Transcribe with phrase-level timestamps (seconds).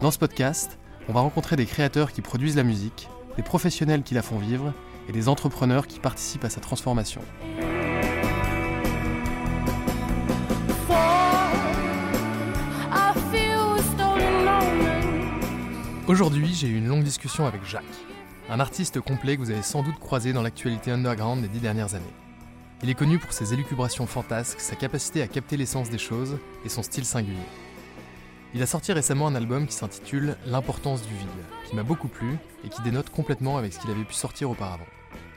[0.00, 4.14] Dans ce podcast, on va rencontrer des créateurs qui produisent la musique, des professionnels qui
[4.14, 4.74] la font vivre
[5.08, 7.20] et des entrepreneurs qui participent à sa transformation.
[16.06, 17.84] Aujourd'hui, j'ai eu une longue discussion avec Jacques,
[18.50, 21.94] un artiste complet que vous avez sans doute croisé dans l'actualité underground des dix dernières
[21.94, 22.04] années.
[22.82, 26.68] Il est connu pour ses élucubrations fantasques, sa capacité à capter l'essence des choses et
[26.68, 27.38] son style singulier.
[28.56, 31.28] Il a sorti récemment un album qui s'intitule L'importance du vide,
[31.68, 34.86] qui m'a beaucoup plu et qui dénote complètement avec ce qu'il avait pu sortir auparavant,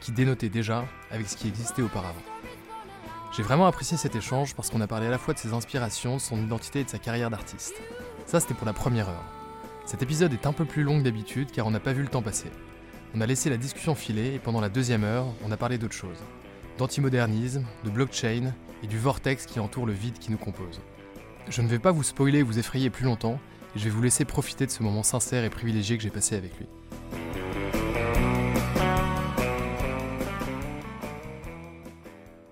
[0.02, 2.22] qui dénotait déjà avec ce qui existait auparavant.
[3.36, 6.18] J'ai vraiment apprécié cet échange parce qu'on a parlé à la fois de ses inspirations,
[6.18, 7.74] de son identité et de sa carrière d'artiste.
[8.28, 9.26] Ça, c'était pour la première heure.
[9.88, 12.10] Cet épisode est un peu plus long que d'habitude car on n'a pas vu le
[12.10, 12.52] temps passer.
[13.16, 15.96] On a laissé la discussion filer et pendant la deuxième heure, on a parlé d'autre
[15.96, 16.18] chose.
[16.78, 20.80] D'antimodernisme, de blockchain et du vortex qui entoure le vide qui nous compose.
[21.50, 23.40] Je ne vais pas vous spoiler et vous effrayer plus longtemps,
[23.74, 26.36] et je vais vous laisser profiter de ce moment sincère et privilégié que j'ai passé
[26.36, 26.66] avec lui.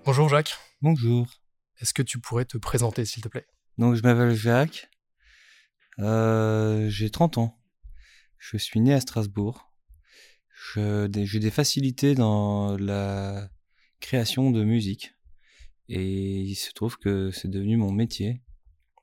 [0.06, 0.54] Bonjour Jacques.
[0.80, 1.28] Bonjour.
[1.78, 3.46] Est-ce que tu pourrais te présenter s'il te plaît?
[3.76, 4.88] Donc je m'appelle Jacques.
[5.98, 7.58] Euh, j'ai 30 ans.
[8.38, 9.70] Je suis né à Strasbourg.
[10.74, 13.50] J'ai des facilités dans la
[14.00, 15.12] création de musique.
[15.90, 18.42] Et il se trouve que c'est devenu mon métier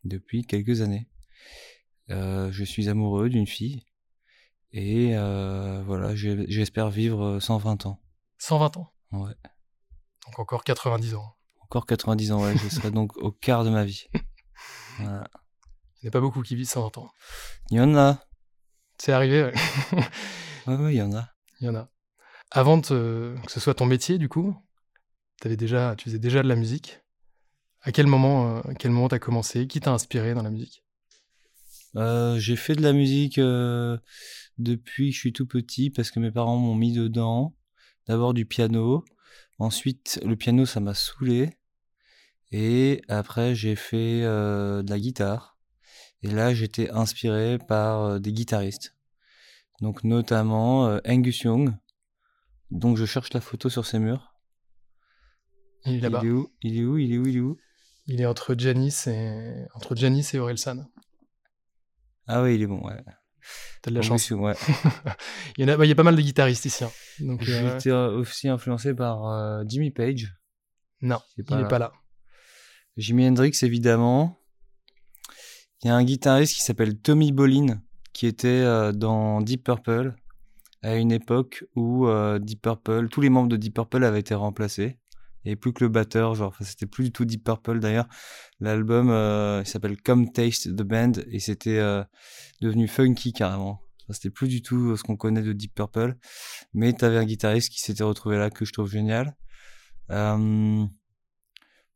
[0.04, 1.08] depuis quelques années.
[2.10, 3.86] Euh, je suis amoureux d'une fille
[4.72, 8.02] et euh, voilà, j'espère vivre 120 ans.
[8.40, 9.36] 120 ans Ouais.
[10.26, 11.36] Donc encore 90 ans.
[11.62, 12.58] Encore 90 ans, ouais.
[12.58, 14.08] je serai donc au quart de ma vie.
[15.00, 15.28] Voilà.
[15.98, 17.12] Il n'y a pas beaucoup qui vivent 120 ans.
[17.72, 18.20] Il y en a.
[19.00, 19.44] C'est arrivé,
[20.68, 20.76] ouais.
[20.76, 21.30] ouais, il y en a.
[21.60, 21.90] Il y en a.
[22.52, 24.56] Avant que ce soit ton métier, du coup,
[25.44, 27.00] avais déjà, tu faisais déjà de la musique.
[27.86, 29.68] À quel moment, euh, quel moment t'as commencé?
[29.68, 30.86] Qui t'a inspiré dans la musique?
[31.98, 33.98] Euh, J'ai fait de la musique euh,
[34.58, 37.56] depuis que je suis tout petit parce que mes parents m'ont mis dedans.
[38.08, 39.04] D'abord du piano,
[39.60, 41.58] ensuite le piano ça m'a saoulé
[42.52, 45.58] et après j'ai fait de la guitare.
[46.22, 48.96] Et là j'étais inspiré par des guitaristes,
[49.80, 51.74] donc notamment Angus Young.
[52.72, 54.36] Donc je cherche la photo sur ses murs.
[55.86, 56.22] Il est là-bas.
[56.24, 56.50] Il est où?
[56.62, 56.98] Il est où?
[56.98, 57.28] Il est où?
[57.28, 57.58] Il est où?
[58.06, 60.86] Il est entre Janice et entre Janice et Orelsan.
[62.28, 63.04] Ah oui, il est bon, ouais.
[63.82, 64.32] T'as de la chance.
[64.32, 64.54] ouais.
[65.58, 66.84] il, y a, bah, il, y a, pas mal de guitaristes ici.
[66.84, 66.92] Hein.
[67.42, 70.34] J'étais euh, aussi influencé par euh, Jimmy Page.
[71.02, 71.92] Non, il n'est pas là.
[72.96, 74.40] Jimi Hendrix, évidemment.
[75.84, 77.82] Il y a un guitariste qui s'appelle Tommy Bolin,
[78.14, 80.16] qui était euh, dans Deep Purple
[80.82, 82.08] à une époque où
[82.40, 84.98] Deep Purple, tous les membres de Deep Purple avaient été remplacés
[85.46, 88.08] et plus que le batteur genre c'était plus du tout Deep Purple d'ailleurs.
[88.60, 92.04] L'album euh, il s'appelle Come Taste the Band et c'était euh,
[92.62, 93.82] devenu funky carrément.
[94.10, 96.18] C'était plus du tout euh, ce qu'on connaît de Deep Purple.
[96.74, 99.36] Mais t'avais un guitariste qui s'était retrouvé là que je trouve génial.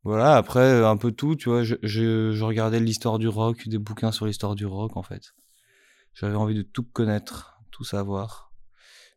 [0.04, 1.64] Voilà après un peu tout tu vois.
[1.64, 5.34] Je, je, je regardais l'histoire du rock des bouquins sur l'histoire du rock en fait.
[6.14, 8.52] J'avais envie de tout connaître tout savoir.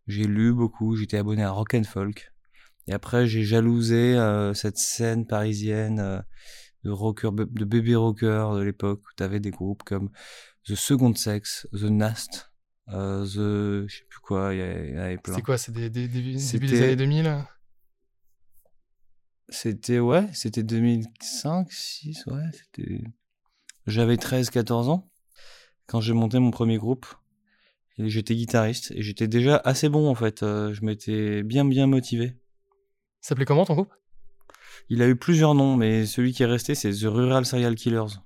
[0.07, 2.30] J'ai lu beaucoup j'étais abonné à Rock and Folk
[2.91, 6.21] et après, j'ai jalousé euh, cette scène parisienne euh,
[6.83, 10.11] de rocker, de baby rocker de l'époque où t'avais des groupes comme
[10.65, 12.51] The Second Sex, The Nast,
[12.89, 14.63] euh, The, je sais plus quoi, il y,
[14.99, 15.37] avait plein.
[15.37, 17.45] C'est quoi, c'est des, des, des, début des années 2000
[19.51, 23.05] C'était, ouais, c'était 2005, 6, ouais, c'était...
[23.87, 25.09] J'avais 13-14 ans
[25.87, 27.07] quand j'ai monté mon premier groupe.
[27.99, 30.41] J'étais guitariste et j'étais déjà assez bon en fait.
[30.41, 32.35] je m'étais bien bien motivé.
[33.21, 33.93] S'appelait comment ton groupe?
[34.89, 38.19] Il a eu plusieurs noms, mais celui qui est resté, c'est The Rural Serial Killers.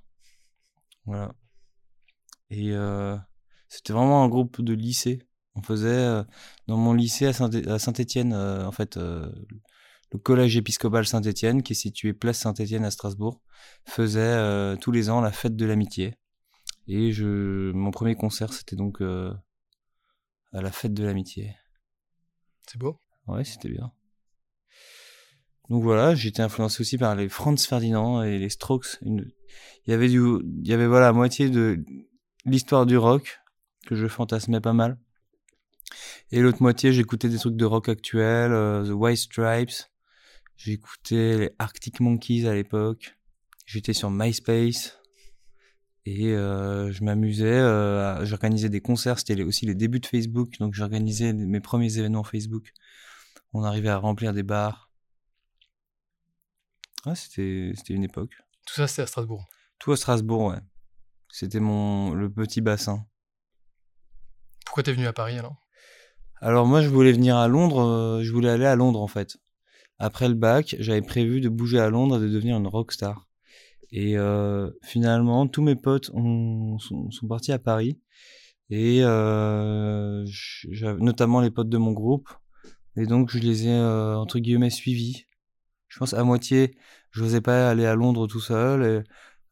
[1.05, 1.33] Voilà.
[2.49, 3.17] Et euh,
[3.67, 5.27] C'était vraiment un groupe de lycée.
[5.55, 6.23] On faisait euh,
[6.67, 7.33] dans mon lycée à
[7.79, 13.41] Saint-Étienne, en fait, le collège épiscopal Saint-Étienne, qui est situé place Saint-Étienne à Strasbourg,
[13.85, 16.15] faisait tous les ans la fête de l'amitié.
[16.87, 21.55] Et je, mon premier concert, c'était donc à la fête de l'amitié.
[22.67, 22.99] C'est beau.
[23.27, 23.91] Ouais, c'était bien.
[25.69, 28.99] Donc voilà, j'étais influencé aussi par les Franz Ferdinand et les Strokes.
[29.03, 29.31] Il
[29.87, 31.83] y avait du, il y avait voilà moitié de
[32.45, 33.39] l'histoire du rock
[33.87, 34.97] que je fantasmais pas mal.
[36.31, 39.89] Et l'autre moitié, j'écoutais des trucs de rock actuel, euh, The White Stripes.
[40.57, 43.15] J'écoutais les Arctic Monkeys à l'époque.
[43.65, 44.97] J'étais sur MySpace.
[46.07, 50.75] Et euh, je m'amusais, euh, j'organisais des concerts, c'était aussi les débuts de Facebook, donc
[50.75, 52.73] j'organisais mes premiers événements Facebook.
[53.53, 54.84] On arrivait à remplir des bars.
[57.13, 58.31] C'était, c'était une époque.
[58.65, 59.45] Tout ça, c'était à Strasbourg.
[59.77, 60.59] Tout à Strasbourg, ouais.
[61.29, 63.05] C'était mon le petit bassin.
[64.65, 65.57] Pourquoi t'es venu à Paris alors?
[66.41, 67.81] Alors moi, je voulais venir à Londres.
[67.81, 69.37] Euh, je voulais aller à Londres en fait.
[69.99, 73.27] Après le bac, j'avais prévu de bouger à Londres et de devenir une rockstar.
[73.91, 77.99] Et euh, finalement, tous mes potes sont, sont, partis à Paris.
[78.69, 80.25] Et euh,
[80.99, 82.29] notamment les potes de mon groupe.
[82.97, 85.25] Et donc, je les ai, entre guillemets, suivis.
[85.95, 86.75] Je pense à moitié,
[87.11, 88.83] je n'osais pas aller à Londres tout seul.
[88.83, 89.03] Et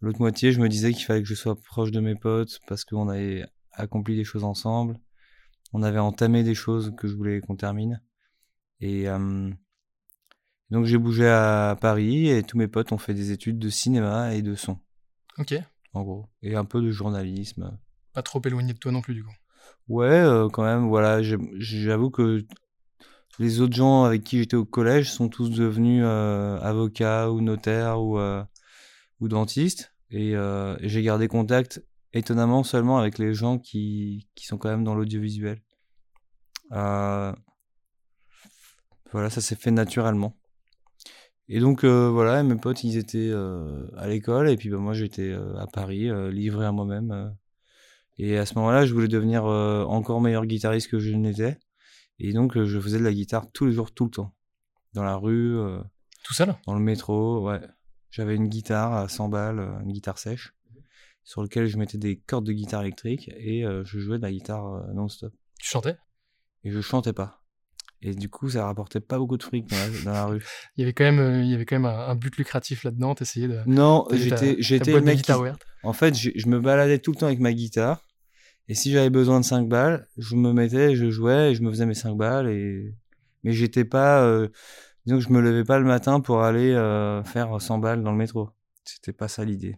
[0.02, 2.84] l'autre moitié, je me disais qu'il fallait que je sois proche de mes potes parce
[2.84, 5.00] qu'on avait accompli des choses ensemble.
[5.72, 8.02] On avait entamé des choses que je voulais qu'on termine.
[8.82, 9.52] Et euh,
[10.70, 14.36] donc j'ai bougé à Paris et tous mes potes ont fait des études de cinéma
[14.36, 14.78] et de son.
[15.38, 15.56] Ok.
[15.94, 16.28] En gros.
[16.42, 17.80] Et un peu de journalisme.
[18.12, 19.34] Pas trop éloigné de toi non plus du coup.
[19.88, 21.22] Ouais, euh, quand même, voilà.
[21.24, 22.46] J'avoue que
[23.40, 28.02] les autres gens avec qui j'étais au collège sont tous devenus euh, avocats ou notaires
[28.02, 28.44] ou, euh,
[29.22, 29.94] dentistes.
[30.12, 30.36] Et,
[30.82, 31.84] j'ai gardé contact
[32.14, 35.62] étonnamment seulement avec les gens qui, sont quand même dans l'audiovisuel.
[36.70, 37.36] voilà,
[39.30, 40.36] ça s'est fait naturellement.
[41.50, 44.94] Et donc euh, voilà, mes potes ils étaient euh, à l'école et puis bah, moi
[44.94, 47.36] j'étais euh, à Paris, livré à moi-même.
[48.18, 51.58] et à ce moment-là, je voulais devenir encore meilleur guitariste que je n'étais.
[52.24, 54.34] Et donc je faisais de la guitare tous les jours, tout le temps.
[54.94, 55.58] Dans la rue.
[56.24, 56.56] tout seul?
[56.66, 57.62] Dans le métro, ouais.
[58.12, 60.54] J'avais une guitare à 100 balles, une guitare sèche,
[61.24, 64.88] sur laquelle je mettais des cordes de guitare électrique et je jouais de la guitare
[64.94, 65.34] non-stop.
[65.60, 65.98] Tu chantais?
[66.64, 67.44] Et je chantais pas.
[68.06, 69.66] Et du coup, ça rapportait pas beaucoup de fric
[70.04, 70.44] dans la, rue.
[70.78, 73.16] il y avait quand même, euh, il y avait quand même un, but lucratif là-dedans.
[73.16, 73.62] T'essayais de.
[73.66, 75.22] Non, j'étais, j'étais le mec.
[75.84, 78.02] En fait, je, me baladais tout le temps avec ma guitare.
[78.70, 81.70] Et si j'avais besoin de 5 balles, je me mettais, je jouais et je me
[81.70, 82.48] faisais mes 5 balles.
[83.44, 84.24] Mais j'étais pas.
[84.24, 84.50] Euh...
[85.06, 88.52] Je me levais pas le matin pour aller euh, faire 100 balles dans le métro.
[88.86, 89.78] C'était pas ça l'idée.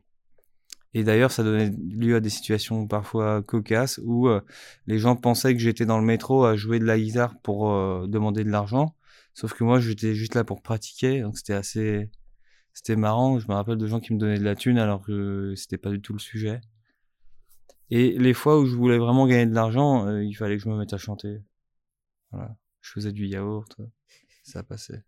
[0.94, 4.42] Et d'ailleurs, ça donnait lieu à des situations parfois cocasses où euh,
[4.88, 8.06] les gens pensaient que j'étais dans le métro à jouer de la guitare pour euh,
[8.08, 8.96] demander de l'argent.
[9.34, 11.22] Sauf que moi, j'étais juste là pour pratiquer.
[11.22, 12.12] Donc c'était assez,
[12.72, 13.40] c'était marrant.
[13.40, 15.90] Je me rappelle de gens qui me donnaient de la thune alors que c'était pas
[15.90, 16.62] du tout le sujet.
[17.90, 20.70] Et les fois où je voulais vraiment gagner de l'argent, euh, il fallait que je
[20.70, 21.42] me mette à chanter.
[22.32, 22.56] Voilà.
[22.82, 23.78] Je faisais du yaourt.
[24.44, 25.04] Ça passait.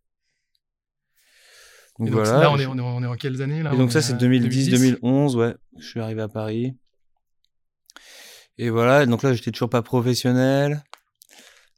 [2.00, 3.74] Donc, voilà, là, on est, on, est, en quelles années là?
[3.74, 5.56] Et donc ça, c'est 2010-2011, ouais.
[5.80, 6.76] Je suis arrivé à Paris.
[8.60, 10.84] Et voilà, donc là, j'étais toujours pas professionnel.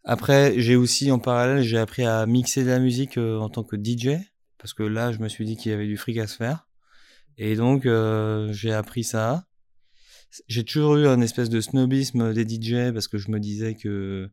[0.03, 3.63] Après, j'ai aussi, en parallèle, j'ai appris à mixer de la musique euh, en tant
[3.63, 4.18] que DJ.
[4.58, 6.68] Parce que là, je me suis dit qu'il y avait du fric à se faire.
[7.38, 9.46] Et donc, euh, j'ai appris ça.
[10.48, 14.29] J'ai toujours eu un espèce de snobisme des DJ parce que je me disais que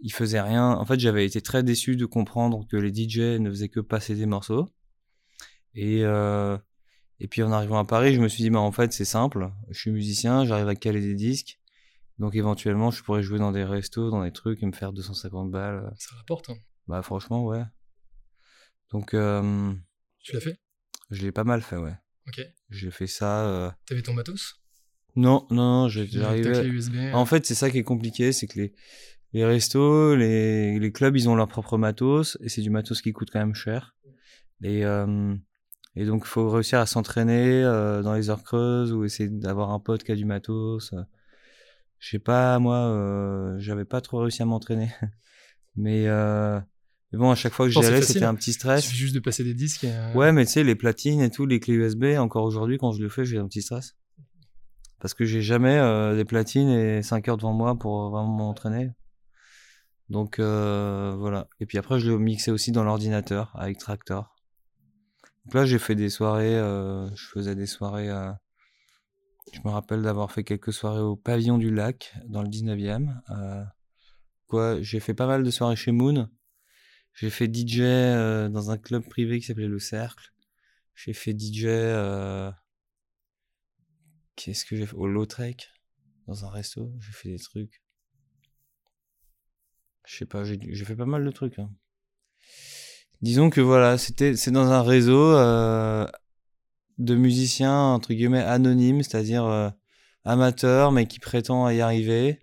[0.00, 0.72] ils faisaient rien.
[0.72, 4.14] En fait, j'avais été très déçu de comprendre que les DJ ne faisaient que passer
[4.14, 4.68] des morceaux.
[5.74, 6.58] Et, euh,
[7.20, 9.50] et puis en arrivant à Paris, je me suis dit, bah, en fait, c'est simple.
[9.70, 11.58] Je suis musicien, j'arrive à caler des disques.
[12.18, 15.50] Donc éventuellement, je pourrais jouer dans des restos, dans des trucs et me faire 250
[15.50, 15.92] balles.
[15.98, 16.50] Ça rapporte.
[16.50, 16.56] Hein.
[16.86, 17.64] Bah franchement, ouais.
[18.90, 19.14] Donc...
[19.14, 19.72] Euh,
[20.20, 20.60] tu l'as fait?
[21.10, 21.96] Je l'ai pas mal fait, ouais.
[22.28, 22.40] Ok.
[22.70, 23.46] J'ai fait ça...
[23.46, 23.70] Euh...
[23.86, 24.63] T'avais ton matos?
[25.16, 26.66] Non, non, non, j'arrivais...
[26.66, 26.96] USB.
[27.12, 28.74] En fait, c'est ça qui est compliqué, c'est que les,
[29.32, 33.12] les restos, les, les clubs, ils ont leur propre matos et c'est du matos qui
[33.12, 33.94] coûte quand même cher.
[34.62, 34.84] Et...
[34.84, 35.34] Euh...
[35.96, 39.70] Et donc, il faut réussir à s'entraîner euh, dans les heures creuses ou essayer d'avoir
[39.70, 40.92] un pote qui a du matos.
[41.98, 44.90] Je sais pas, moi, euh, j'avais pas trop réussi à m'entraîner.
[45.76, 46.58] mais, euh,
[47.12, 48.84] mais, bon, à chaque fois que j'y allais, c'était un petit stress.
[48.84, 49.86] Il suffit juste de passer des disques.
[50.14, 53.00] Ouais, mais tu sais, les platines et tout, les clés USB, encore aujourd'hui, quand je
[53.00, 53.94] le fais, j'ai un petit stress.
[55.04, 55.76] Parce que j'ai jamais
[56.16, 58.92] des platines et 5 heures devant moi pour vraiment m'entraîner.
[60.08, 61.46] Donc voilà.
[61.60, 64.34] Et puis après, je l'ai mixé aussi dans l'ordinateur avec Tractor.
[65.44, 68.10] Donc là, j'ai fait des soirées, euh, je faisais des soirées
[69.52, 73.14] Je me rappelle d'avoir fait quelques soirées au Pavillon du Lac, dans le 19e.
[73.30, 73.62] Euh,
[74.46, 76.30] quoi, j'ai fait pas mal de soirées chez Moon.
[77.12, 80.32] J'ai fait DJ euh, dans un club privé qui s'appelait Le Cercle.
[80.94, 81.66] J'ai fait DJ.
[84.36, 84.96] Qu'est-ce que j'ai fait?
[84.96, 85.70] Au Lautrec,
[86.26, 86.92] dans un resto.
[87.00, 87.82] J'ai fait des trucs.
[90.06, 91.58] Je sais pas, j'ai fait pas mal de trucs.
[91.58, 91.70] Hein.
[93.22, 96.06] Disons que voilà, c'était c'est dans un réseau euh,
[96.98, 99.70] de musiciens entre guillemets anonymes, c'est-à-dire euh,
[100.24, 102.40] amateurs mais qui prétend y arriver.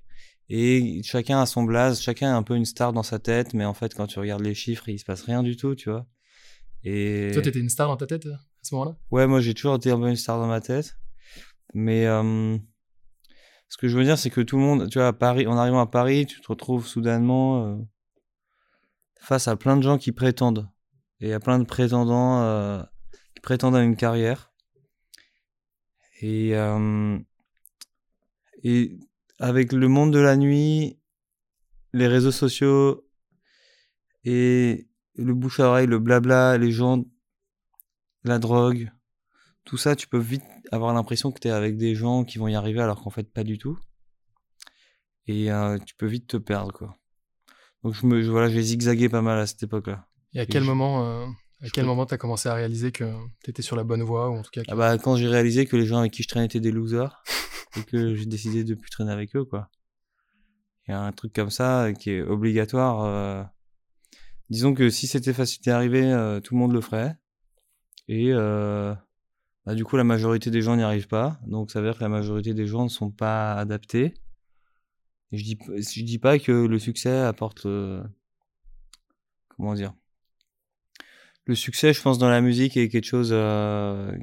[0.50, 3.64] Et chacun a son blaze, chacun a un peu une star dans sa tête, mais
[3.64, 6.08] en fait quand tu regardes les chiffres, il se passe rien du tout, tu vois.
[6.84, 8.98] Et toi, t'étais une star dans ta tête euh, à ce moment-là?
[9.12, 10.98] Ouais, moi j'ai toujours été un peu une star dans ma tête,
[11.74, 12.58] mais euh,
[13.70, 15.58] ce que je veux dire, c'est que tout le monde, tu vois, à Paris, en
[15.58, 17.78] arrivant à Paris, tu te retrouves soudainement euh,
[19.20, 20.70] face à plein de gens qui prétendent.
[21.20, 22.82] Et a plein de prétendants euh,
[23.36, 24.52] qui prétendent à une carrière.
[26.24, 26.54] Et,
[28.64, 29.00] et
[29.40, 31.00] avec le monde de la nuit,
[31.94, 33.08] les réseaux sociaux
[34.24, 37.04] et le bouche à oreille, le blabla, les gens,
[38.24, 38.92] la drogue,
[39.66, 42.48] tout ça, tu peux vite avoir l'impression que tu es avec des gens qui vont
[42.48, 43.78] y arriver alors qu'en fait pas du tout.
[45.28, 46.96] Et euh, tu peux vite te perdre quoi.
[47.84, 50.08] Donc je me voilà, j'ai zigzagué pas mal à cette époque-là.
[50.34, 51.26] Et à quel moment euh,
[51.62, 53.14] à quel moment t'as commencé à réaliser que
[53.44, 55.76] t'étais sur la bonne voie ou en tout cas ah bah quand j'ai réalisé que
[55.76, 57.22] les gens avec qui je traînais étaient des losers
[57.78, 59.70] et que j'ai décidé de plus traîner avec eux quoi.
[60.88, 63.04] Il y a un truc comme ça qui est obligatoire.
[63.04, 63.44] Euh...
[64.50, 67.16] Disons que si c'était facile d'arriver, euh, tout le monde le ferait.
[68.08, 68.94] Et euh,
[69.66, 71.40] bah, du coup, la majorité des gens n'y arrivent pas.
[71.46, 74.14] Donc, ça veut dire que la majorité des gens ne sont pas adaptés.
[75.32, 78.04] Je dis, je dis pas que le succès apporte le...
[79.50, 79.94] Comment dire?
[81.46, 84.16] Le succès, je pense, dans la musique est quelque chose euh,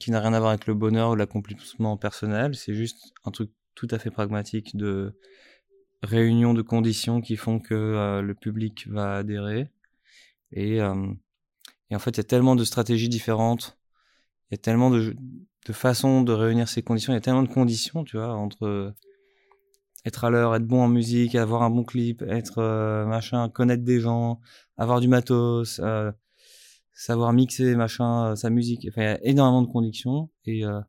[0.00, 2.54] qui n'a rien à voir avec le bonheur ou l'accomplissement personnel.
[2.54, 5.18] C'est juste un truc tout à fait pragmatique de
[6.02, 9.68] réunion de conditions qui font que euh, le public va adhérer.
[10.50, 11.12] Et, euh,
[11.90, 13.78] et en fait, il y a tellement de stratégies différentes
[14.52, 15.16] y a tellement de,
[15.66, 18.94] de, façons de réunir ces conditions, il y a tellement de conditions, tu vois, entre
[20.04, 23.84] être à l'heure, être bon en musique, avoir un bon clip, être euh, machin, connaître
[23.84, 24.40] des gens,
[24.76, 26.10] avoir du matos, euh,
[26.92, 28.86] savoir mixer machin, euh, sa musique.
[28.88, 30.80] Enfin, il y a énormément de conditions et euh,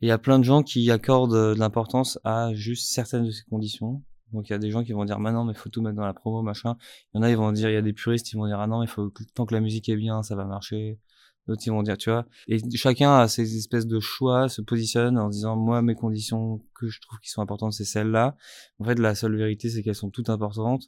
[0.00, 3.44] il y a plein de gens qui accordent de l'importance à juste certaines de ces
[3.44, 4.02] conditions.
[4.32, 6.06] Donc il y a des gens qui vont dire maintenant mais faut tout mettre dans
[6.06, 6.76] la promo machin.
[7.12, 8.58] Il y en a ils vont dire il y a des puristes qui vont dire
[8.58, 10.98] ah non il faut tant que la musique est bien ça va marcher
[11.46, 12.26] d'autres ils vont dire tu vois.
[12.48, 16.88] Et chacun a ses espèces de choix se positionne en disant moi mes conditions que
[16.88, 18.36] je trouve qui sont importantes c'est celles-là.
[18.78, 20.84] En fait la seule vérité c'est qu'elles sont toutes importantes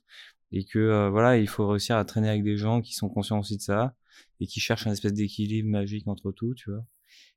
[0.52, 3.38] et que euh, voilà il faut réussir à traîner avec des gens qui sont conscients
[3.38, 3.94] aussi de ça
[4.40, 6.84] et qui cherchent un espèce d'équilibre magique entre tout tu vois.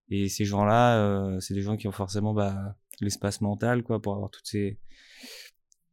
[0.09, 4.13] Et ces gens-là euh, c'est des gens qui ont forcément bah, l'espace mental quoi pour
[4.13, 4.79] avoir toutes ces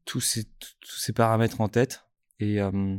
[0.05, 2.05] tous ces tous ces paramètres en tête.
[2.41, 2.97] Et euh,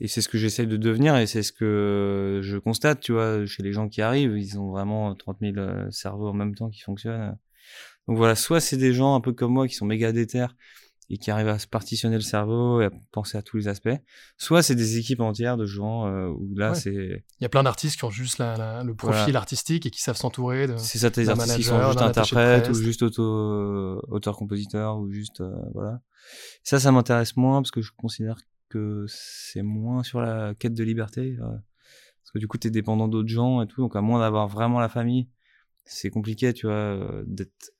[0.00, 3.44] et c'est ce que j'essaie de devenir et c'est ce que je constate, tu vois,
[3.46, 6.70] chez les gens qui arrivent, ils ont vraiment 30 000 euh, cerveaux en même temps
[6.70, 7.36] qui fonctionnent.
[8.08, 10.46] Donc voilà, soit c'est des gens un peu comme moi qui sont méga déter
[11.10, 13.94] et qui arrivent à se partitionner le cerveau et à penser à tous les aspects,
[14.38, 17.24] soit c'est des équipes entières de gens euh, où là c'est...
[17.38, 20.00] Il y a plein d'artistes qui ont juste la, la, le profil artistique et qui
[20.00, 20.76] savent s'entourer de...
[20.78, 25.42] C'est ça, des artistes qui sont juste interprètes ou juste auto, euh, auteur-compositeur ou juste...
[25.42, 26.00] Euh, voilà.
[26.62, 28.51] Ça, ça m'intéresse moins parce que je considère que
[29.08, 31.36] c'est moins sur la quête de liberté.
[31.40, 33.80] Euh, parce que du coup, tu es dépendant d'autres gens et tout.
[33.80, 35.28] Donc, à moins d'avoir vraiment la famille,
[35.84, 37.72] c'est compliqué, tu vois, euh, d'être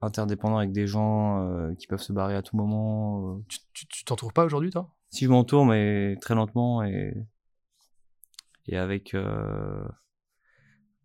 [0.00, 3.42] interdépendant avec des gens euh, qui peuvent se barrer à tout moment.
[3.48, 4.94] Tu t'en trouves pas aujourd'hui, toi?
[5.10, 7.12] Si je m'entoure, mais très lentement et,
[8.66, 9.16] et avec,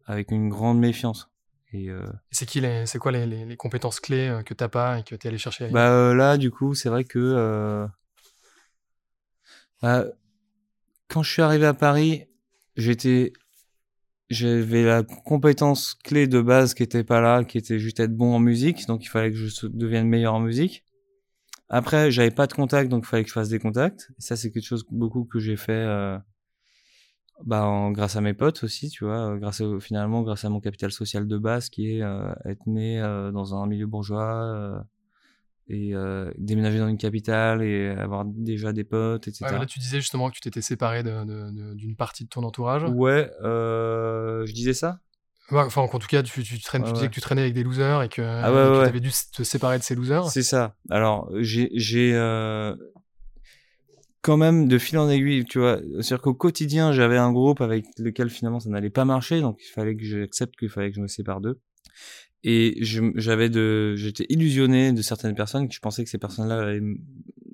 [0.06, 1.30] avec une grande méfiance.
[1.74, 1.90] Et,
[2.32, 5.26] c'est qui les, c'est quoi les, les, compétences clés que t'as pas et que tu
[5.26, 7.88] es allé chercher Bah là, du coup, c'est vrai que euh,
[11.08, 12.26] quand je suis arrivé à Paris,
[12.76, 13.34] j'étais,
[14.30, 18.36] j'avais la compétence clé de base qui était pas là, qui était juste être bon
[18.36, 20.86] en musique, donc il fallait que je devienne meilleur en musique.
[21.70, 24.12] Après, j'avais pas de contact, donc il fallait que je fasse des contacts.
[24.18, 26.18] Et ça, c'est quelque chose beaucoup que j'ai fait, euh,
[27.44, 30.92] bah, grâce à mes potes aussi, tu vois, grâce au, finalement, grâce à mon capital
[30.92, 34.80] social de base, qui est euh, être né euh, dans un milieu bourgeois, euh,
[35.68, 39.46] et euh, déménager dans une capitale et avoir déjà des potes, etc.
[39.46, 42.84] Ouais, là, tu disais justement que tu t'étais séparé d'une partie de ton entourage.
[42.84, 45.00] Ouais, euh, je disais ça
[45.52, 47.64] ouais, Enfin, en tout cas, tu, tu, traînes, tu disais que tu traînais avec des
[47.64, 50.30] losers et que ah tu avais dû te séparer de ces losers.
[50.30, 50.76] C'est ça.
[50.92, 51.70] Alors, j'ai
[52.14, 52.76] euh,
[54.22, 55.80] quand même de fil en aiguille, tu vois.
[56.02, 59.72] C'est-à-dire qu'au quotidien, j'avais un groupe avec lequel finalement ça n'allait pas marcher, donc il
[59.72, 61.60] fallait que j'accepte qu'il fallait que je me sépare d'eux.
[62.48, 66.80] Et j'avais de, j'étais illusionné de certaines personnes je pensais que ces personnes-là allaient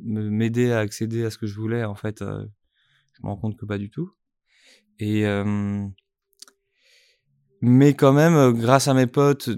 [0.04, 1.86] m'aider à accéder à ce que je voulais.
[1.86, 2.46] En fait, euh,
[3.14, 4.12] je me rends compte que pas du tout.
[5.00, 5.88] Et euh,
[7.62, 9.50] mais quand même, euh, grâce à mes potes,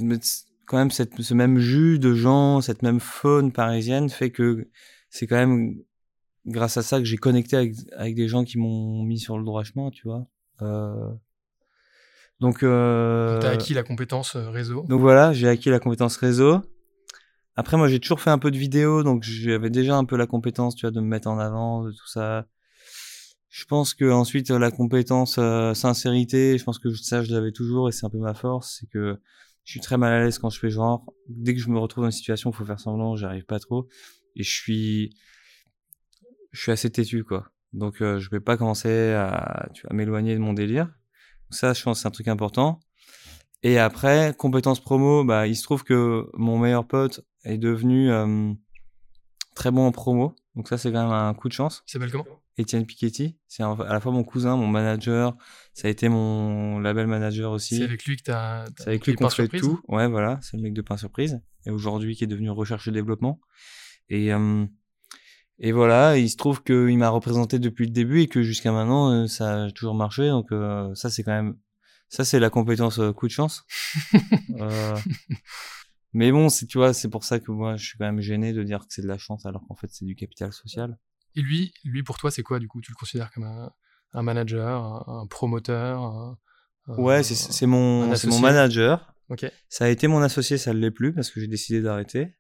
[0.68, 4.70] quand même cette, ce même jus de gens, cette même faune parisienne fait que
[5.10, 5.82] c'est quand même
[6.46, 9.46] grâce à ça que j'ai connecté avec, avec, des gens qui m'ont mis sur le
[9.46, 10.28] droit chemin, tu vois.
[10.62, 11.10] Euh,
[12.40, 14.86] donc, euh, tu as acquis la compétence euh, réseau.
[14.90, 16.62] Donc voilà, j'ai acquis la compétence réseau.
[17.56, 20.26] Après, moi, j'ai toujours fait un peu de vidéo, donc j'avais déjà un peu la
[20.26, 22.48] compétence, tu vois, de me mettre en avant, de tout ça.
[23.50, 27.88] Je pense que ensuite la compétence euh, sincérité, je pense que ça, je l'avais toujours
[27.88, 29.20] et c'est un peu ma force, c'est que
[29.64, 31.06] je suis très mal à l'aise quand je fais genre.
[31.30, 33.88] Dès que je me retrouve dans une situation, il faut faire semblant, j'arrive pas trop
[34.36, 35.16] et je suis,
[36.52, 37.52] je suis assez têtu quoi.
[37.74, 40.90] Donc je vais pas commencer à, tu à m'éloigner de mon délire.
[41.54, 42.80] Ça, je pense, c'est un truc important.
[43.64, 48.52] Et après, compétences promo, bah, il se trouve que mon meilleur pote est devenu euh,
[49.56, 50.36] très bon en promo.
[50.56, 51.84] Donc ça, c'est quand même un coup de chance.
[51.88, 52.26] Il s'appelle comment?
[52.60, 53.38] Etienne Piketty.
[53.48, 55.36] C'est à la fois mon cousin, mon manager.
[55.74, 57.78] Ça a été mon label manager aussi.
[57.78, 58.66] C'est avec lui que tu as.
[58.78, 59.80] C'est avec lui qu'on fait tout.
[59.88, 60.40] Ouais, voilà.
[60.42, 61.42] C'est le mec de Pain Surprise.
[61.66, 63.40] Et aujourd'hui, qui est devenu recherche et développement.
[64.10, 64.66] Et, euh,
[65.60, 69.12] et voilà, il se trouve qu'il m'a représenté depuis le début et que jusqu'à maintenant,
[69.12, 70.28] euh, ça a toujours marché.
[70.30, 71.58] Donc euh, ça, c'est quand même...
[72.10, 73.66] Ça, c'est la compétence euh, coup de chance.
[76.14, 78.62] Mais bon, tu vois, c'est pour ça que moi, je suis quand même gêné de
[78.64, 80.98] dire que c'est de la chance alors qu'en fait, c'est du capital social.
[81.36, 82.82] Et lui, lui pour toi, c'est quoi du coup?
[82.82, 83.46] Tu le considères comme
[84.14, 86.38] un, manager, un, promoteur
[86.88, 89.16] Ouais, c'est mon, mon manager.
[89.30, 89.52] Ok.
[89.70, 92.36] Ça a été mon associé, ça ne l'est plus parce que j'ai décidé d'arrêter.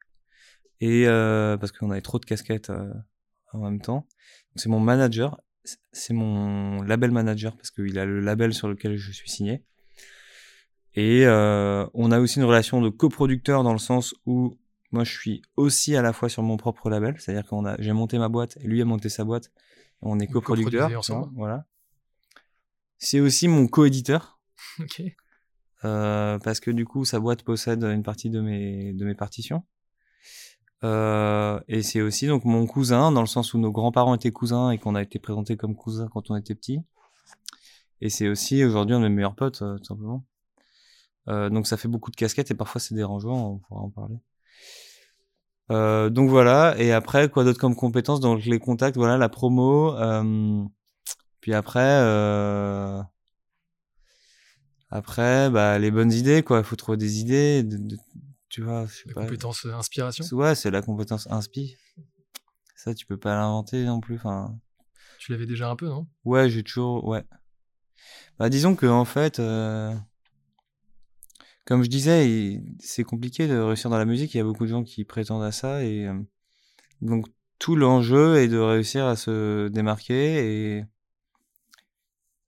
[0.82, 2.72] Et parce qu'on avait trop de casquettes
[3.54, 4.08] en même temps.
[4.56, 5.40] C'est mon manager,
[5.92, 9.64] c'est mon label manager parce qu'il a le label sur lequel je suis signé.
[10.96, 14.60] Et euh, on a aussi une relation de coproducteur dans le sens où
[14.92, 17.94] moi je suis aussi à la fois sur mon propre label, c'est-à-dire qu'on a j'ai
[17.94, 19.52] monté ma boîte et lui a monté sa boîte,
[20.02, 21.02] on est coproducteur,
[21.36, 21.66] voilà.
[22.98, 24.40] C'est aussi mon coéditeur.
[24.80, 25.04] Ok.
[25.84, 29.64] Euh, parce que du coup sa boîte possède une partie de mes de mes partitions.
[30.84, 34.72] Euh, et c'est aussi donc mon cousin, dans le sens où nos grands-parents étaient cousins
[34.72, 36.82] et qu'on a été présentés comme cousins quand on était petit.
[38.02, 40.26] Et c'est aussi aujourd'hui un de mes meilleurs potes, euh, tout simplement.
[41.30, 44.18] Euh, donc ça fait beaucoup de casquettes et parfois c'est dérangeant, on pourra en parler.
[45.72, 49.96] Euh, donc voilà, et après quoi d'autre comme compétences Donc les contacts, voilà, la promo.
[49.96, 50.64] Euh,
[51.40, 51.82] puis après,
[54.90, 56.60] après, bah les bonnes idées, quoi.
[56.60, 57.98] Il faut trouver des idées, de, de,
[58.54, 60.24] tu vois, je sais la compétence euh, inspiration.
[60.38, 61.76] Ouais, c'est la compétence inspi.
[62.76, 64.18] Ça, tu peux pas l'inventer non plus.
[64.18, 64.56] Enfin.
[65.18, 66.06] Tu l'avais déjà un peu, non?
[66.24, 67.24] Ouais, j'ai toujours, ouais.
[68.38, 69.96] Bah, disons que en fait, euh,
[71.66, 74.36] comme je disais, c'est compliqué de réussir dans la musique.
[74.36, 76.14] Il y a beaucoup de gens qui prétendent à ça et euh,
[77.02, 77.26] donc
[77.58, 80.86] tout l'enjeu est de réussir à se démarquer et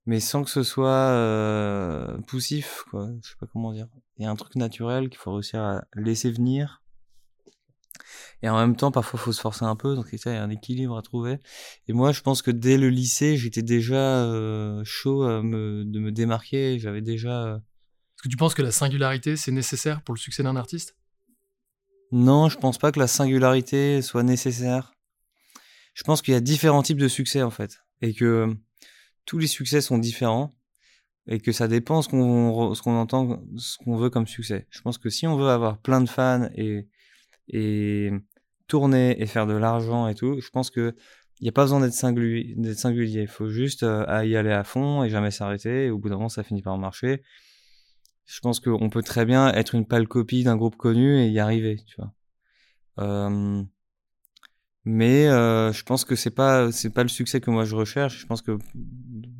[0.06, 3.10] mais sans que ce soit euh, poussif, quoi.
[3.24, 3.88] Je sais pas comment dire.
[4.18, 6.82] Il y a un truc naturel qu'il faut réussir à laisser venir.
[8.42, 9.94] Et en même temps, parfois, faut se forcer un peu.
[9.94, 11.38] Donc, il y a un équilibre à trouver.
[11.88, 15.98] Et moi, je pense que dès le lycée, j'étais déjà euh, chaud à me, de
[15.98, 16.78] me démarquer.
[16.78, 17.44] J'avais déjà.
[17.44, 20.96] Euh Est-ce que tu penses que la singularité, c'est nécessaire pour le succès d'un artiste?
[22.12, 24.92] Non, je pense pas que la singularité soit nécessaire.
[25.94, 27.82] Je pense qu'il y a différents types de succès, en fait.
[28.02, 28.54] Et que
[29.24, 30.55] tous les succès sont différents
[31.28, 34.66] et que ça dépend ce qu'on entend ce qu'on veut comme succès.
[34.70, 38.10] Je pense que si on veut avoir plein de fans et
[38.68, 40.94] tourner et faire de l'argent et tout, je pense que
[41.40, 43.20] il n'y a pas besoin d'être singulier.
[43.20, 45.90] Il faut juste euh, y aller à fond et jamais s'arrêter.
[45.90, 47.22] Au bout d'un moment, ça finit par marcher.
[48.24, 51.38] Je pense qu'on peut très bien être une pâle copie d'un groupe connu et y
[51.38, 52.12] arriver, tu vois.
[52.98, 53.62] Euh,
[54.84, 58.20] mais euh, je pense que c'est pas c'est pas le succès que moi je recherche.
[58.20, 58.58] Je pense que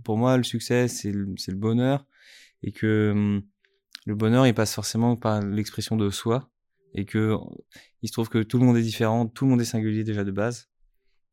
[0.06, 2.06] pour moi le succès c'est le, bonheur
[2.62, 3.42] et que hum,
[4.06, 6.48] le bonheur il passe forcément par l'expression de soi
[6.94, 7.36] et que
[8.02, 10.22] il se trouve que tout le monde est différent, tout le monde est singulier déjà
[10.22, 10.70] de base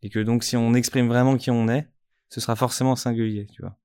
[0.02, 1.88] et que donc si on exprime vraiment qui on est,
[2.30, 3.78] ce sera forcément singulier, tu vois.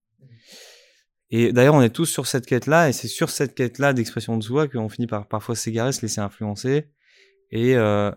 [1.31, 4.43] Et d'ailleurs, on est tous sur cette quête-là, et c'est sur cette quête-là d'expression de
[4.43, 6.89] soi qu'on finit par parfois s'égarer, se laisser influencer,
[7.51, 8.11] et euh,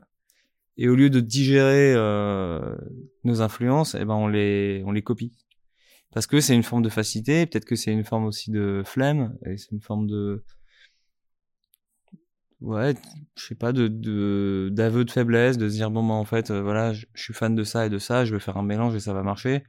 [0.78, 2.76] et au lieu de digérer euh,
[3.26, 5.34] nos influences, eh ben on les on les copie
[6.12, 9.38] parce que c'est une forme de facilité, peut-être que c'est une forme aussi de flemme
[9.46, 10.44] et c'est une forme de
[12.60, 12.96] ouais,
[13.36, 13.88] je sais pas de
[14.72, 17.56] d'aveu de, faiblesse, de se dire bon bah en fait euh, voilà, je, suis fan
[17.56, 19.64] de ça et de ça, je vais faire un mélange et ça va marcher.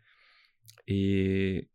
[0.88, 1.68] Et,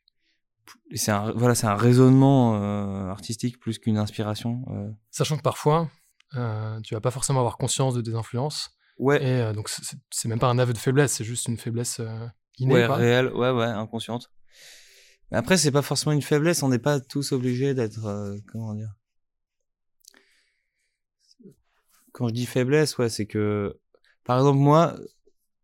[0.95, 4.65] c'est un voilà, c'est un raisonnement euh, artistique plus qu'une inspiration.
[5.11, 5.89] Sachant que parfois
[6.35, 8.71] euh, tu vas pas forcément avoir conscience de tes influences.
[8.97, 9.23] Ouais.
[9.23, 12.27] Et euh, donc, c'est- même pas un aveu de faiblesse, c'est juste une faiblesse euh,
[12.57, 12.73] innée.
[12.73, 14.31] ouais, réelle, ouais, ouais, inconsciente.
[15.31, 18.93] Après, c'est pas forcément une faiblesse, on n'est pas tous obligés d'être, euh, comment dire.
[22.13, 23.77] Quand je dis faiblesse, ouais, c'est que,
[24.23, 24.95] par exemple, moi,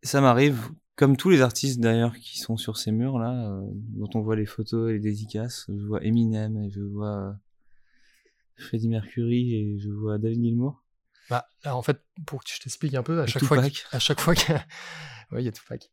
[0.02, 4.08] ça m'arrive, comme tous les artistes d'ailleurs qui sont sur ces murs là, euh, dont
[4.14, 7.32] on voit les photos et les dédicaces, je vois Eminem et je vois euh,
[8.56, 10.84] Freddie Mercury et je vois David Gilmour.
[11.30, 13.98] Bah, en fait, pour que je t'explique un peu, à Et chaque fois, que- à
[13.98, 14.52] chaque fois que,
[15.32, 15.90] ouais, il y a Tupac.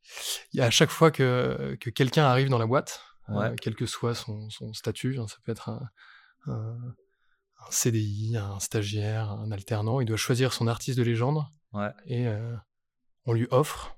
[0.53, 3.01] Il y a à chaque fois que, que quelqu'un arrive dans la boîte,
[3.37, 3.55] Ouais.
[3.61, 5.81] quel que soit son, son statut, hein, ça peut être un,
[6.47, 6.77] un,
[7.59, 11.89] un CDI, un stagiaire, un alternant, il doit choisir son artiste de légende Ouais.
[12.05, 12.55] et euh,
[13.25, 13.97] on lui offre.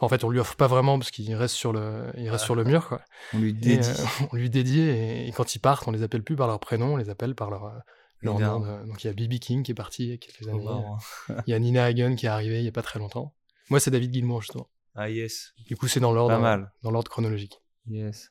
[0.00, 2.46] En fait, on lui offre pas vraiment parce qu'il reste sur le, il reste Ouais.
[2.46, 3.02] sur le mur, quoi.
[3.34, 3.88] On lui Et, dédie.
[3.88, 6.60] euh, on lui dédie et, et quand ils partent, on les appelle plus par leur
[6.60, 7.78] prénom, on les appelle par leur, euh,
[8.20, 8.60] leur nom.
[8.60, 10.68] de- Donc il y a BB King qui est parti il y a quelques Trop
[10.68, 10.86] années.
[11.48, 13.34] Il y a Nina Hagen qui est arrivée il y a pas très longtemps.
[13.70, 14.68] Moi, c'est David Gilmour justement.
[14.94, 16.38] Ah yes, Du coup, c'est dans l'ordre,
[16.82, 17.60] dans l'ordre chronologique.
[17.86, 18.30] Yes.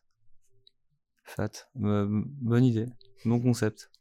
[1.27, 1.67] Fat.
[1.83, 2.87] Euh, bonne idée.
[3.25, 3.91] Bon concept.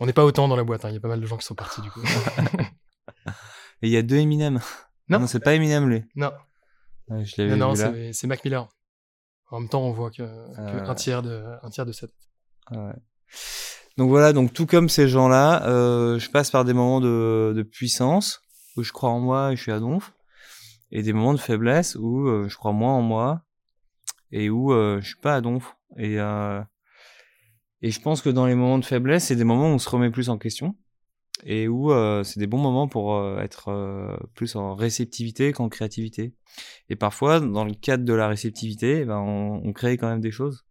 [0.00, 0.84] On n'est pas autant dans la boîte.
[0.84, 0.90] hein.
[0.90, 2.00] Il y a pas mal de gens qui sont partis du coup.
[3.82, 4.60] Et il y a deux Eminem.
[5.08, 5.26] Non.
[5.26, 6.04] c'est pas Eminem lui.
[6.16, 6.30] non,
[7.10, 8.68] je l'avais non, non, c'est Mac Miller.
[9.50, 10.88] En même temps, on voit que, que Euh.
[10.88, 12.12] un tiers de un tiers de cette.
[12.72, 12.94] Ouais.
[13.96, 17.62] Donc voilà, donc tout comme ces gens-là, euh, je passe par des moments de, de
[17.62, 18.42] puissance
[18.76, 20.12] où je crois en moi et je suis à donf,
[20.90, 23.42] et des moments de faiblesse où euh, je crois moins en moi
[24.32, 25.76] et où euh, je suis pas à donf.
[25.96, 26.16] Et
[27.86, 29.88] et je pense que dans les moments de faiblesse, c'est des moments où on se
[29.88, 30.74] remet plus en question
[31.44, 35.68] et où euh, c'est des bons moments pour euh, être euh, plus en réceptivité qu'en
[35.68, 36.34] créativité.
[36.88, 40.32] Et parfois, dans le cadre de la réceptivité, ben, on, on crée quand même des
[40.32, 40.66] choses.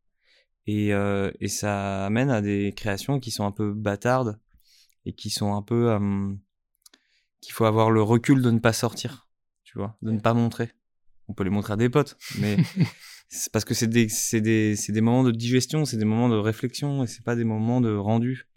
[0.67, 4.39] Et, et ça amène à des créations qui sont un peu bâtardes
[5.05, 5.95] et qui sont un peu
[7.39, 9.29] qu'il faut avoir le recul de ne pas sortir,
[9.63, 10.71] tu vois, de ne pas montrer.
[11.27, 12.57] On peut les montrer à des potes, mais
[13.51, 17.07] parce que c'est des des des moments de digestion, c'est des moments de réflexion et
[17.07, 18.47] c'est pas des moments de rendu.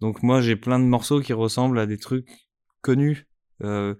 [0.00, 2.28] Donc moi j'ai plein de morceaux qui ressemblent à des trucs
[2.80, 3.26] connus
[3.62, 3.94] euh,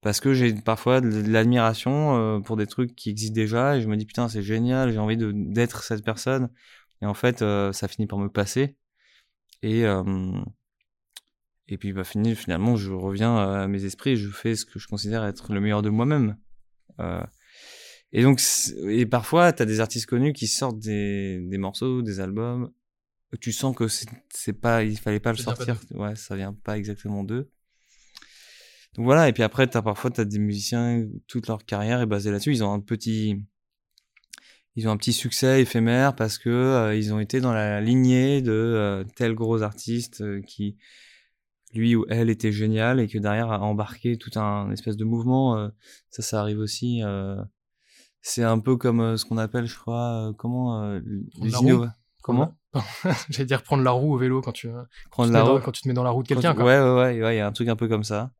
[0.00, 3.88] parce que j'ai parfois de l'admiration euh, pour des trucs qui existent déjà et je
[3.88, 6.50] me dis putain c'est génial, j'ai envie d'être cette personne
[7.00, 8.76] et en fait euh, ça finit par me passer
[9.62, 9.84] et
[11.68, 14.88] et puis bah finalement je reviens à mes esprits et je fais ce que je
[14.88, 16.36] considère être le meilleur de moi-même.
[18.12, 18.42] Et donc
[18.88, 22.72] et parfois t'as des artistes connus qui sortent des des morceaux, des albums.
[23.40, 25.80] Tu sens que c'est pas il fallait pas le pas sortir.
[25.92, 27.50] ouais ça vient pas exactement d'eux.
[28.94, 32.30] Donc voilà et puis après t'as parfois t'as des musiciens toute leur carrière est basée
[32.30, 32.52] là-dessus.
[32.52, 33.42] Ils ont un petit
[34.76, 38.42] ils ont un petit succès éphémère parce que euh, ils ont été dans la lignée
[38.42, 40.76] de euh, tel gros artiste euh, qui
[41.74, 45.58] lui ou elle était génial et que derrière a embarqué tout un espèce de mouvement
[45.58, 45.68] euh,
[46.10, 47.02] ça ça arrive aussi
[48.22, 51.00] c'est un peu comme euh, ce qu'on appelle je crois euh, comment euh,
[51.40, 51.64] les la roue.
[51.66, 52.54] innova- comment
[53.28, 54.68] J'allais dire prendre la roue au vélo quand tu,
[55.10, 56.28] prendre tu te la mets dans- roue quand tu te mets dans la roue de
[56.28, 56.54] quelqu'un.
[56.54, 56.60] tu-.
[56.62, 58.30] Ouais, ouais, ouais, ouais, il y a un truc un peu comme ça.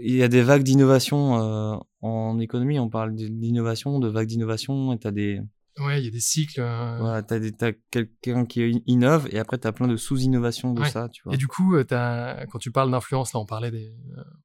[0.00, 2.78] Il y a des vagues d'innovation euh, en économie.
[2.78, 4.92] On parle d'innovation, de vagues d'innovation.
[4.94, 5.40] Et t'as des,
[5.78, 6.60] Ouais, il y a des cycles.
[6.60, 10.80] euh, voilà, des, t'as quelqu'un qui in- innove et après t'as plein de sous-innovations de
[10.80, 10.88] Ouais.
[10.90, 11.34] ça, tu vois.
[11.34, 13.92] Et du coup, t'as- quand tu parles d'influence, là, on parlait des,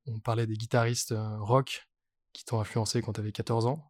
[0.07, 1.87] on parlait des guitaristes rock
[2.33, 3.83] qui t'ont influencé quand t'avais 14 ans.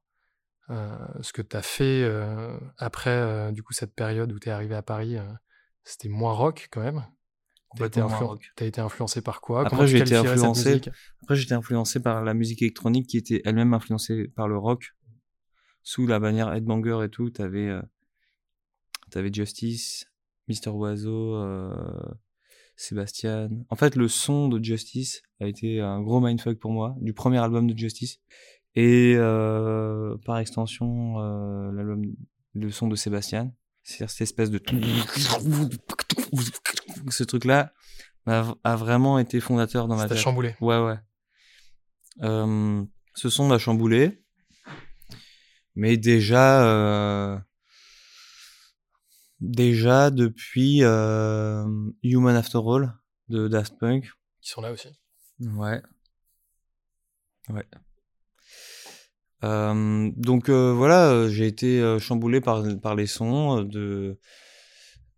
[0.69, 5.17] Ce que t'as fait euh, après, du coup, cette période où t'es arrivé à Paris,
[5.84, 7.06] c'était moins rock quand même?
[7.78, 9.65] T'as été, influen- été influencé par quoi?
[9.65, 10.89] Après, tu j'ai été influencé-
[11.23, 14.95] Après, j'étais influencé par la musique électronique qui était elle-même influencée par le rock.
[15.84, 17.82] Sous la bannière Headbanger et tout, t'avais, euh,
[19.12, 20.10] t'avais Justice,
[20.47, 22.13] Mister Oiseau, euh,
[22.78, 23.49] Sébastien.
[23.69, 27.39] En fait, le son de Justice a été un gros mindfuck pour moi, du premier
[27.39, 28.19] album de Justice.
[28.75, 32.03] Et euh, par extension, euh, l'album,
[32.53, 33.53] le son de Sébastien.
[33.83, 34.59] C'est-à-dire cette espèce de...
[37.09, 37.71] Ce truc-là
[38.25, 40.23] a, a vraiment été fondateur dans ma Ça t'a tête.
[40.23, 40.55] chamboulé.
[40.59, 40.97] Ouais, ouais.
[42.23, 42.83] Euh,
[43.13, 44.23] ce son m'a chamboulé.
[45.75, 47.38] Mais déjà, euh,
[49.39, 51.65] déjà depuis euh,
[52.03, 52.93] Human After All
[53.29, 54.09] de Daft Punk.
[54.41, 54.88] Qui sont là aussi.
[55.39, 55.81] Ouais.
[57.49, 57.65] Ouais.
[59.45, 64.19] Euh, donc euh, voilà, euh, j'ai été chamboulé par, par les sons de,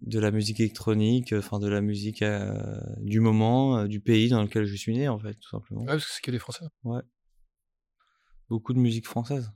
[0.01, 2.53] de la musique électronique, enfin de la musique euh,
[2.99, 5.81] du moment, du pays dans lequel je suis né en fait, tout simplement.
[5.81, 6.65] Ouais, parce que c'est que des Français.
[8.49, 9.51] Beaucoup de musique française.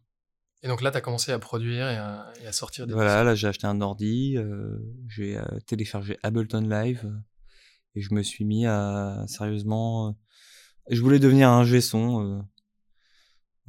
[0.64, 3.36] Et donc là, t'as commencé à produire et à, et à sortir des Voilà, là
[3.36, 4.38] j'ai acheté un ordi,
[5.08, 7.12] j'ai téléchargé Ableton Live
[7.96, 10.16] et je me suis mis à sérieusement
[10.90, 12.22] Je voulais devenir un G-son.
[12.38, 12.42] euh.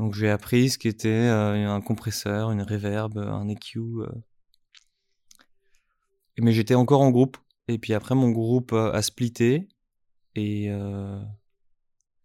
[0.03, 3.79] Donc j'ai appris ce qu'était euh, un compresseur, une reverb, un EQ.
[3.79, 4.09] euh.
[6.41, 7.37] Mais j'étais encore en groupe.
[7.69, 9.69] Et puis après, mon groupe euh, a splitté.
[10.35, 11.23] Et, euh,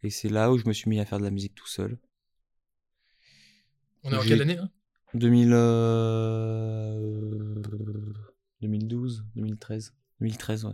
[0.02, 2.00] et c'est là où je me suis mis à faire de la musique tout seul.
[4.02, 4.72] On est en quelle année hein?
[5.14, 7.14] 2000, euh,
[8.62, 9.94] 2012, 2013.
[10.20, 10.74] 2013, ouais.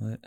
[0.00, 0.18] Ouais.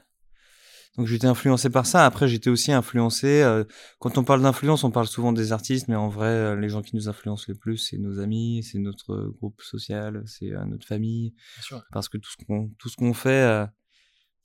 [0.98, 2.06] Donc j'étais influencé par ça.
[2.06, 3.42] Après, j'étais aussi influencé.
[3.42, 3.64] euh,
[4.00, 6.84] quand on parle d'influence, on parle souvent des artistes, mais en vrai, euh, les gens
[6.84, 10.86] qui nous influencent le plus, c'est nos amis, c'est notre groupe social, c'est euh, notre
[10.86, 11.34] famille.
[11.62, 11.84] Sûr.
[11.92, 13.66] Parce que tout ce qu'on tout ce qu'on fait, euh,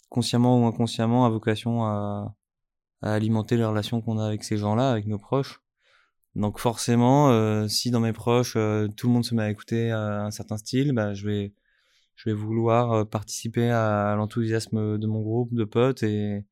[0.08, 2.34] consciemment ou inconsciemment, a vocation à,
[3.02, 5.60] à alimenter les relations qu'on a avec ces gens-là, avec nos proches.
[6.34, 10.56] Donc forcément, si dans mes proches, tout le monde se met à écouter un certain
[10.56, 11.52] style, bah, je vais
[12.18, 16.44] je vais vouloir euh, participer à, l'enthousiasme de mon groupe de potes et,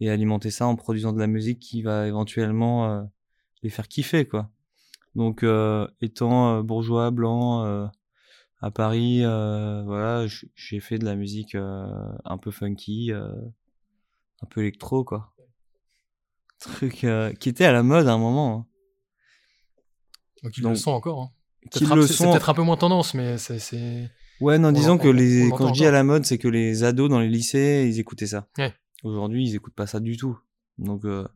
[0.00, 3.02] et alimenter ça en produisant de la musique qui va éventuellement euh,
[3.62, 4.50] les faire kiffer quoi.
[5.14, 7.86] Donc euh, étant euh, bourgeois blanc euh,
[8.60, 11.86] à Paris, euh, voilà, j'ai fait de la musique euh,
[12.24, 13.30] un peu funky, euh,
[14.42, 15.32] un peu électro quoi.
[16.58, 18.54] Truc euh, qui était à la mode à un moment.
[18.54, 18.66] hein.
[20.42, 21.20] Donc ils Donc, le sont encore.
[21.20, 21.30] Hein.
[21.70, 21.94] Peut-être un-
[22.32, 24.10] peut-être un peu moins tendance, mais c'est.
[24.40, 26.84] Ouais, non, On disons que les, quand je dis à la mode, c'est que les
[26.84, 28.48] ados dans les lycées, ils écoutaient ça.
[28.58, 28.74] Ouais.
[29.04, 30.38] Aujourd'hui, ils écoutent pas ça du tout.
[30.78, 31.26] Donc, euh,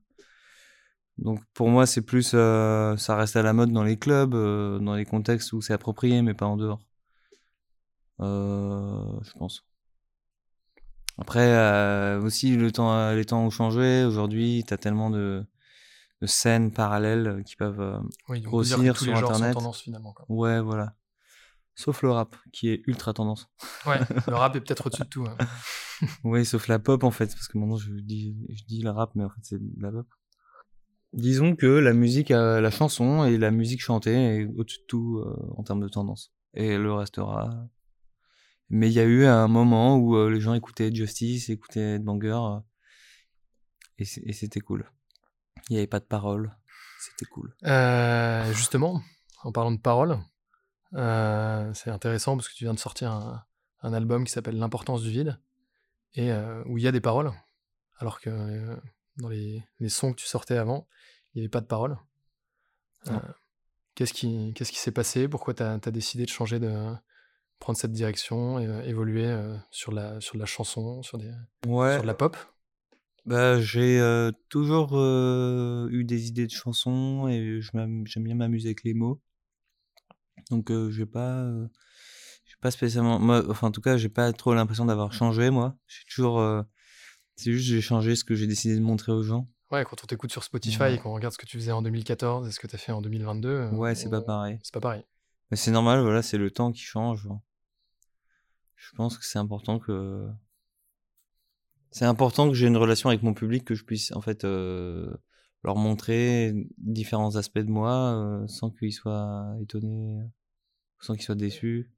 [1.19, 4.79] donc pour moi, c'est plus, euh, ça reste à la mode dans les clubs, euh,
[4.79, 6.81] dans les contextes où c'est approprié, mais pas en dehors.
[8.21, 9.65] Je pense.
[11.19, 14.05] Après, aussi, le temps, les temps ont changé.
[14.05, 15.45] Aujourd'hui, t'as tellement de,
[16.21, 19.53] de scènes parallèles qui peuvent, Oui, Grossir sur Internet.
[19.55, 20.13] sont tendance finalement.
[20.13, 20.25] Quoi.
[20.29, 20.95] ouais, voilà.
[21.81, 23.49] Sauf le rap, qui est ultra tendance.
[23.87, 25.25] Ouais, le rap est peut-être au-dessus de tout.
[25.29, 25.37] hein.
[26.25, 29.13] Oui, sauf la pop en fait, parce que maintenant je dis, je dis le rap,
[29.15, 30.09] mais en fait c'est de la pop.
[31.13, 35.37] Disons que la musique, la chanson et la musique chantée est au-dessus de tout euh,
[35.57, 36.33] en termes de tendance.
[36.53, 37.49] Et le restera.
[38.71, 42.41] Mais il y a eu un moment où euh, les gens écoutaient Justice, écoutaient Banger,
[42.43, 42.59] euh,
[43.99, 44.91] et c'était cool.
[45.71, 46.57] Il n'y avait pas de paroles,
[46.99, 47.55] c'était cool.
[48.53, 49.01] Justement,
[49.45, 50.19] en parlant de paroles,
[50.95, 53.45] euh, c'est intéressant parce que tu viens de sortir un,
[53.83, 55.39] un album qui s'appelle L'importance du vide
[56.15, 57.33] et euh, où il y a des paroles,
[57.99, 58.77] alors que euh,
[59.17, 60.89] dans les, les sons que tu sortais avant,
[61.35, 61.99] il n'y avait pas de paroles.
[63.95, 65.29] Qu'est-ce qui qu'est-ce qui s'est passé?
[65.29, 66.73] Pourquoi tu as, décidé de changer de
[67.59, 69.35] prendre cette direction et évoluer
[69.71, 71.33] sur la sur la chanson, sur des
[71.67, 71.95] Ouais.
[71.95, 72.37] sur de la pop?
[73.29, 78.85] Bah, j'ai euh, toujours euh, eu des idées de chansons et j'aime bien m'amuser avec
[78.85, 79.21] les mots.
[80.51, 81.67] Donc, euh, j'ai pas, euh,
[82.47, 85.77] j'ai pas spécialement, moi, enfin, en tout cas, j'ai pas trop l'impression d'avoir changé, moi.
[85.87, 86.63] J'ai toujours, euh,
[87.37, 89.49] c'est juste, j'ai changé ce que j'ai décidé de montrer aux gens.
[89.71, 90.95] Ouais, quand on t'écoute sur Spotify Ouais.
[90.95, 92.93] et qu'on regarde ce que tu faisais en 2014 et ce que tu as fait
[92.93, 94.59] en 2022, euh, Ouais, c'est pas pareil.
[94.63, 95.05] C'est pas pareil.
[95.51, 97.29] Mais c'est normal, voilà, c'est le temps qui change.
[98.77, 100.27] Je pense que c'est important que,
[101.91, 105.11] c'est important que j'ai une relation avec mon public, que je puisse, en fait, euh,
[105.65, 110.19] leur montrer différents aspects de moi euh, sans qu'ils soient étonnés,
[111.01, 111.91] sans qu'ils soient déçus.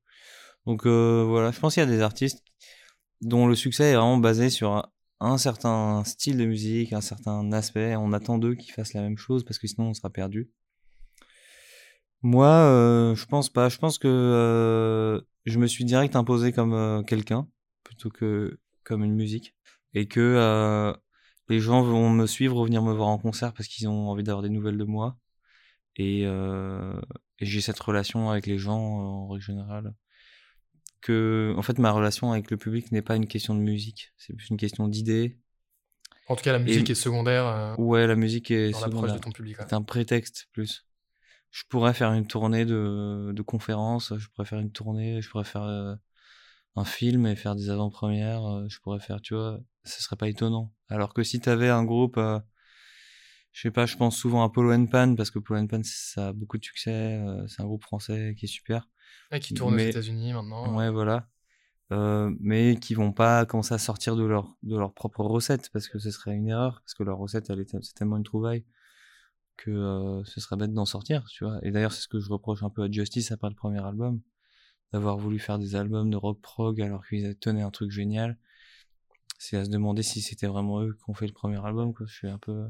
[0.67, 2.45] Donc euh, voilà, je pense qu'il y a des artistes
[3.21, 4.89] dont le succès est vraiment basé sur
[5.21, 7.97] un, certain style de musique, un certain aspect.
[7.97, 10.51] On attend d'eux qu'ils fassent la même chose parce que sinon on sera perdu.
[12.23, 13.69] Moi, euh, je pense pas.
[13.69, 17.49] Je pense que euh, je me suis direct imposé comme quelqu'un
[17.85, 19.55] plutôt que comme une musique
[19.95, 20.95] et que
[21.49, 24.43] les gens vont me suivre, venir me voir en concert parce qu'ils ont envie d'avoir
[24.43, 25.17] des nouvelles de moi.
[25.97, 26.25] Et,
[27.41, 29.95] et j'ai cette relation avec les gens euh, en règle générale.
[31.01, 34.35] Que, en fait, ma relation avec le public n'est pas une question de musique, c'est
[34.35, 35.39] plus une question d'idées.
[36.29, 39.15] En tout cas, la musique est secondaire euh, Ouais, la musique est dans l'approche secondaire.
[39.17, 39.59] de ton public.
[39.59, 39.65] ouais.
[39.69, 40.87] C'est un prétexte plus.
[41.51, 45.45] Je pourrais faire une tournée de, de conférences, je pourrais faire une tournée, je pourrais
[45.45, 45.95] faire euh,
[46.77, 50.73] un film et faire des avant-premières, je pourrais faire, tu vois, ce serait pas étonnant.
[50.89, 52.39] Alors que si t'avais un groupe, euh,
[53.53, 55.81] je sais pas, je pense souvent à Polo and Pan parce que Polo and Pan
[55.83, 58.89] ça a beaucoup de succès, euh, c'est un groupe français qui est super.
[59.33, 60.77] Ouais, qui tourne aux États-Unis maintenant.
[60.77, 61.29] Ouais, voilà.
[61.93, 65.89] Euh, mais qui vont pas commencer à sortir de leur, de leur propre recette parce
[65.89, 68.65] que ce serait une erreur, parce que leur recette, elle est, c'est tellement une trouvaille
[69.57, 71.59] que euh, ce serait bête d'en sortir, tu vois.
[71.63, 74.21] Et d'ailleurs, c'est ce que je reproche un peu à Justice après le premier album,
[74.93, 78.39] d'avoir voulu faire des albums de rock prog alors qu'ils tenaient un truc génial.
[79.39, 82.07] C'est à se demander si c'était vraiment eux qui ont fait le premier album, quoi.
[82.07, 82.69] Je suis un peu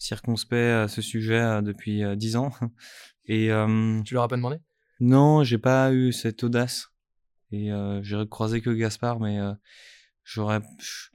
[0.00, 2.50] circonspect à ce sujet euh, depuis euh, dix ans.
[3.26, 4.58] Et, euh, Tu leur as pas demandé?
[4.98, 6.88] non, j'ai pas eu cette audace.
[7.52, 7.70] Et
[8.02, 9.38] j'ai croisé que Gaspard, mais
[10.24, 11.08] j'aurais, je,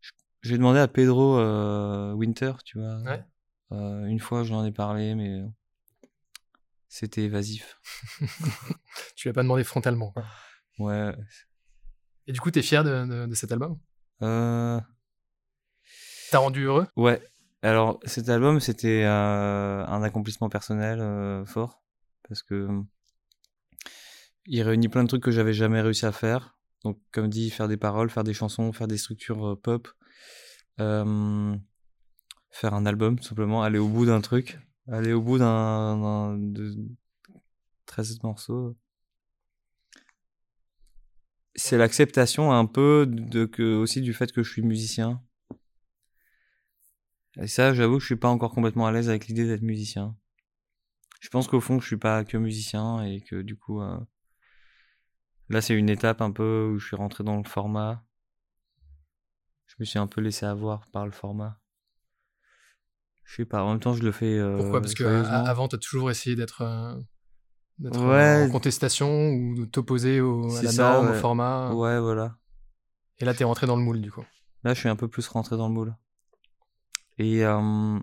[0.00, 0.10] je-
[0.42, 1.38] j'ai demandé à Pedro
[2.14, 2.98] Winter, tu vois.
[3.02, 3.24] Ouais.
[3.70, 5.42] Une fois, j'en ai parlé, mais
[6.88, 7.78] c'était évasif.
[9.16, 10.10] tu l'as pas demandé frontalement.
[10.12, 10.24] quoi.
[10.78, 11.14] Ouais.
[12.26, 13.78] Et du coup, t'es fier de, de- de cet album?
[14.22, 14.80] Euh,
[16.30, 16.86] T'as rendu heureux?
[16.96, 17.22] Ouais.
[17.62, 21.82] Alors, cet album, c'était euh, un accomplissement personnel euh, fort.
[22.28, 22.82] Parce que euh,
[24.46, 26.56] il réunit plein de trucs que j'avais jamais réussi à faire.
[26.84, 29.88] Donc, comme dit, faire des paroles, faire des chansons, faire des structures euh, pop.
[32.50, 33.62] faire un album, tout simplement.
[33.62, 34.58] Aller au bout d'un truc.
[34.90, 35.96] Aller au bout d'un.
[35.98, 36.74] d'un- de
[37.86, 38.76] 13 morceaux.
[41.54, 45.20] C'est l'acceptation un peu de, que, aussi du fait que je suis musicien.
[47.40, 50.16] Et ça, j'avoue que je suis pas encore complètement à l'aise avec l'idée d'être musicien.
[51.20, 53.98] Je pense qu'au fond, je suis pas que musicien et que du coup, euh,
[55.48, 58.04] là, c'est une étape un peu où je suis rentré dans le format.
[59.66, 61.60] Je me suis un peu laissé avoir par le format.
[63.24, 64.38] Je sais pas, en même temps, je le fais.
[64.38, 64.80] euh, Pourquoi?
[64.80, 66.98] Parce que avant, t'as toujours essayé d'être euh,
[67.84, 68.46] Ouais.
[68.46, 71.74] en contestation ou de t'opposer à la ça, norme, au format.
[71.74, 72.36] Ouais, voilà.
[73.18, 74.24] Et là, t'es rentré dans le moule, du coup.
[74.64, 75.94] Là, je suis un peu plus rentré dans le moule.
[77.18, 77.98] Et euh,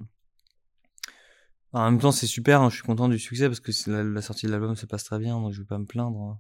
[1.74, 4.04] en même temps, c'est super, hein, je suis content du succès parce que c'est la,
[4.04, 6.18] la sortie de l'album se passe très bien, donc je vais pas me plaindre.
[6.20, 6.40] hein.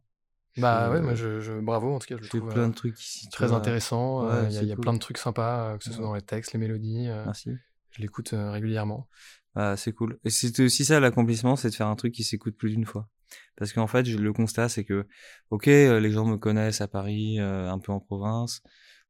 [0.53, 2.69] Je Bah ouais, euh, moi, je, je- bravo, en tout cas, je trouve plein euh,
[2.69, 3.27] de trucs ici.
[3.29, 3.57] très vois.
[3.57, 4.25] intéressant.
[4.25, 4.83] Ouais, euh, Il y a, c'est il y a cool.
[4.85, 6.07] plein de trucs sympas, euh, que ce soit Ouais.
[6.09, 7.07] dans les textes, les mélodies.
[7.09, 7.57] euh, Merci.
[7.91, 9.07] je l'écoute euh, régulièrement.
[9.55, 10.17] Ah, c'est cool.
[10.23, 13.09] Et c'était aussi ça l'accomplissement, c'est de faire un truc qui s'écoute plus d'une fois.
[13.57, 15.07] Parce qu'en fait, le constat, c'est que,
[15.49, 18.61] ok, euh, les gens me connaissent à Paris, euh, un peu en province.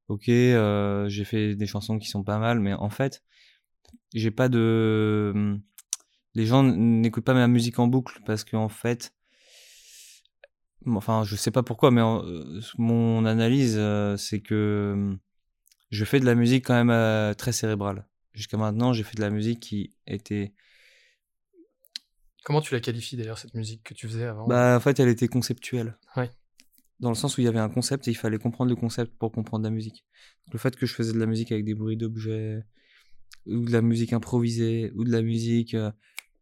[0.08, 3.24] Ok, euh, j'ai fait des chansons qui sont pas mal, mais en fait,
[4.14, 5.58] j'ai pas de.
[6.34, 9.14] Les gens n'écoutent pas ma musique en boucle parce qu'en fait,
[10.86, 12.24] enfin, je sais pas pourquoi, mais en-
[12.78, 15.16] mon analyse, euh, c'est que
[15.92, 18.06] je fais de la musique quand même euh, très cérébrale.
[18.34, 20.54] Jusqu'à maintenant, j'ai fait de la musique qui était.
[22.44, 24.46] Comment tu la qualifies d'ailleurs, cette musique que tu faisais avant?
[24.46, 25.98] Bah, en fait, elle était conceptuelle.
[26.16, 26.30] Ouais.
[27.00, 29.18] Dans le sens où il y avait un concept et il fallait comprendre le concept
[29.18, 30.06] pour comprendre la musique.
[30.46, 32.64] Donc, le fait que je faisais de la musique avec des bruits d'objets,
[33.48, 35.74] ou de la musique improvisée, ou de la musique.
[35.76, 35.92] euh,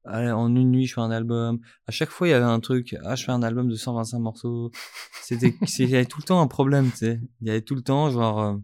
[0.05, 1.59] en une nuit, je fais un album.
[1.87, 2.95] À chaque fois, il y avait un truc.
[3.05, 4.69] Ah, je fais un album de 125 morceaux.
[5.21, 7.21] C'était, il y avait tout le temps un problème, tu sais.
[7.41, 8.55] Il y avait tout le temps, genre, euh,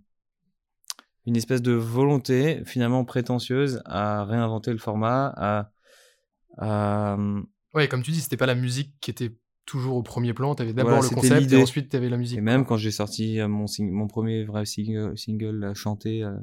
[1.25, 5.71] une espèce de volonté, finalement prétentieuse, à réinventer le format, à.
[6.57, 7.17] à
[7.73, 9.31] Ouais, comme tu dis, c'était pas la musique qui était
[9.65, 10.55] toujours au premier plan.
[10.55, 12.39] T'avais d'abord Voilà, le concept et ensuite t'avais la musique.
[12.39, 16.23] Et même quand j'ai sorti euh, mon, sing- mon premier vrai single, single euh, chanté
[16.23, 16.35] euh,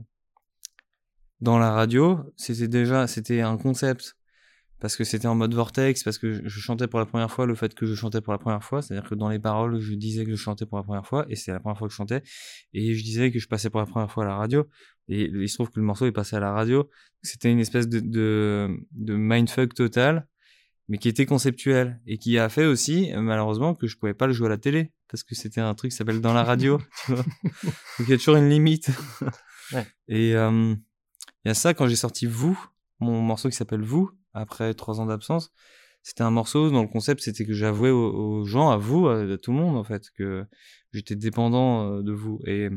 [1.40, 4.16] dans la radio, c'était déjà c'était un concept.
[4.78, 7.54] Parce que c'était en mode vortex, parce que je, chantais pour la première fois le
[7.54, 10.26] fait que je chantais pour la première fois, c'est-à-dire que dans les paroles je disais
[10.26, 12.22] que je chantais pour la première fois et c'était la première fois que je chantais.
[12.74, 14.66] Et je disais que je passais pour la première fois à la radio.
[15.08, 16.90] Et il se trouve que le morceau est passé à la radio,
[17.22, 20.26] c'était une espèce de de, de mindfuck total
[20.88, 22.00] mais qui était conceptuel.
[22.06, 24.92] Et qui a fait aussi malheureusement que je pouvais pas le jouer à la télé.
[25.08, 27.24] Parce que c'était un truc qui s'appelle dans la radio tu vois.
[27.54, 28.90] Donc il y a toujours une limite.
[29.72, 29.86] Ouais.
[30.08, 30.74] et euh,
[31.46, 32.58] il y a ça quand j'ai sorti vous
[32.98, 35.52] mon morceau qui s'appelle vous après trois ans d'absence
[36.02, 39.52] c'était un morceau dont le concept c'était que j'avouais aux, gens à vous à, tout
[39.52, 40.44] le monde en fait que
[40.92, 42.68] j'étais dépendant euh, de vous et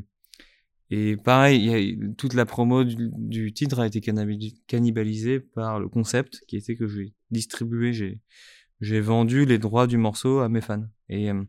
[0.92, 6.58] et pareil, toute la promo du, titre a été cannibali- cannibalisée par le concept qui
[6.58, 8.22] était que j'ai distribué, j'ai
[8.82, 10.88] j'ai vendu les droits du morceau à mes fans.
[11.08, 11.44] Et euh,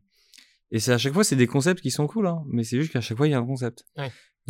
[0.72, 2.92] et c'est à chaque fois c'est des concepts qui sont cool, hein, mais c'est juste
[2.92, 3.86] qu'à chaque fois il y a un concept.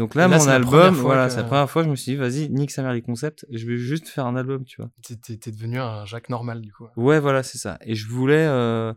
[0.01, 2.17] Donc là, mon album, voilà, que- c'est la première fois que je me suis dit
[2.17, 4.91] vas-y nique sa mère les concepts, je vais juste faire un album, tu vois.
[5.03, 6.87] T'es- devenu un Jacques normal, du coup.
[6.97, 7.77] Ouais, voilà, c'est ça.
[7.83, 8.95] Et je voulais, euh,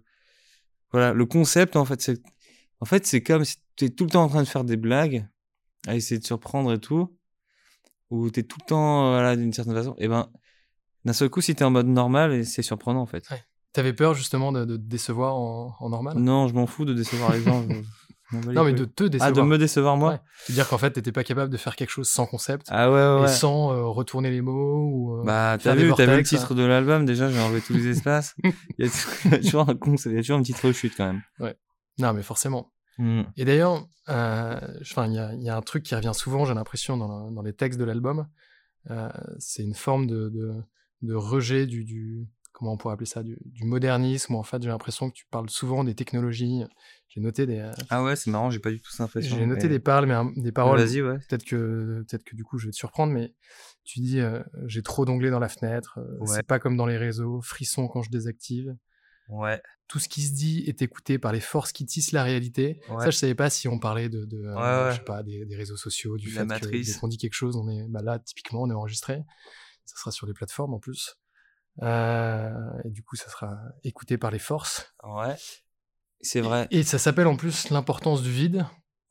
[0.94, 2.22] voilà, le concept, en fait, c'est,
[2.80, 5.28] en fait, c'est comme si t'es tout le temps en train de faire des blagues,
[5.88, 7.14] à essayer de surprendre et tout,
[8.10, 9.96] ou t'es tout le temps, euh, voilà, d'une certaine façon.
[9.98, 10.30] Et ben,
[11.04, 13.30] d'un seul coup, si t'es en mode normal, c'est surprenant, en fait.
[13.30, 13.44] Ouais.
[13.74, 16.18] T'avais peur justement de, de te décevoir en, en normal?
[16.18, 17.66] Non, je m'en fous de décevoir les gens.
[18.34, 19.30] Non, mais de te décevoir.
[19.30, 20.12] ah, de me décevoir moi.
[20.12, 20.20] Ouais.
[20.46, 23.18] C'est-à-dire qu'en fait, t'étais pas capable de faire quelque chose sans concept Ah ouais, ouais.
[23.20, 23.28] et ouais.
[23.28, 25.20] sans euh, retourner les mots ou.
[25.20, 27.88] euh, Bah, t'as vu, t'as vu le titre de l'album, déjà, j'ai enlevé tous les
[27.88, 28.36] espaces.
[28.78, 28.90] Il y,
[29.34, 31.22] a, toujours un concept, il y a toujours une petite rechute, quand même.
[32.00, 32.72] Non, mais forcément.
[32.98, 33.24] Hmm.
[33.38, 36.46] Et d'ailleurs, euh, enfin, il y a, il y a un truc qui revient souvent,
[36.46, 38.28] j'ai l'impression, dans, le- dans les textes de l'album.
[38.92, 39.10] Euh,
[39.40, 40.54] c'est une forme de, de,
[41.04, 44.36] de rejet du, du, comment on pourrait appeler ça, du, du modernisme.
[44.36, 46.64] où En fait, j'ai l'impression que tu parles souvent des technologies.
[47.10, 49.36] J'ai noté des, euh, Ah ouais, c'est marrant, j'ai pas du tout cette impression.
[49.36, 50.80] j'ai noté mais- des paroles, mais des paroles.
[50.80, 51.18] Vas-y, ouais.
[51.28, 53.34] Peut-être que, peut-être que du coup, je vais te surprendre, mais
[53.84, 56.00] tu dis, euh, j'ai trop d'onglets dans la fenêtre.
[56.00, 56.28] euh, Ouais.
[56.28, 57.42] C'est pas comme dans les réseaux.
[57.42, 58.76] Frisson quand je désactive.
[59.30, 59.62] Ouais.
[59.88, 62.82] Tout ce qui se dit est écouté par les forces qui tissent la réalité.
[62.90, 63.04] Ouais.
[63.06, 65.46] Ça, je savais pas si on parlait de, de, euh, Ouais, je sais pas, des,
[65.46, 66.94] des réseaux sociaux, du la fait que matrice.
[66.94, 69.22] dès qu'on dit quelque chose, on est, bah là, typiquement, on est enregistré.
[69.86, 71.16] Ça sera sur les plateformes en plus.
[71.82, 72.52] Euh,
[72.86, 74.94] et du coup, ça sera écouté par les forces.
[75.04, 75.36] Ouais.
[76.22, 76.68] C'est vrai.
[76.72, 78.66] Et ça s'appelle en plus l'importance du vide.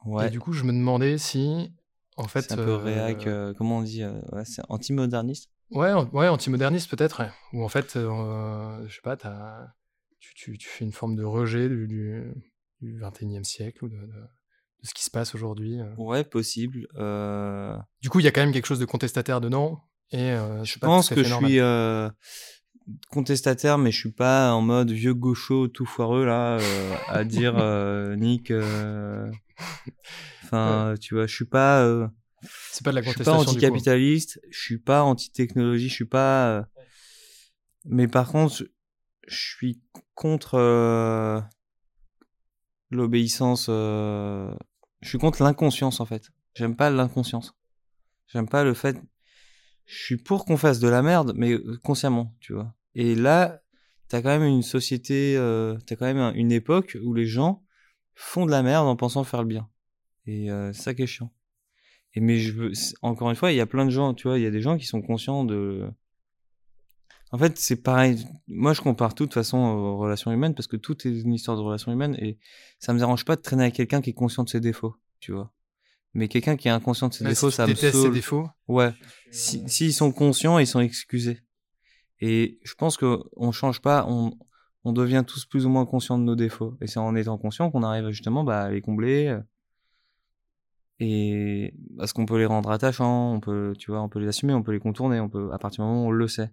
[0.05, 0.29] Ouais.
[0.29, 1.73] Et du coup, je me demandais si,
[2.17, 5.51] en fait, c'est un peu euh, réac, euh, comment on dit ouais, C'est anti-moderniste.
[5.71, 7.31] Ouais, ouais, antimoderniste peut-être, ouais.
[7.53, 9.75] Ou en fait, je sais pas, t'as-
[10.21, 12.33] tu, tu, tu fais une forme de rejet du, du,
[12.81, 15.79] du 21e siècle ou de, de- de ce qui se passe aujourd'hui.
[15.97, 16.87] Ouais, possible.
[16.97, 19.83] Euh, Du coup, il y a quand même quelque chose de contestataire dedans.
[20.13, 21.51] Et euh, je pense que je normal.
[21.51, 22.11] suis euh,
[23.11, 27.55] contestataire, mais je suis pas en mode vieux gaucho tout foireux là, euh, à dire
[28.19, 28.53] Nick.
[30.45, 32.11] Enfin, tu vois, je suis pas.
[32.71, 33.39] C'est pas de la Je suis pas contestation.
[33.45, 33.51] coup.
[33.51, 36.67] anticapitaliste, je suis pas anti-technologie, je suis pas.
[37.85, 38.65] Mais par contre, je-
[39.35, 39.81] suis
[40.15, 40.59] contre
[42.91, 43.67] l'obéissance.
[43.69, 44.55] Je
[45.09, 46.31] suis contre l'inconscience en fait.
[46.55, 47.55] J'aime pas l'inconscience.
[48.29, 48.97] J'aime pas le fait.
[49.87, 52.74] Je suis pour qu'on fasse de la merde, mais euh, consciemment, tu vois.
[52.95, 53.62] Et là,
[54.09, 57.62] t'as quand même une société, euh, t'as quand même un- une époque où les gens
[58.14, 59.68] font de la merde en pensant faire le bien.
[60.26, 61.33] Et euh, ça qui est chiant.
[62.14, 62.72] Et mais je veux,
[63.03, 64.61] encore une fois, il y a plein de gens, tu vois, il y a des
[64.61, 65.89] gens qui sont conscients de.
[67.30, 68.26] En fait, c'est pareil.
[68.47, 71.57] Moi, je compare tout de façon aux relations humaines parce que tout est une histoire
[71.57, 72.39] de relations humaines et
[72.78, 75.33] ça me dérange pas de traîner avec quelqu'un qui est conscient de ses défauts, tu
[75.33, 75.51] vois.
[76.15, 78.13] Mais quelqu'un qui est inconscient de ses défauts, si ça me ses saoule.
[78.13, 78.47] défauts.
[78.69, 78.93] Ouais.
[79.31, 81.41] Si, s'ils sont conscients, ils sont excusés.
[82.21, 84.37] Et je pense que on change pas, on,
[84.85, 86.77] on devient tous plus ou moins conscients de nos défauts.
[86.83, 89.29] Et c'est en étant conscient qu'on arrive justement bah, à les combler.
[89.29, 89.41] euh,
[91.01, 94.53] Et parce qu'on peut les rendre attachants, on peut, tu vois, on peut les assumer,
[94.53, 96.51] on peut les contourner, on peut, à partir du moment où on le sait.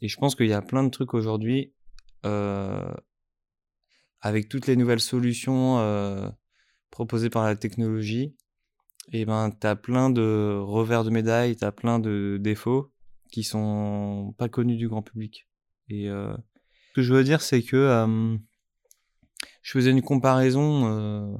[0.00, 1.72] Et je pense qu'il y a plein de trucs aujourd'hui,
[2.24, 2.94] euh,
[4.20, 6.28] avec toutes les nouvelles solutions euh,
[6.90, 8.34] proposées par la technologie,
[9.12, 12.92] et ben t'as plein de revers de médaille, t'as plein de défauts
[13.30, 15.48] qui sont pas connus du grand public.
[15.88, 16.34] Et euh,
[16.88, 18.36] ce que je veux dire, c'est que euh,
[19.62, 21.36] je faisais une comparaison euh,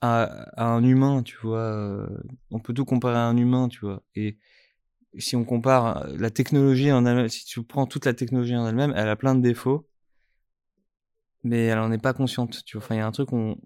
[0.00, 0.22] à,
[0.56, 1.58] à un humain, tu vois.
[1.58, 2.08] euh,
[2.50, 4.02] on peut tout comparer à un humain, tu vois.
[4.14, 4.38] Et
[5.18, 8.92] si on compare la technologie en elle, si tu prends toute la technologie en elle-même,
[8.96, 9.88] elle a plein de défauts,
[11.42, 12.84] mais elle en est pas consciente, tu vois.
[12.84, 13.58] Enfin, il y a un truc on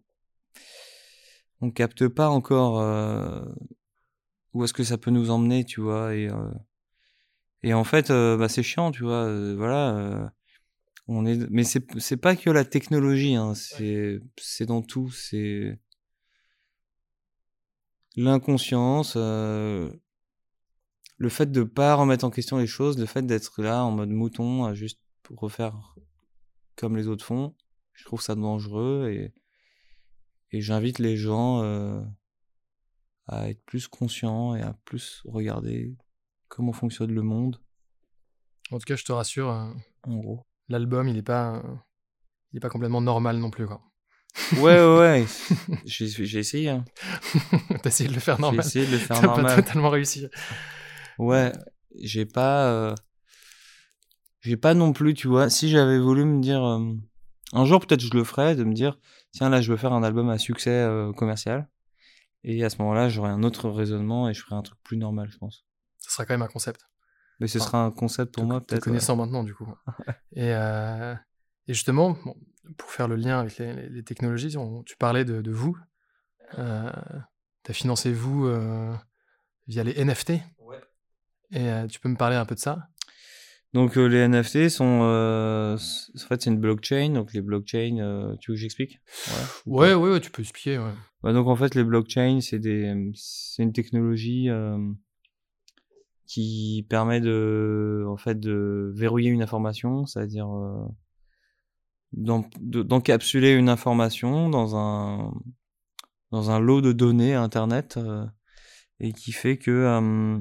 [1.61, 3.45] on capte pas encore euh,
[4.53, 6.15] où est-ce que ça peut nous emmener, tu vois.
[6.15, 6.51] Et euh,
[7.63, 9.55] et en fait, euh, bah, c'est chiant, tu vois.
[9.55, 10.33] voilà.
[11.09, 15.79] on est, mais c'est c'est pas que la technologie, hein, c'est c'est dans tout, c'est
[18.17, 19.91] l'inconscience, le
[21.29, 24.65] fait de pas remettre en question les choses, le fait d'être là en mode mouton,
[24.65, 25.01] à juste
[25.31, 25.95] refaire
[26.77, 27.55] comme les autres font,
[27.93, 29.33] je trouve ça dangereux et
[30.55, 32.01] et j'invite les gens euh,
[33.27, 35.97] à être plus conscients et à plus regarder
[36.49, 37.61] comment fonctionne le monde,
[38.71, 39.73] En tout cas, je te rassure, euh,
[40.05, 40.47] en gros.
[40.69, 41.75] l'album, il est pas, euh,
[42.53, 43.67] il est pas complètement normal non plus.
[43.67, 43.83] Quoi.
[44.59, 45.27] Ouais, ouais, ouais.
[45.85, 46.69] j'ai j'ai essayé.
[46.71, 46.85] Hein.
[47.83, 48.65] T'as essayé de le faire J'ai normal.
[48.67, 49.57] essayé de le faire T'as pas normal.
[49.65, 50.27] totalement réussi.
[51.19, 51.53] Ouais,
[52.01, 52.71] j'ai pas.
[52.73, 52.95] euh,
[54.41, 55.51] J'ai pas non plus, tu vois.
[55.51, 56.63] Si j'avais voulu me dire.
[57.53, 58.99] Un jour, peut-être je le ferais, de me dire
[59.35, 61.69] tiens, là, je veux faire un album à succès euh, commercial.
[62.43, 65.29] Et à ce moment-là, j'aurais un autre raisonnement et je ferais un truc plus normal,
[65.31, 65.65] je pense.
[65.99, 66.87] Ça sera quand même un concept.
[67.41, 68.73] Mais ce sera un concept pour te, moi, peut-être.
[68.87, 68.93] ouais.
[68.93, 69.67] connaissant maintenant, du coup.
[70.33, 71.15] et, euh,
[71.67, 72.37] et justement, bon,
[72.77, 75.77] pour faire le lien avec les, les- les technologies, on- tu parlais de, de vous.
[76.59, 76.93] Euh,
[77.65, 78.95] tu as financé vous euh,
[79.67, 80.31] via les NFT.
[81.51, 82.89] Et euh, tu peux me parler un peu de ça?
[83.75, 85.01] Donc, euh, les NFT sont.
[85.03, 87.11] euh, En fait, c'est une blockchain.
[87.11, 89.01] Donc, les blockchains, euh, tu veux que j'explique?
[89.67, 90.79] Ou Ouais, ouais, ouais, tu peux expliquer.
[90.79, 90.93] Ouais.
[91.23, 94.49] Bah, donc en fait les blockchains c'est des c'est une technologie
[96.27, 100.49] qui permet de en fait de verrouiller une information, c'est-à-dire
[102.13, 105.33] d'en- de- d'encapsuler une information dans un
[106.31, 107.99] dans un lot de données internet
[109.01, 110.39] et qui fait que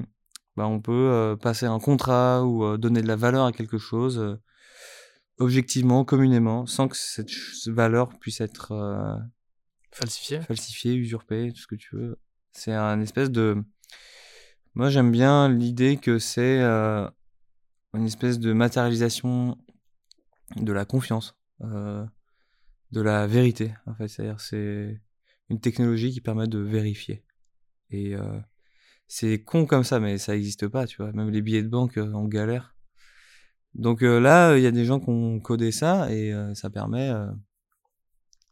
[0.56, 3.78] bah, on peut euh, passer un contrat ou euh, donner de la valeur à quelque
[3.78, 4.36] chose euh,
[5.38, 7.30] objectivement, communément, sans que cette
[7.66, 9.16] valeur puisse être euh,
[9.94, 12.18] Falsifié falsifié, usurpé, tout ce que tu veux.
[12.50, 13.62] C'est un espèce de.
[14.74, 17.08] Moi, j'aime bien l'idée que c'est euh,
[17.92, 19.56] une espèce de matérialisation
[20.56, 22.04] de la confiance, euh,
[22.90, 24.08] de la vérité, en fait.
[24.08, 25.00] C'est-à-dire, c'est
[25.48, 27.24] une technologie qui permet de vérifier.
[27.90, 28.16] Et
[29.06, 31.12] c'est con comme ça, mais ça n'existe pas, tu vois.
[31.12, 32.74] Même les billets de banque, euh, on galère.
[33.74, 37.12] Donc là, il y a des gens qui ont codé ça et ça permet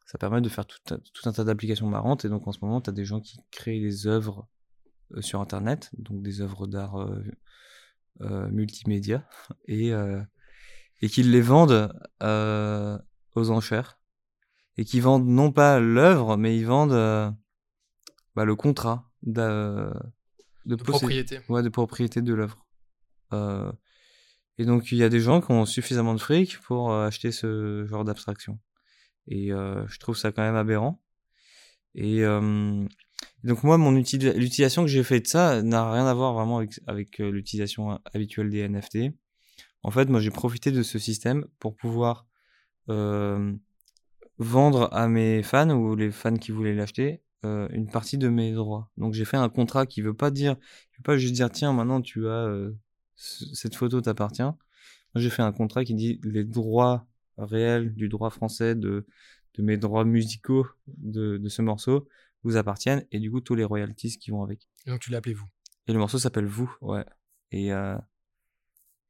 [0.04, 0.80] ça permet de faire tout,
[1.24, 2.24] un tas d'applications marrantes.
[2.24, 4.48] Et donc en ce moment, tu as des gens qui créent des œuvres
[5.20, 7.08] sur Internet, donc des œuvres d'art
[8.20, 9.24] multimédia,
[9.68, 9.92] et,
[11.00, 14.00] et qu'ils les vendent aux enchères.
[14.76, 17.36] Et qui vendent non pas l'œuvre, mais ils vendent
[18.34, 19.10] bah, le contrat
[20.66, 21.40] de, propriété.
[21.48, 22.66] Ouais, de propriété de l'œuvre.
[23.32, 23.72] Euh,
[24.58, 27.32] et donc il y a des gens qui ont suffisamment de fric pour euh, acheter
[27.32, 28.58] ce genre d'abstraction.
[29.28, 31.00] Et euh, je trouve ça quand même aberrant.
[31.94, 32.22] Et
[33.44, 36.80] donc moi, mon l'utilisation que j'ai fait de ça n'a rien à voir vraiment avec,
[36.86, 39.14] avec l'utilisation habituelle des NFT.
[39.82, 42.26] En fait, moi j'ai profité de ce système pour pouvoir
[44.38, 48.52] vendre à mes fans ou les fans qui voulaient l'acheter euh, une partie de mes
[48.52, 48.88] droits.
[48.96, 51.72] Donc j'ai fait un contrat qui veut pas dire, qui veut pas juste dire tiens
[51.72, 52.72] maintenant tu as euh,
[53.16, 54.42] cette photo t'appartient.
[55.16, 57.06] J'ai fait un contrat qui dit les droits
[57.38, 59.06] réels du droit français de
[59.54, 62.08] de mes droits musicaux de, de ce morceau
[62.44, 64.68] vous appartiennent et du coup tous les royalties qui vont avec.
[64.86, 65.46] Et donc tu l'as appelé vous.
[65.88, 67.04] Et le morceau s'appelle vous, ouais.
[67.50, 67.98] Et euh,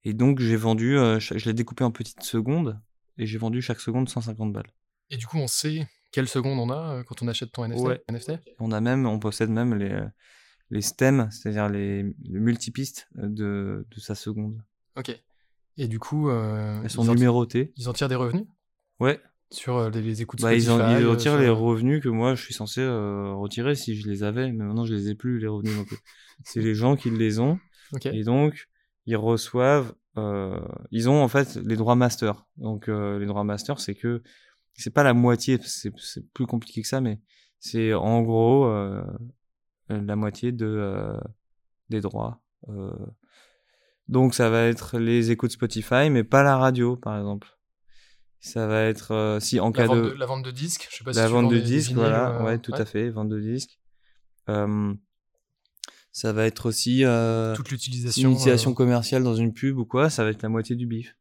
[0.04, 2.80] et donc j'ai vendu, je l'ai découpé en petites secondes
[3.18, 4.72] et j'ai vendu chaque seconde 150 balles.
[5.10, 8.32] Et du coup on sait quelle seconde on a euh, quand on achète ton NFT,
[8.60, 10.06] On a même, on possède même les, euh,
[10.70, 14.62] les stems, c'est-à-dire les, multipistes de, de sa seconde.
[14.96, 15.18] Ok.
[15.78, 17.72] Et du coup, euh, elles sont numérotées.
[17.76, 18.44] Ils en tirent des revenus?
[19.00, 19.20] Ouais.
[19.50, 22.86] Sur les, écoutes bah, ils, en, ils retirent les revenus que moi je suis censé
[22.86, 25.74] retirer si je les avais, mais maintenant je les ai plus les revenus.
[26.44, 27.58] c'est les gens qui les ont.
[28.06, 28.70] Et donc
[29.04, 29.92] ils reçoivent,
[30.90, 32.46] ils ont en fait les droits master.
[32.56, 34.22] Donc les droits master, c'est que
[34.74, 35.92] c'est pas la moitié, c'est
[36.32, 37.20] plus compliqué que ça, mais
[37.58, 38.66] c'est en gros
[39.90, 41.18] euh, la moitié de euh,
[41.90, 42.42] des droits.
[42.68, 42.90] Euh.
[44.08, 47.48] Donc ça va être les écoutes Spotify, mais pas la radio, par exemple.
[48.40, 50.14] Ça va être si en cas de...
[50.18, 52.84] la vente de disques, je sais pas la vente de disques, voilà, ouais, tout à
[52.84, 53.78] fait, vente de disques.
[54.46, 57.04] ça va être aussi
[57.54, 60.10] toute l'utilisation, utilisation commerciale dans une pub ou quoi.
[60.10, 61.14] Ça va être la moitié du bif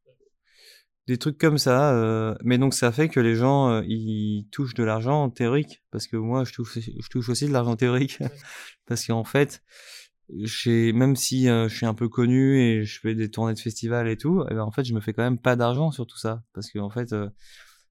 [1.12, 1.94] des trucs comme ça.
[1.94, 6.08] Euh, mais donc ça fait que les gens euh, ils touchent de l'argent théorique parce
[6.08, 8.20] que moi je touche je touche aussi de l'argent théorique
[8.88, 9.62] parce qu'en fait
[10.30, 14.08] même si euh, je suis un peu connu et je fais des tournées de festivals
[14.08, 16.18] et tout, eh ben, en fait je me fais quand même pas d'argent sur tout
[16.18, 17.14] ça parce que en fait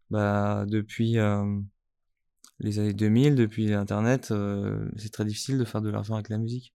[0.08, 1.18] bah depuis
[2.58, 4.32] les années 2000, depuis internet,
[4.96, 6.74] c'est très difficile de faire de l'argent avec la musique.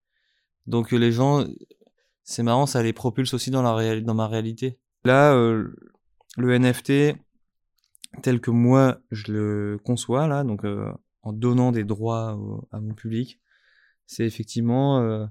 [0.67, 1.43] Donc les gens
[2.23, 4.77] c'est marrant, ça les propulse aussi dans la dans ma réalité.
[5.03, 5.35] Là,
[6.35, 7.17] le NFT
[8.21, 12.37] tel que moi je le conçois là, donc euh, en donnant des droits
[12.71, 13.39] à mon public,
[14.05, 15.25] c'est effectivement euh,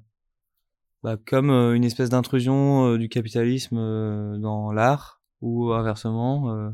[1.03, 3.77] bah, comme euh, une espèce d'intrusion du capitalisme
[4.39, 6.73] dans l'art ou inversement.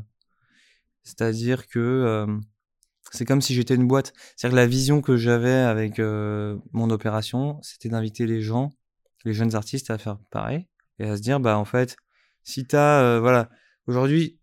[1.03, 2.27] C'est-à-dire que
[3.11, 4.13] c'est comme si j'étais une boîte.
[4.35, 8.71] C'est-à-dire que la vision que j'avais avec mon opération, c'était d'inviter les gens,
[9.25, 10.67] les jeunes artistes à faire pareil
[10.99, 11.97] et à se dire bah en fait,
[12.43, 13.49] si t'as voilà
[13.91, 14.39] Aujourd'hui,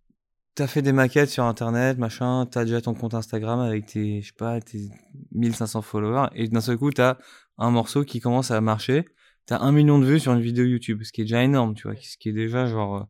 [0.55, 4.27] t'as fait des maquettes sur internet, machin, t'as déjà ton compte Instagram avec tes, je
[4.27, 4.91] sais pas, tes
[5.33, 7.17] 1500 followers, et d'un seul coup, t'as
[7.57, 9.07] un morceau qui commence à marcher,
[9.47, 11.89] t'as un million de vues sur une vidéo YouTube, ce qui est déjà énorme, tu
[11.89, 13.03] vois, ce qui est déjà genre, euh,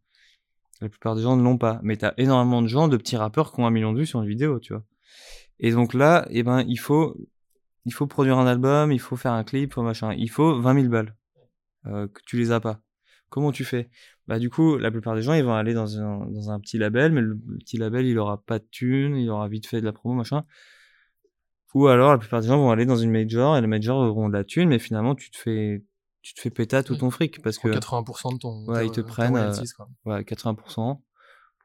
[0.81, 3.53] la plupart des gens ne l'ont pas, mais t'as énormément de gens, de petits rappeurs
[3.53, 4.85] qui ont un million de vues sur une vidéo, tu vois.
[5.59, 7.17] Et donc là, eh ben, il faut,
[7.85, 10.87] il faut produire un album, il faut faire un clip, machin, il faut 20 000
[10.87, 11.17] balles,
[11.87, 12.81] euh, que tu les as pas.
[13.29, 13.91] Comment tu fais?
[14.29, 16.79] Bah du coup la plupart des gens ils vont aller dans un, dans un petit
[16.79, 19.87] label mais le, petit label il aura pas de thunes il aura vite fait de
[19.87, 20.45] la promo machin.
[21.75, 24.29] Ou alors la plupart des gens vont aller dans une major et les majors auront
[24.29, 25.85] de la thune mais finalement tu te fais
[26.23, 29.01] tu te fais péter tout ton fric parce que 80% de ton ouais ils te
[29.01, 29.53] prennent euh,
[30.05, 31.01] ouais 80%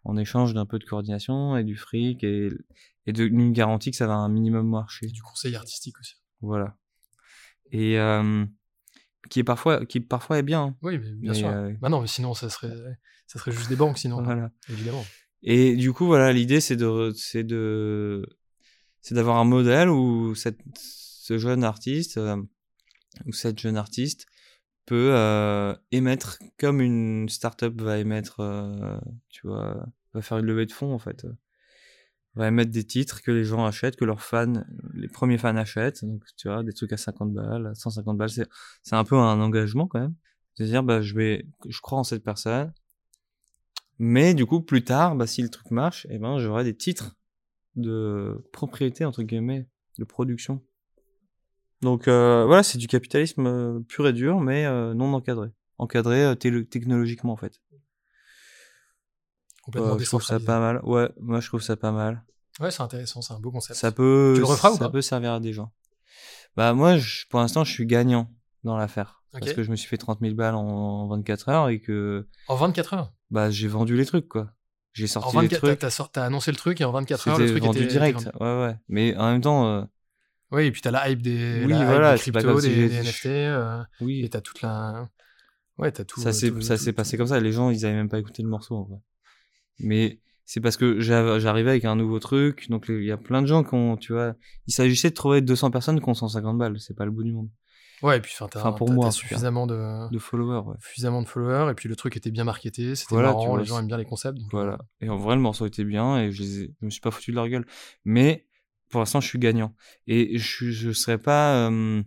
[0.06, 2.50] en échange d'un peu de coordination et du fric et
[3.06, 5.08] et d'une garantie que ça va un minimum marcher.
[5.08, 6.16] Et du conseil artistique aussi.
[6.42, 6.78] Voilà.
[7.72, 8.46] Et euh,
[9.30, 10.64] qui est parfois qui parfois est bien.
[10.64, 10.76] Hein.
[10.82, 11.50] Oui, bien sûr.
[11.50, 12.74] Euh, bah non, mais sinon ça serait
[13.28, 14.22] ça serait juste des banques sinon.
[14.24, 14.52] Voilà.
[14.70, 15.06] Évidemment.
[15.44, 18.26] Et du coup voilà, l'idée c'est de c'est de
[19.02, 22.38] c'est d'avoir un modèle où cette ce jeune artiste euh,
[23.26, 24.26] ou cette jeune artiste
[24.86, 28.42] peut euh, émettre comme une startup va émettre
[29.30, 31.26] tu vois va faire une levée de fonds en fait
[32.36, 34.64] va émettre des titres que les gens achètent, que leurs fans,
[34.94, 36.04] les premiers fans achètent.
[36.04, 38.48] Donc, tu vois, des trucs à 50 balles, 150 balles, c'est,
[38.82, 40.16] c'est un peu un engagement quand même.
[40.56, 42.74] C'est-à-dire, bah, je vais, je crois en cette personne.
[44.00, 47.16] Mais du coup, plus tard, bah, si le truc marche, eh ben, j'aurai des titres
[47.76, 49.68] de propriété, entre guillemets,
[50.00, 50.62] de production.
[51.82, 55.50] Donc, euh, voilà, c'est du capitalisme euh, pur et dur, mais euh, non encadré.
[55.78, 57.60] Encadré technologiquement, en fait.
[59.64, 60.80] Complètement Euh, je trouve ça pas mal.
[60.84, 62.24] Ouais, moi je trouve ça pas mal.
[62.60, 63.80] Ouais, c'est intéressant, c'est un beau concept.
[63.80, 64.90] Ça peut, Tu le referas ou ça pas?
[64.92, 65.72] peut servir à des gens.
[66.56, 68.30] Bah moi, je- pour l'instant, je suis gagnant
[68.64, 71.80] dans l'affaire parce que je me suis fait 30 000 balles en 24 heures et
[71.82, 73.14] que En 24 heures?
[73.32, 74.52] Bah j'ai vendu les trucs quoi.
[74.94, 75.80] J'ai En sorti les 24 t'as- trucs.
[75.80, 78.22] t'as t'as annoncé le truc et en 24 heures, le truc vendu était direct.
[78.22, 78.44] était vendu.
[78.44, 78.76] Ouais ouais.
[78.90, 79.84] Mais en même temps, euh,
[80.52, 82.90] Oui, et puis t'as la hype des, Oui, la hype voilà, des comme si des,
[82.94, 84.30] NFT, euh, et oui.
[84.30, 85.10] t'as toute la.
[85.80, 86.22] Ouais, t'as tout.
[86.22, 87.40] ça s'est tout- passé comme ça.
[87.40, 88.98] Les gens, ils avaient même pas écouté le morceau en vrai.
[89.80, 92.70] Mais c'est parce que j'arrivais avec un nouveau truc.
[92.70, 94.36] Donc il y a plein de gens qui ont, tu vois,
[94.68, 96.80] il s'agissait de trouver 200 personnes qui ont 150 balles.
[96.80, 97.50] C'est pas le bout du monde.
[98.02, 100.10] Ouais, et puis enfin, t'as Enfin, pour moi, suffisamment de...
[100.12, 100.76] De followers, ouais.
[100.82, 103.66] suffisamment de followers, et puis le truc était bien marketé, c'était Voilà, marrant, vois, les
[103.66, 104.38] gens aiment bien les concepts.
[104.38, 104.78] donc, Voilà.
[105.00, 107.12] Et en vrai, le morceau était bien et je, les ai- je me suis pas
[107.12, 107.66] foutu de leur gueule.
[108.04, 108.46] Mais
[108.90, 109.74] pour l'instant, je suis gagnant.
[110.06, 112.04] Et je, je serais pas, euh,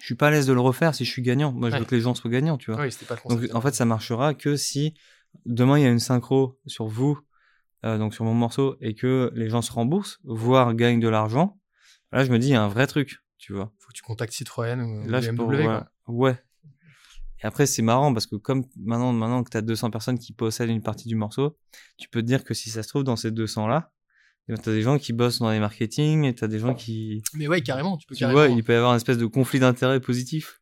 [0.00, 1.52] je suis pas à l'aise de le refaire si je suis gagnant.
[1.52, 2.82] Moi, je veux que les gens soient gagnants, tu euh, vois.
[2.84, 3.54] Oui, c'était pas le Donc, concept.
[3.54, 4.94] en fait, ça marchera que si
[5.46, 7.18] demain il y a une synchro sur vous,
[7.84, 11.58] euh, donc sur mon morceau, et que les gens se remboursent, voire gagnent de l'argent.
[12.12, 13.72] Là, je me dis, il y a un vrai truc, tu vois.
[13.78, 15.62] Faut que tu contactes Citroën ou, Là, ou je BMW.
[15.64, 15.88] quoi.
[16.08, 16.36] ouais.
[17.42, 20.32] Et après, c'est marrant parce que comme maintenant, maintenant que tu as 200 personnes qui
[20.32, 21.56] possèdent une partie du morceau,
[21.96, 23.90] tu peux te dire que si ça se trouve dans ces 200-là,
[24.46, 27.22] tu as des gens qui bossent dans les marketing et tu as des gens qui,
[27.34, 28.38] Mais ouais, carrément, tu peux tu carrément.
[28.38, 30.60] vois, il peut y avoir une espèce de conflit d'intérêt positif,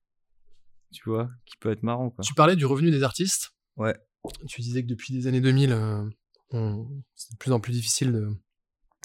[0.92, 2.22] tu vois, qui peut être marrant, quoi.
[2.24, 3.52] Tu parlais du revenu des artistes.
[3.76, 3.94] Ouais.
[4.48, 6.02] Tu disais que depuis les années 2000, euh,
[6.52, 8.30] on- c'est de plus en plus difficile de,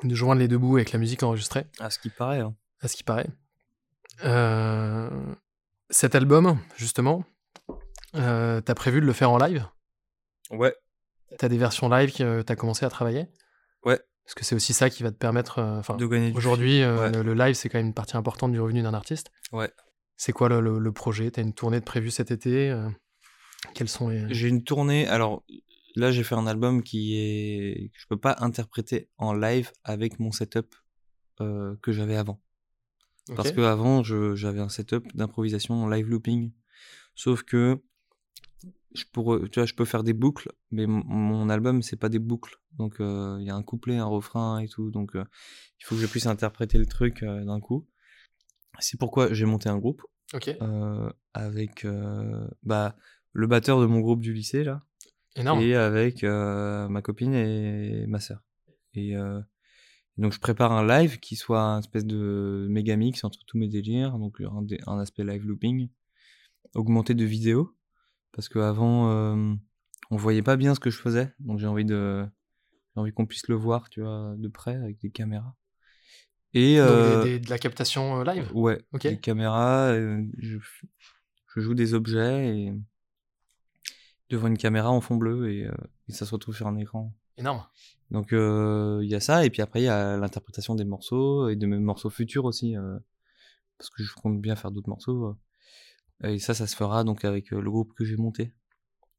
[0.03, 2.55] de joindre les deux bouts avec la musique enregistrée, À ce qui paraît, hein.
[2.81, 3.27] à ce qui paraît.
[4.23, 5.09] Euh,
[5.89, 7.23] cet album, justement,
[8.15, 9.65] euh, t'as prévu de le faire en live?
[10.51, 10.75] Ouais.
[11.37, 13.27] T'as des versions live que t'as commencé à travailler?
[13.83, 13.99] Ouais.
[14.23, 15.61] Parce que c'est aussi ça qui va te permettre.
[15.61, 17.11] Enfin, De gagner du aujourd'hui, ouais.
[17.11, 19.31] le, le live, c'est quand même une partie importante du revenu d'un artiste.
[19.51, 19.71] Ouais.
[20.17, 21.29] C'est quoi le, le- le projet?
[21.29, 22.71] T'as une tournée de prévue cet été
[23.73, 24.33] Quels sont les.
[24.33, 25.07] J'ai une tournée.
[25.07, 25.43] Alors
[25.95, 30.19] là, j'ai fait un album qui est que je peux pas interpréter en live avec
[30.19, 30.75] mon setup
[31.41, 32.41] euh, que j'avais avant.
[33.35, 36.51] Parce que avant, j'avais un setup d'improvisation en live looping.
[37.15, 37.81] Sauf que
[38.93, 42.19] je pourrais, tu vois, je peux faire des boucles, mais mon album c'est pas des
[42.19, 42.59] boucles.
[42.77, 44.91] Donc euh, il y a un couplet, un refrain et tout.
[44.91, 45.23] Donc euh,
[45.79, 47.87] il faut que je puisse interpréter le truc euh, d'un coup.
[48.79, 50.01] C'est pourquoi j'ai monté un groupe
[50.33, 50.49] Ok.
[50.61, 51.87] euh, avec
[52.63, 52.95] bah,
[53.35, 54.81] le batteur de mon groupe du lycée là
[55.35, 55.61] Énorme.
[55.61, 58.41] et avec euh, ma copine et ma sœur.
[58.93, 59.41] Et euh,
[60.17, 63.67] donc je prépare un live qui soit un espèce de méga mix entre tous mes
[63.67, 64.41] délires, donc
[64.87, 65.89] un, aspect live looping,
[66.75, 67.75] augmenté de vidéos,
[68.31, 69.53] parce qu'avant euh,
[70.11, 72.25] on voyait pas bien ce que je faisais, donc j'ai envie de
[72.95, 75.53] j'ai envie qu'on puisse le voir, tu vois, de près avec des caméras.
[76.53, 78.49] Et Donc, euh, des- des- de la captation live?
[78.53, 79.05] Ouais, Ok.
[79.05, 80.57] des caméras, je,
[81.53, 82.73] je joue des objets et
[84.29, 85.71] devant une caméra en fond bleu et, euh,
[86.09, 87.13] et ça se retrouve sur un écran.
[87.37, 87.63] Énorme.
[88.11, 91.49] Donc euh, il y a ça et puis après il y a l'interprétation des morceaux
[91.49, 92.97] et de mes morceaux futurs aussi euh,
[93.77, 95.35] parce que je compte bien faire d'autres morceaux
[96.23, 98.53] et ça ça se fera donc avec le groupe que j'ai monté.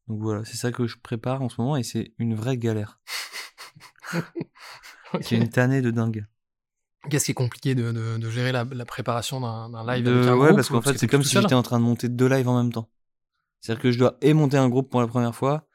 [0.08, 3.00] Donc voilà, c'est ça que je prépare en ce moment et c'est une vraie galère.
[5.14, 5.22] Ok.
[5.22, 6.26] C'est une tannée de dingue.
[7.08, 10.26] Qu'est-ce qui est compliqué de, de- de gérer la, la préparation d'un live De- avec
[10.28, 12.28] un ouais, groupe parce qu'en fait, c'est comme si j'étais en train de monter deux
[12.28, 12.88] lives en même temps.
[13.60, 15.66] C'est-à-dire que je dois et monter un groupe pour la première fois,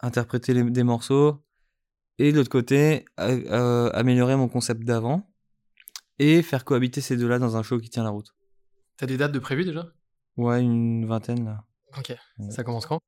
[0.00, 1.42] interpréter les- des morceaux,
[2.18, 5.30] et de l'autre côté, euh, améliorer mon concept d'avant,
[6.18, 8.34] et faire cohabiter ces deux-là dans un show qui tient la route.
[8.96, 9.92] T'as des dates de prévues déjà?
[10.36, 11.64] Ouais, une vingtaine là.
[11.98, 12.14] Ok.
[12.38, 12.50] Ouais.
[12.50, 13.00] Ça commence quand?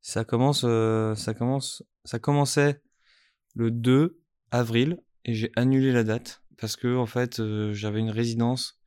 [0.00, 2.80] Ça commence, euh, ça commence, ça commençait
[3.54, 4.20] le 2
[4.50, 8.78] avril et j'ai annulé la date parce que en fait euh, j'avais une résidence.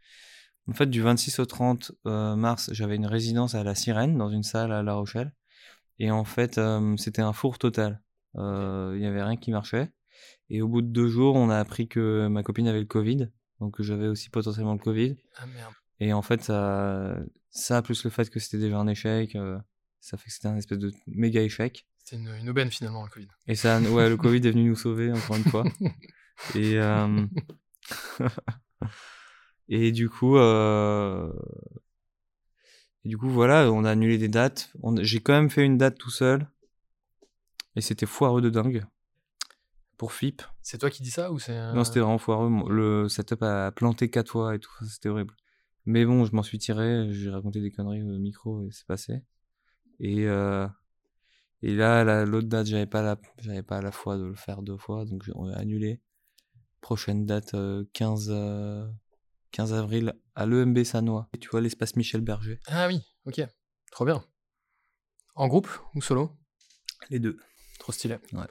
[0.69, 4.29] En fait, du 26 au 30 euh, mars, j'avais une résidence à la Sirène dans
[4.29, 5.33] une salle à La Rochelle
[5.97, 8.03] et en fait euh, c'était un four total.
[8.35, 9.89] Euh, Il y avait rien qui marchait
[10.51, 13.29] et au bout de deux jours, on a appris que ma copine avait le Covid,
[13.59, 15.15] donc j'avais aussi potentiellement le Covid.
[15.37, 15.73] Ah merde.
[15.99, 17.17] Et en fait, ça,
[17.49, 19.35] ça plus le fait que c'était déjà un échec,
[19.99, 21.87] ça fait que c'était un espèce de méga échec.
[21.97, 23.27] C'était une, une aubaine finalement, le Covid.
[23.47, 25.63] Et ça, ouais, le Covid est venu nous sauver encore une fois.
[26.55, 26.79] Et
[29.69, 31.31] et du coup, euh...
[33.05, 34.71] et du coup, voilà, on a annulé des dates.
[34.83, 36.47] On- J'ai quand même fait une date tout seul,
[37.75, 38.85] et c'était foireux de dingue
[39.97, 40.41] pour FIP.
[40.61, 41.57] C'est toi qui dis ça ou c'est.
[41.57, 42.49] euh, Non, c'était vraiment foireux.
[42.69, 45.35] Le setup a planté quatre fois et tout, c'était horrible.
[45.85, 49.23] Mais bon, je m'en suis tiré, j'ai raconté des conneries au micro et c'est passé.
[49.99, 50.67] Et, euh,
[51.61, 54.61] et là, la- l'autre date, j'avais pas la, j'avais pas la foi de le faire
[54.61, 55.99] deux fois, donc on a annulé.
[56.81, 58.87] Prochaine date, euh, 15, euh,
[59.51, 61.27] 15 avril, à l'EMB Sanois.
[61.33, 62.59] Et tu vois, l'espace Michel Berger.
[62.67, 63.41] Ah oui, ok.
[63.91, 64.23] Trop bien.
[65.35, 66.37] En groupe ou solo?
[67.09, 67.37] Les deux.
[67.79, 68.17] Trop stylé.
[68.33, 68.45] Ouais.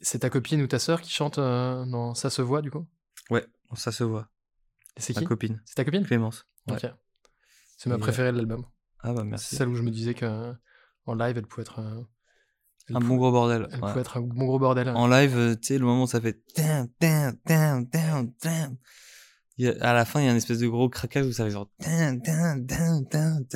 [0.00, 2.86] C'est ta copine ou ta sœur qui chante euh, dans Ça se voit, du coup?
[3.30, 3.44] Ouais,
[3.74, 4.28] ça se voit.
[4.98, 5.26] C'est Ma qui?
[5.26, 6.04] copine, C'est ta copine?
[6.06, 6.46] Clémence.
[6.68, 6.74] Ouais.
[6.74, 6.90] Ok.
[7.78, 8.64] C'est ma Et, euh, préférée de l'album.
[9.00, 9.56] Ah bah C'est merci.
[9.56, 10.54] celle où je me disais que
[11.06, 11.80] en live, elle pouvait être.
[11.80, 12.02] euh,
[12.88, 13.68] elle Un bon gros bordel.
[13.72, 13.88] Elle ouais.
[13.90, 14.88] pouvait être un bon gros bordel.
[14.90, 16.40] En live, euh, tu sais, le moment où ça fait
[19.58, 19.76] down, down.
[19.78, 21.32] Il y a- à la fin, il y a une espèce de gros craquage où
[21.32, 23.46] ça fait genre down, down, down,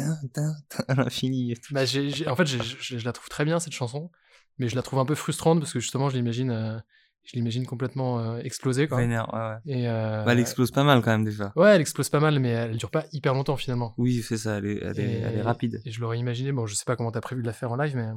[0.89, 1.53] à l'infini.
[1.53, 1.75] et tout.
[1.75, 4.11] Bah, j'ai- j'ai- en fait, j'ai- je je la trouve très bien cette chanson,
[4.59, 6.79] mais je la trouve un peu frustrante parce que justement, je l'imagine, euh,
[7.25, 8.89] je l'imagine complètement euh, exploser.
[8.89, 8.99] Quoi.
[8.99, 9.81] Vénère, ouais, ouais.
[9.83, 11.53] Et euh, Bah, elle explose pas mal quand même déjà.
[11.55, 13.95] Ouais, elle explose pas mal, mais elle dure pas hyper longtemps finalement.
[13.99, 15.83] Oui, c'est ça, elle est, elle est, Et- elle est rapide.
[15.85, 16.51] Et je l'aurais imaginé.
[16.53, 18.09] Bon, je sais pas comment t'as prévu de la faire en live, mais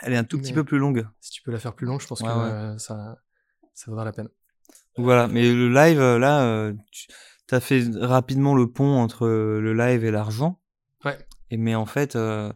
[0.00, 1.06] Elle est un tout petit Mais- peu plus longue.
[1.20, 3.16] si tu peux la faire plus longue, je pense Ouais, que euh, ça,
[3.72, 4.28] ça vaudra la peine.
[4.96, 6.72] Voilà, mais le live, euh, là, euh,
[7.48, 10.60] tu as fait rapidement le pont entre euh, le live et l'argent.
[11.04, 11.18] Ouais.
[11.50, 12.52] Et mais en fait, euh,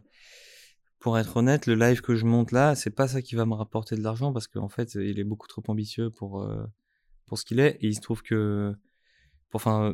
[0.99, 3.53] pour être honnête, le live que je monte là, c'est pas ça qui va me
[3.53, 6.65] rapporter de l'argent parce qu'en fait, il est beaucoup trop ambitieux pour euh,
[7.25, 7.77] pour ce qu'il est.
[7.81, 8.73] Et il se trouve que,
[9.53, 9.93] enfin,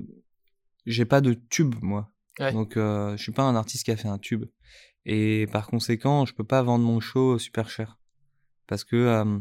[0.85, 2.11] j'ai pas de tube moi.
[2.39, 2.51] Ouais.
[2.51, 4.45] Donc, euh, je suis pas un artiste qui a fait un tube.
[5.05, 7.99] Et par conséquent, je peux pas vendre mon show super cher
[8.67, 9.39] parce que euh,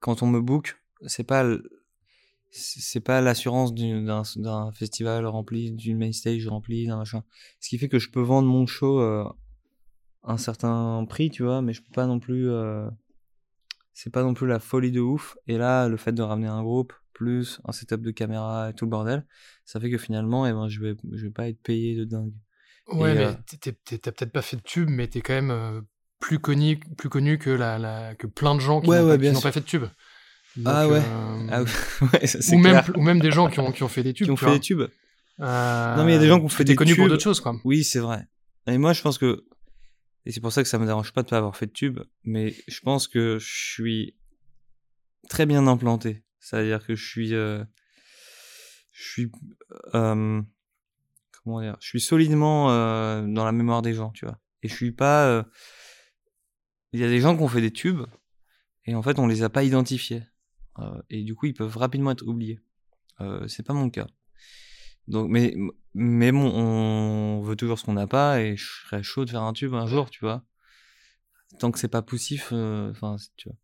[0.00, 1.44] quand on me book, c'est pas
[2.56, 7.22] c'est pas l'assurance d'un festival rempli, d'une main stage remplie, d'un machin.
[7.60, 9.24] Ce qui fait que je peux vendre mon show euh,
[10.24, 12.50] un certain prix, tu vois, mais je peux pas non plus.
[12.50, 12.88] euh,
[13.94, 15.36] c'est pas non plus la folie de ouf.
[15.46, 18.84] Et là, le fait de ramener un groupe, plus un setup de caméra et tout
[18.84, 19.26] le bordel,
[19.64, 22.34] ça fait que finalement, eh ben, je vais, je vais pas être payé de dingue.
[22.88, 25.80] Ouais, Et, mais euh, t'as peut-être pas fait de tube, mais t'es quand même euh,
[26.20, 29.18] plus connu, plus connu que la, la- que plein de gens qui Ouais, n'ont ouais,
[29.40, 29.84] pas fait de tube.
[30.64, 31.02] Ah Donc, ouais.
[31.04, 31.62] euh, Ah
[32.20, 32.96] ouais, ça, c'est ou même, clair.
[32.96, 34.26] ou même des gens qui ont, qui ont fait des tubes.
[34.26, 34.54] Qui ont fait vois.
[34.54, 34.82] des tubes.
[35.40, 37.10] Euh, Non, mais il y a des gens qui ont fait des connu pour tubes.
[37.10, 37.58] d'autres choses, quoi.
[37.64, 38.26] Oui, c'est vrai.
[38.66, 39.44] Et moi, je pense que,
[40.24, 42.00] et c'est pour ça que ça me dérange pas de pas avoir fait de tube,
[42.24, 44.16] mais je pense que je suis
[45.28, 46.24] très bien implanté.
[46.40, 47.62] C'est-à-dire que je suis, euh,
[48.92, 49.32] je suis,
[49.94, 50.40] euh,
[51.44, 54.38] comment dire, je suis solidement euh, dans la mémoire des gens, tu vois.
[54.62, 55.42] Et je suis pas, euh,
[56.92, 58.02] il y a des gens qui ont fait des tubes
[58.84, 60.35] et en fait on les a pas identifiés Euh,
[61.10, 62.60] et du coup ils peuvent rapidement être oubliés.
[63.20, 64.06] Euh, c'est pas mon cas.
[65.08, 65.54] Donc, mais,
[65.94, 69.42] mais bon, on veut toujours ce qu'on n'a pas et je serais chaud de faire
[69.42, 70.42] un tube un jour, tu vois.
[71.58, 73.56] Tant que c'est pas poussif, euh, enfin, tu vois.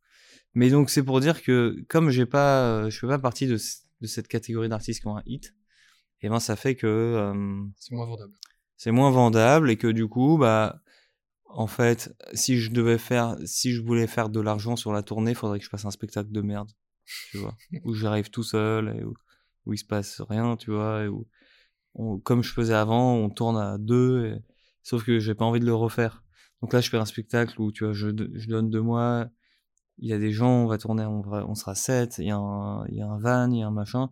[0.54, 3.56] Mais donc, c'est pour dire que comme j'ai pas, euh, je fais pas partie de,
[3.56, 5.54] cette catégorie d'artistes qui ont un hit,
[6.20, 8.32] et ben, ça fait que euh, C'est moins vendable.
[8.76, 10.80] c'est moins vendable et que du coup, bah,
[11.46, 15.34] en fait, si je devais faire, si je voulais faire de l'argent sur la tournée,
[15.34, 16.70] faudrait que je fasse un spectacle de merde,
[17.30, 19.14] tu vois, où j'arrive tout seul où,
[19.66, 21.26] où il se passe rien, tu vois, et où,
[22.24, 24.38] comme je faisais avant, on tourne à deux,
[24.82, 26.24] sauf que j'ai pas envie de le refaire.
[26.60, 29.28] Donc là, je fais un spectacle où, tu vois, je, donne de moi,
[29.98, 32.86] il y a des gens, on va tourner, on, sera sept, il y, a un-
[32.88, 34.10] il y a un van, il y a un machin,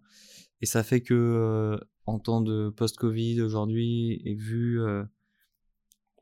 [0.61, 5.05] et ça fait que, euh, en temps de post-Covid aujourd'hui, et vu euh,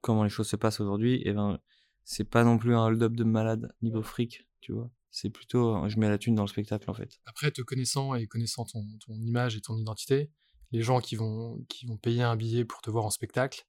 [0.00, 1.58] comment les choses se passent aujourd'hui, et ben,
[2.04, 4.90] c'est pas non plus un hold-up de malade niveau fric, tu vois.
[5.10, 7.18] C'est plutôt, euh, je mets la thune dans le spectacle, en fait.
[7.26, 10.30] Après, te connaissant et connaissant ton, ton image et ton identité,
[10.72, 13.64] les gens qui vont, qui vont payer un billet pour te voir en spectacle,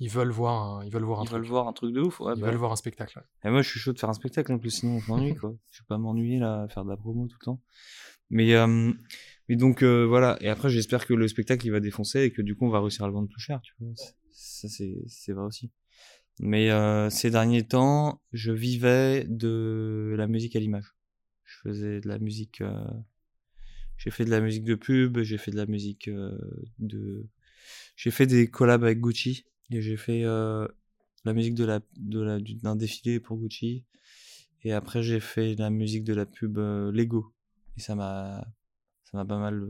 [0.00, 1.38] ils veulent voir un, ils veulent voir un Ils truc.
[1.40, 2.32] veulent voir un truc de ouf, ouais.
[2.36, 2.48] Ils bah.
[2.48, 3.18] veulent voir un spectacle.
[3.18, 3.48] ouais.
[3.48, 5.54] Et moi, je suis chaud de faire un spectacle, en plus, sinon je m'ennuie, quoi.
[5.70, 7.62] Je vais pas m'ennuyer, là, à faire de la promo tout le temps.
[8.30, 8.92] Mais, euh,
[9.48, 10.38] mais donc, euh, voilà.
[10.40, 12.80] Et après, j'espère que le spectacle, il va défoncer et que du coup, on va
[12.80, 13.92] réussir à le vendre plus cher, tu vois.
[14.32, 15.70] Ça, c'est, c'est vrai aussi.
[16.42, 20.94] Mais euh, ces derniers temps, je vivais de la musique à l'image.
[21.44, 22.62] Je faisais de la musique...
[22.62, 22.82] euh,
[23.98, 26.38] J'ai fait de la musique de pub, j'ai fait de la musique euh,
[26.78, 27.26] de...
[27.94, 29.44] J'ai fait des collabs avec Gucci.
[29.70, 30.66] Et j'ai fait euh,
[31.26, 33.84] la musique de la, de la, du- d'un défilé pour Gucci.
[34.62, 37.34] Et après, j'ai fait la musique de la pub euh, Lego.
[37.76, 38.46] Et ça m'a,
[39.04, 39.62] ça m'a pas mal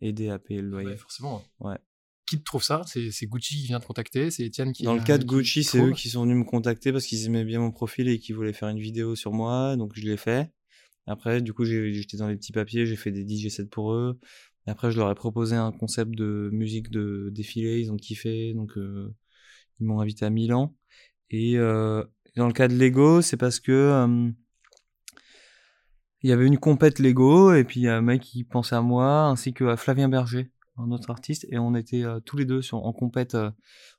[0.00, 0.90] aidé à payer le loyer.
[0.90, 1.44] Ouais, forcément.
[1.60, 1.78] Ouais.
[2.26, 2.82] Qui te trouve ça?
[2.86, 4.82] C'est Gucci qui vient te contacter C'est Étienne qui.
[4.82, 7.44] Dans le cas de Gucci, c'est eux qui sont venus me contacter parce qu'ils aimaient
[7.44, 10.50] bien mon profil et qu'ils voulaient faire une vidéo sur moi, donc je l'ai fait.
[11.06, 14.18] Après, du coup, j'étais dans les petits papiers, j'ai fait des DJ sets pour eux.
[14.66, 18.76] Après, je leur ai proposé un concept de musique de défilé, ils ont kiffé, donc
[18.76, 19.14] euh,
[19.78, 20.74] ils m'ont invité à Milan.
[21.30, 22.04] Et euh,
[22.36, 24.30] dans le cas de Lego, c'est parce que euh,
[26.22, 28.74] il y avait une compète Lego et puis il y a un mec qui pensait
[28.74, 32.36] à moi ainsi que à Flavien Berger, un autre artiste, et on était euh, tous
[32.36, 33.50] les deux sur, en compète euh,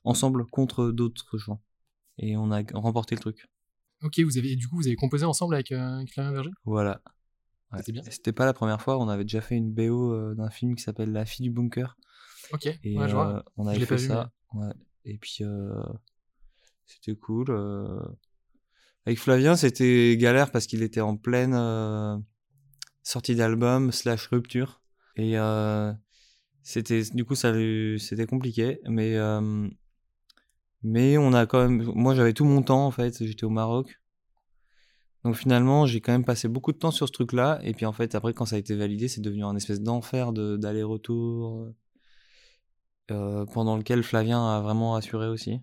[0.04, 1.62] ensemble contre d'autres gens.
[2.18, 3.46] Et on a remporté le truc.
[4.02, 6.50] Ok, vous avez, du coup, vous avez composé ensemble avec, euh, avec Flavien Berger?
[6.64, 7.02] Voilà.
[7.72, 7.78] Ouais.
[7.78, 8.02] C'était bien.
[8.08, 11.12] C'était pas la première fois, on avait déjà fait une BO d'un film qui s'appelle
[11.12, 11.96] La fille du bunker.
[12.52, 13.44] Ok, Et ouais, je vois.
[13.56, 14.32] on avait fait pas vu, ça.
[14.54, 14.72] Ouais.
[15.04, 15.42] Et puis
[16.86, 17.50] c'était cool.
[19.08, 22.18] Avec Flavien, c'était galère parce qu'il était en pleine euh,
[23.02, 24.82] sortie d'album slash rupture.
[25.16, 25.94] Et euh,
[26.62, 27.52] c'était du coup ça
[27.98, 28.80] c'était compliqué.
[28.86, 29.68] Mais, euh,
[30.82, 31.82] mais on a quand même.
[31.94, 34.00] Moi j'avais tout mon temps en fait, j'étais au Maroc.
[35.24, 37.58] Donc finalement, j'ai quand même passé beaucoup de temps sur ce truc-là.
[37.62, 40.32] Et puis en fait, après, quand ça a été validé, c'est devenu un espèce d'enfer
[40.32, 41.72] de- d'aller-retour.
[43.10, 45.60] euh, pendant lequel Flavien a vraiment assuré aussi.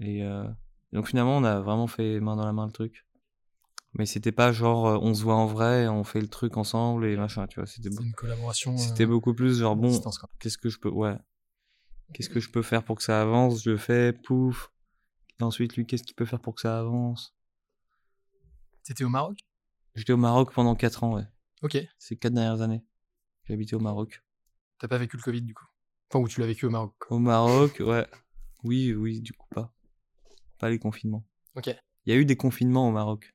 [0.00, 0.44] Et euh,
[0.92, 3.06] donc finalement, on a vraiment fait main dans la main le truc.
[3.94, 7.06] Mais c'était pas genre euh, on se voit en vrai, on fait le truc ensemble
[7.06, 7.66] et machin, tu vois.
[7.66, 8.76] C'était une collaboration.
[8.76, 10.00] c'était euh, beaucoup plus genre bon,
[10.38, 11.16] qu'est-ce que je peux, ouais,
[12.14, 14.72] qu'est-ce que je peux faire pour que ça avance, je le fais, pouf.
[15.40, 17.34] Et ensuite lui, qu'est-ce qu'il peut faire pour que ça avance?
[18.82, 19.38] T'étais au Maroc?
[19.94, 21.26] J'étais au Maroc pendant 4 ans, ouais.
[21.62, 21.76] Ok.
[21.98, 22.82] Ces 4 dernières années,
[23.44, 24.22] j'ai habité au Maroc.
[24.78, 25.66] T'as pas vécu le Covid du coup?
[26.10, 26.94] Enfin, où tu l'as vécu au Maroc.
[27.10, 28.06] Au Maroc, ouais.
[28.64, 29.72] Oui, oui, du coup pas.
[30.58, 31.24] Pas les confinements.
[31.56, 31.68] Ok.
[32.06, 33.34] Il y a eu des confinements au Maroc.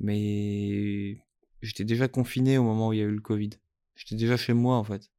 [0.00, 1.20] Mais
[1.62, 3.50] j'étais déjà confiné au moment où il y a eu le Covid.
[3.96, 5.10] J'étais déjà chez moi en fait.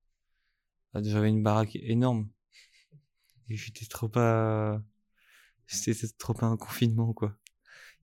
[0.93, 2.29] Ah, J'avais une baraque énorme.
[3.49, 4.81] Et j'étais trop pas.
[5.67, 7.35] C'était trop pas un confinement quoi.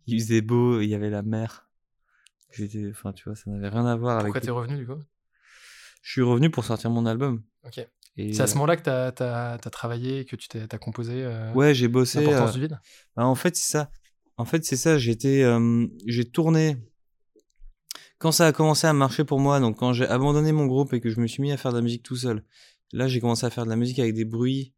[0.07, 1.69] Il faisait beau, il y avait la mer.
[2.53, 2.89] J'étais.
[2.91, 4.45] Enfin, tu vois, ça n'avait rien à voir Pourquoi avec.
[4.45, 5.03] t'es revenu du coup?
[6.03, 7.43] Je suis revenu pour sortir mon album.
[7.65, 7.81] Ok.
[8.17, 11.53] Et C'est à ce moment-là que t'as as, travaillé, que tu t'es t'as composé euh,
[11.53, 12.21] Ouais, j'ai bossé.
[12.25, 12.81] l'importance euh, du vide?
[13.17, 13.91] Bah, en fait, c'est ça.
[14.39, 14.99] En fait, c'est ça.
[14.99, 16.77] J'étais, euh, j'ai tourné
[18.19, 19.61] quand ça a commencé à marcher pour moi.
[19.61, 21.79] Donc, quand j'ai abandonné mon groupe et que je me suis mis à faire de
[21.79, 22.45] la musique tout seul.
[22.93, 24.75] Là, j'ai commencé à faire de la musique avec des bruits.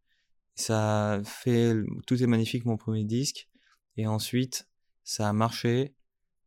[0.54, 1.74] Ça fait
[2.06, 3.48] tout est magnifique mon premier disque.
[3.96, 4.68] Et ensuite,
[5.04, 5.94] ça a marché.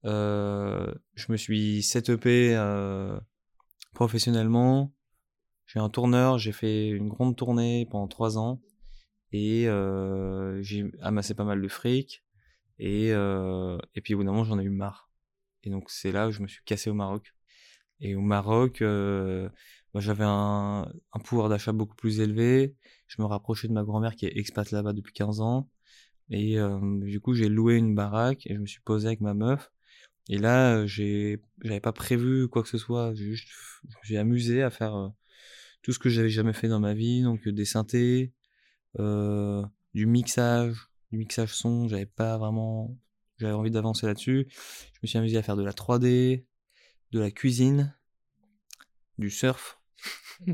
[0.05, 3.19] Euh, je me suis setupé euh,
[3.93, 4.93] professionnellement.
[5.65, 6.39] J'ai un tourneur.
[6.39, 8.61] J'ai fait une grande tournée pendant trois ans
[9.33, 9.67] et
[10.61, 12.23] j'ai amassé pas mal de fric
[12.81, 15.09] et euh, et puis au bout d'un moment j'en ai eu marre.
[15.63, 17.33] Et donc c'est là où je me suis cassé au Maroc.
[18.01, 19.49] Et au Maroc euh,
[19.93, 20.87] moi, j'avais un,
[21.25, 22.75] pouvoir d'achat beaucoup plus élevé.
[23.07, 25.69] Je me rapprochais de ma grand-mère qui est expat là-bas depuis 15 ans.
[26.31, 29.33] Et euh, du coup j'ai loué une baraque et je me suis posé avec ma
[29.35, 29.71] meuf.
[30.29, 31.39] Et là j'avais
[31.81, 33.13] pas prévu quoi que ce soit.
[33.13, 33.49] J'ai juste
[34.03, 35.11] j'ai amusé à faire
[35.83, 37.21] tout ce que j'avais jamais fait dans ma vie.
[37.23, 38.33] Donc des synthés
[38.97, 42.97] du mixage, du mixage son, j'avais pas vraiment,
[43.37, 44.47] j'avais envie d'avancer là-dessus.
[44.51, 46.45] Je me suis amusé à faire de la 3D,
[47.11, 47.95] de la cuisine,
[49.17, 49.79] du surf.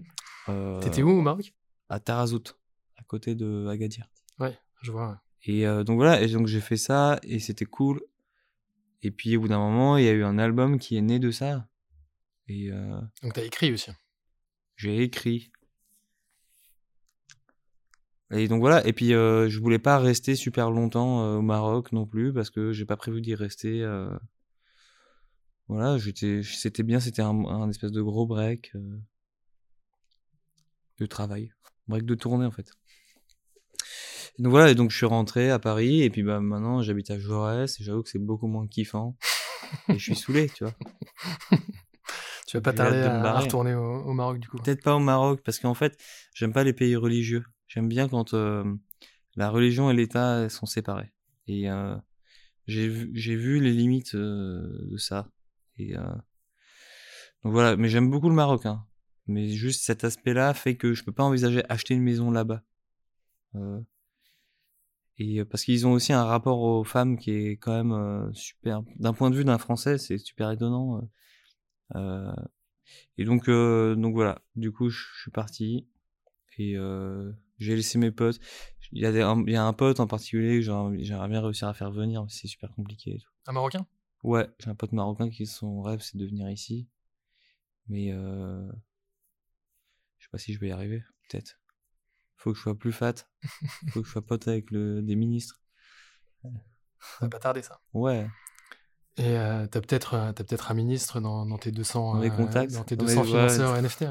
[0.49, 1.53] Euh, T'étais où au Maroc?
[1.89, 2.55] À Tarazout,
[2.95, 4.09] à côté de Agadir.
[4.39, 5.09] Ouais, je vois.
[5.09, 5.15] ouais.
[5.43, 8.01] Et euh, donc voilà, et donc j'ai fait ça et c'était cool.
[9.01, 11.19] Et puis au bout d'un moment, il y a eu un album qui est né
[11.19, 11.67] de ça.
[12.47, 13.91] Et euh, Donc t'as écrit aussi.
[14.77, 15.51] j'ai écrit.
[18.31, 21.93] Et donc voilà, et puis euh, je voulais pas rester super longtemps euh, au Maroc
[21.93, 23.81] non plus parce que j'ai pas prévu d'y rester.
[23.83, 24.09] euh.
[25.69, 28.97] Voilà, j'étais, c'était bien, c'était un, un espèce de gros break euh,
[30.99, 31.51] de travail,
[31.87, 32.69] break de tournée en fait.
[34.37, 37.09] Et donc voilà, et donc je suis rentré à Paris et puis bah maintenant j'habite
[37.11, 39.15] à Jaurès et j'avoue que c'est beaucoup moins kiffant
[39.87, 40.73] et je suis saoulé, tu vois.
[42.45, 44.57] Tu vas pas tarder à, à retourner au, au Maroc du coup.
[44.57, 45.97] Peut-être pas au Maroc, parce qu'en fait,
[46.33, 47.43] j'aime pas les pays religieux.
[47.67, 48.63] J'aime bien quand euh,
[49.35, 51.13] la religion et l'État sont séparés.
[51.47, 51.95] Et euh,
[52.67, 55.29] j'ai vu, les limites euh, de ça.
[55.77, 56.03] Et euh,
[57.43, 58.65] donc voilà, mais j'aime beaucoup le Maroc.
[58.65, 58.85] Hein.
[59.27, 62.63] Mais juste cet aspect-là fait que je peux pas envisager acheter une maison là-bas.
[63.55, 63.79] Euh,
[65.19, 68.83] et parce qu'ils ont aussi un rapport aux femmes qui est quand même super.
[68.97, 71.01] D'un point de vue d'un Français, c'est super étonnant.
[73.17, 74.41] et donc, donc voilà.
[74.55, 75.87] Du coup, je suis parti
[76.57, 78.39] et euh, j'ai laissé mes potes.
[78.93, 80.61] Il y, a des, un, il y a un pote en particulier que
[81.03, 83.15] j'aimerais bien réussir à faire venir, mais c'est super compliqué.
[83.15, 83.29] Et tout.
[83.47, 83.85] Un Marocain?
[84.23, 86.87] Ouais, j'ai un pote marocain qui son rêve c'est de venir ici,
[87.87, 88.65] mais euh,
[90.17, 91.03] je sais pas si je vais y arriver.
[91.29, 91.59] Peut-être.
[92.37, 93.13] Faut que je sois plus fat.
[93.91, 95.61] Faut que je sois pote avec le des ministres.
[96.43, 96.49] Ça
[97.21, 97.79] va pas tarder ça.
[97.93, 98.27] Ouais.
[99.17, 102.29] Et euh, t'as peut-être euh, t'as peut-être un ministre dans, dans tes 200 Dans euh,
[102.29, 103.79] contacts, dans tes dans 200 les- financeurs ouais.
[103.79, 104.05] NFT.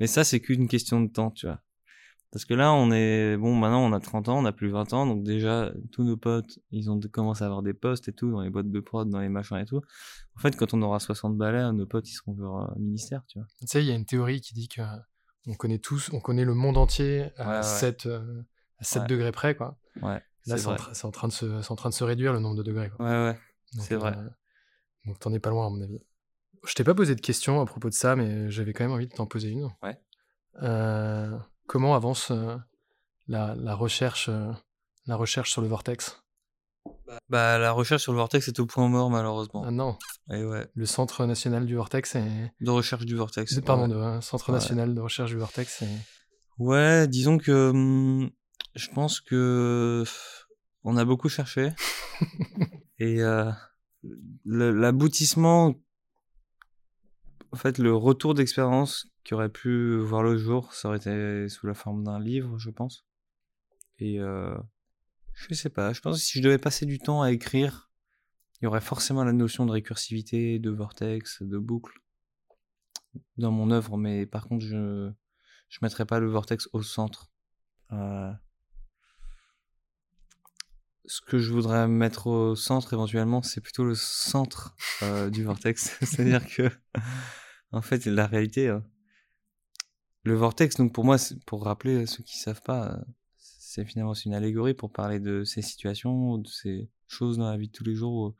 [0.00, 1.60] Mais ça, c'est qu'une question de temps, tu vois.
[2.32, 4.92] Parce que là, on est, bon, maintenant, on a 30 ans, on a plus 20
[4.94, 8.30] ans, donc déjà, tous nos potes, ils ont commencé à avoir des postes et tout,
[8.32, 9.82] dans les boîtes de prod, dans les machins et tout.
[10.36, 13.38] En fait, quand on aura 60 balais, nos potes, ils seront vers un ministère, tu
[13.38, 13.46] vois.
[13.60, 14.86] Tu sais, il y a une théorie qui dit que euh,
[15.46, 17.62] on connaît tous, on connaît le monde entier à Ouais, ouais.
[17.62, 18.42] 7, euh,
[18.78, 19.08] à 7 Ouais.
[19.08, 19.76] degrés près, quoi.
[20.00, 22.38] Ouais, Là, c'est en, tra- train de se, c'est en train de se réduire le
[22.38, 23.04] nombre de degrés, quoi.
[23.04, 23.38] Ouais, ouais.
[23.78, 24.16] C'est vrai.
[24.16, 24.28] euh,
[25.04, 26.00] donc t'en es pas loin, à mon avis.
[26.64, 29.06] Je t'ai pas posé de questions à propos de ça, mais j'avais quand même envie
[29.08, 29.68] de t'en poser une.
[29.82, 29.98] Ouais.
[30.62, 31.36] Euh,
[31.72, 32.54] comment avance euh,
[33.28, 34.52] la, la recherche, euh,
[35.06, 36.22] la recherche sur le vortex?
[37.30, 39.64] Bah, la recherche sur le vortex est au point mort, malheureusement.
[39.66, 39.96] Ah non.
[40.30, 40.66] Et ouais.
[40.74, 42.52] Le Centre national du vortex est.
[42.60, 43.58] De recherche du vortex.
[43.62, 43.88] Pardon, ouais.
[43.88, 44.56] de hein, Centre Ouais.
[44.56, 45.80] national de recherche du vortex.
[45.80, 45.88] est-
[46.58, 48.30] Ouais, disons que hum,
[48.74, 50.04] je pense que
[50.84, 51.72] on a beaucoup cherché
[52.98, 53.50] et euh,
[54.44, 55.74] l'aboutissement,
[57.52, 61.66] en fait, le retour d'expérience qui aurait pu voir le jour, ça aurait été sous
[61.66, 63.06] la forme d'un livre, je pense.
[63.98, 64.56] Et euh,
[65.34, 67.90] je sais pas, je pense que si je devais passer du temps à écrire,
[68.60, 71.98] il y aurait forcément la notion de récursivité, de vortex, de boucle
[73.36, 75.12] dans mon œuvre, mais par contre, je
[75.72, 77.30] je mettrais pas le vortex au centre.
[77.92, 78.30] Euh,
[81.06, 85.96] ce que je voudrais mettre au centre éventuellement, c'est plutôt le centre euh, du vortex.
[86.02, 86.70] C'est-à-dire que,
[87.72, 88.80] en fait, la réalité, euh,
[90.24, 91.16] le vortex, donc pour moi,
[91.46, 93.04] pour rappeler à ceux qui savent pas, euh,
[93.36, 97.68] c'est finalement une allégorie pour parler de ces situations, de ces choses dans la vie
[97.68, 98.34] de tous les jours où,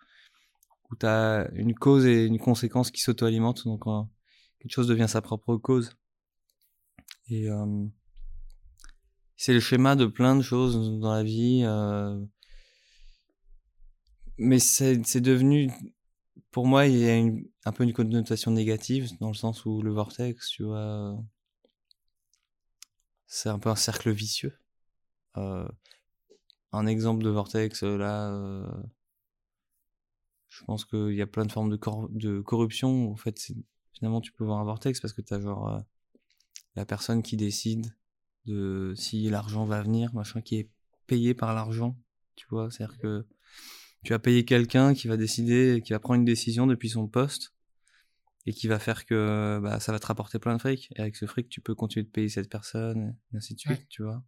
[0.90, 3.64] où tu as une cause et une conséquence qui s'auto-alimentent.
[3.64, 4.02] Donc, euh,
[4.60, 5.90] quelque chose devient sa propre cause.
[7.28, 7.86] Et euh,
[9.36, 11.62] c'est le schéma de plein de choses dans la vie.
[11.64, 12.22] euh,
[14.38, 15.70] mais c'est c'est devenu,
[16.50, 19.82] pour moi, il y a une- un peu une connotation négative, dans le sens où
[19.82, 21.16] le vortex, tu vois,
[23.32, 24.58] c'est un peu un cercle vicieux.
[25.38, 25.66] Euh,
[26.70, 28.66] un exemple de vortex, euh, là, euh,
[30.50, 33.10] je pense qu'il y a plein de formes de, cor- de corruption.
[33.10, 33.40] En fait,
[33.94, 35.82] finalement, tu peux voir un vortex parce que tu as genre
[36.76, 37.96] la personne qui décide
[38.44, 40.68] de si l'argent va venir, machin, qui est
[41.06, 41.98] payé par l'argent.
[42.36, 43.26] Tu vois, c'est-à-dire que
[44.04, 47.54] tu vas payer quelqu'un qui va décider, qui va prendre une décision depuis son poste
[48.46, 50.92] et qui va faire que bah, ça va te rapporter plein de fric.
[50.96, 53.78] Et avec ce fric, tu peux continuer de payer cette personne, et ainsi de suite,
[53.78, 53.86] Ouais.
[53.88, 54.22] tu vois.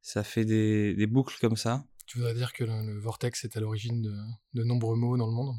[0.00, 1.84] Ça fait des, des boucles comme ça.
[2.06, 4.16] Tu voudrais dire que le, le vortex est à l'origine de,
[4.54, 5.54] de nombreux maux dans le monde?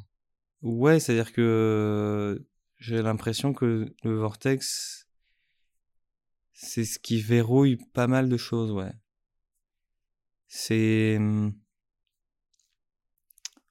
[0.62, 2.46] Ouais, c'est-à-dire que
[2.78, 5.08] j'ai l'impression que le vortex,
[6.54, 8.92] c'est ce qui verrouille pas mal de choses, ouais.
[10.48, 11.20] C'est.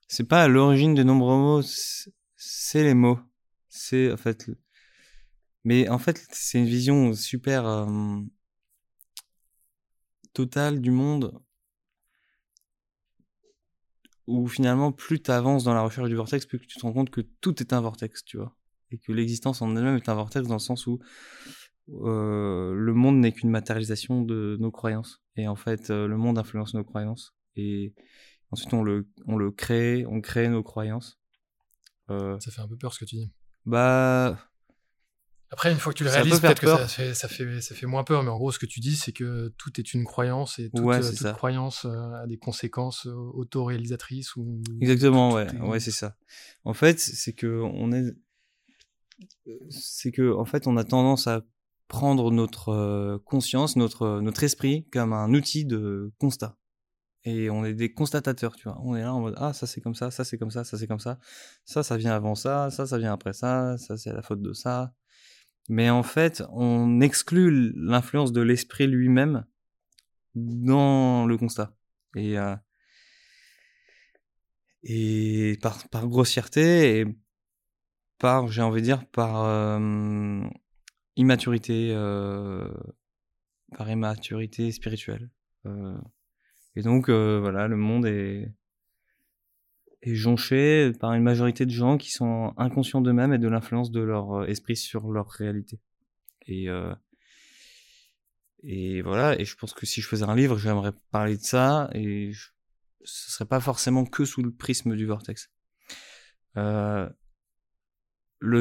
[0.06, 1.62] C'est pas à l'origine de nombreux mots,
[2.36, 3.18] c'est les mots.
[3.68, 4.50] C'est, en fait.
[5.64, 7.86] Mais en fait, c'est une vision super
[10.32, 11.38] totale du monde
[14.26, 17.10] où finalement, plus tu avances dans la recherche du vortex, plus tu te rends compte
[17.10, 18.54] que tout est un vortex, tu vois.
[18.90, 21.00] Et que l'existence en elle-même est un vortex dans le sens où
[21.88, 25.22] le monde n'est qu'une matérialisation de nos croyances.
[25.36, 27.34] Et en fait, le monde influence nos croyances.
[27.56, 27.94] Et
[28.50, 31.18] ensuite, on le, on le crée, on crée nos croyances.
[32.08, 33.32] Ça fait un peu peur ce que tu dis.
[33.68, 34.38] Bah,
[35.50, 37.86] Après, une fois que tu le réalises, peut-être que ça fait, ça, fait, ça fait
[37.86, 40.58] moins peur, mais en gros, ce que tu dis, c'est que tout est une croyance
[40.58, 41.32] et toute, Ouais, euh, c'est toute ça.
[41.32, 46.16] croyance euh, a des conséquences euh, autoréalisatrices ou Exactement, tout ouais, est- ouais, c'est ça.
[46.64, 48.14] En fait, c'est que on est,
[49.70, 51.42] c'est que en fait, on a tendance à
[51.88, 56.57] prendre notre conscience, notre notre esprit comme un outil de constat.
[57.28, 58.80] Et on est des constatateurs, tu vois.
[58.82, 60.78] On est là en mode ah ça c'est comme ça, ça c'est comme ça, ça
[60.78, 61.18] c'est comme ça,
[61.64, 64.52] ça ça vient avant ça, ça ça vient après ça, ça c'est la faute de
[64.52, 64.94] ça.
[65.68, 69.44] Mais en fait, on exclut l'influence de l'esprit lui-même
[70.34, 71.74] dans le constat.
[72.16, 72.56] Et euh,
[74.84, 77.06] et par, grossièreté et
[78.18, 80.42] par, j'ai envie de dire, par euh,
[81.16, 82.68] immaturité, euh,
[83.76, 85.30] par immaturité spirituelle.
[86.78, 88.54] Et donc, euh, voilà, le monde est,
[90.04, 94.32] jonché par une majorité de gens qui sont inconscients d'eux-mêmes et de l'influence de leur
[94.32, 95.80] euh, esprit sur leur réalité.
[96.46, 96.94] Et, euh,
[98.62, 101.90] et voilà, et je pense que si je faisais un livre, j'aimerais parler de ça,
[101.94, 102.50] et je,
[103.02, 105.50] ce serait pas forcément que sous le prisme du vortex.
[106.54, 107.12] Le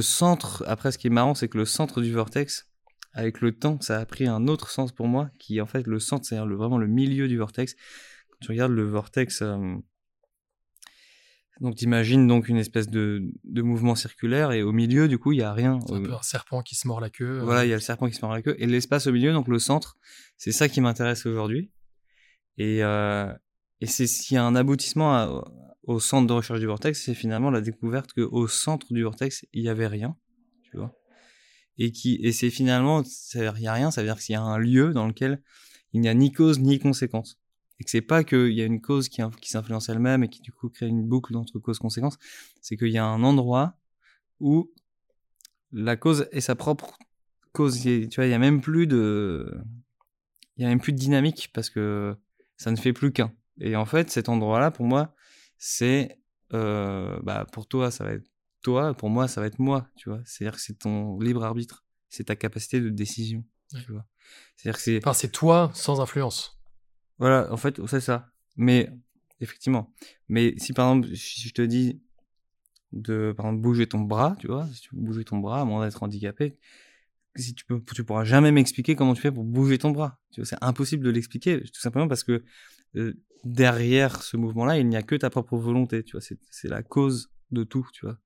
[0.02, 2.68] centre, après ce qui est marrant, c'est que le centre du vortex,
[3.14, 5.86] avec le temps, ça a pris un autre sens pour moi, qui est en fait
[5.88, 7.74] le centre, c'est-à-dire vraiment le milieu du vortex.
[8.30, 9.58] Quand tu regardes le vortex, euh,
[11.60, 15.40] donc t'imagines donc une espèce de, de mouvement circulaire, et au milieu, du coup, il
[15.40, 15.80] y a rien.
[15.88, 17.40] C'est un Au- peu un serpent qui se mord la queue.
[17.40, 18.56] euh, voilà, il y a le serpent qui se mord la queue.
[18.60, 19.98] Et l'espace au milieu, donc le centre,
[20.38, 21.72] c'est ça qui m'intéresse aujourd'hui.
[22.60, 23.34] Et, euh,
[23.82, 25.44] et c'est s'il y a un aboutissement à-
[25.84, 29.64] au centre de recherche du vortex, c'est finalement la découverte qu'au centre du vortex, il
[29.64, 30.16] n'y avait rien.
[30.64, 30.94] Tu vois
[31.78, 34.42] et, qui, et c'est finalement, qu'il n'y a rien, ça veut dire qu'il y a
[34.42, 35.42] un lieu dans lequel
[35.94, 37.40] il n'y a ni cause ni conséquence.
[37.80, 40.42] Et que c'est pas qu'il y a une cause qui, qui s'influence elle-même et qui
[40.42, 42.18] du coup crée une boucle entre cause-conséquence,
[42.62, 43.78] c'est qu'il y a un endroit
[44.40, 44.72] où
[45.72, 46.98] la cause est sa propre
[47.52, 47.86] cause.
[47.86, 49.54] Il Tu vois, il y a même plus de,
[50.58, 52.16] il y a même plus de dynamique parce que
[52.58, 53.32] ça ne fait plus qu'un.
[53.60, 55.14] Et en fait, cet endroit-là, pour moi,
[55.58, 56.20] c'est
[56.54, 58.28] euh, bah, pour toi, ça va être
[58.68, 60.20] toi, pour moi, ça va être moi, tu vois.
[60.26, 64.06] C'est-à-dire que c'est ton libre arbitre, c'est ta capacité de décision, tu vois.
[64.58, 64.98] C'est-à-dire que c'est.
[64.98, 66.60] Enfin, c'est toi sans influence.
[67.18, 68.30] Voilà, en fait, c'est ça.
[68.58, 68.92] Mais,
[69.40, 69.94] effectivement.
[70.28, 72.02] Mais si par exemple, si je te dis
[72.92, 75.66] de, par exemple, bouger ton bras, tu vois, si tu veux bouger ton bras, à
[75.66, 76.58] moins d'être handicapé,
[77.38, 80.20] si tu peux, tu pourras jamais m'expliquer comment tu fais pour bouger ton bras.
[80.34, 82.44] Tu vois, c'est impossible de l'expliquer, tout simplement parce que
[82.98, 83.14] euh,
[83.46, 86.22] derrière ce mouvement-là, il n'y a que ta propre volonté, tu vois.
[86.22, 88.18] C'est la cause de tout, tu vois.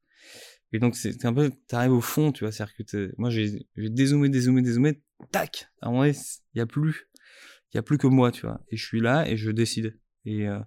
[0.73, 2.51] Et donc, c'est un peu, t'arrives au fond, tu vois.
[2.51, 5.01] C'est-à-dire que moi, j'ai dézoomé, dézoomé, dézoomé,
[5.31, 5.67] tac!
[5.81, 6.15] À un moment il
[6.55, 7.09] n'y a plus,
[7.71, 8.61] il y a plus que moi, tu vois.
[8.69, 9.99] Et je suis là et je décide.
[10.25, 10.59] Et, euh,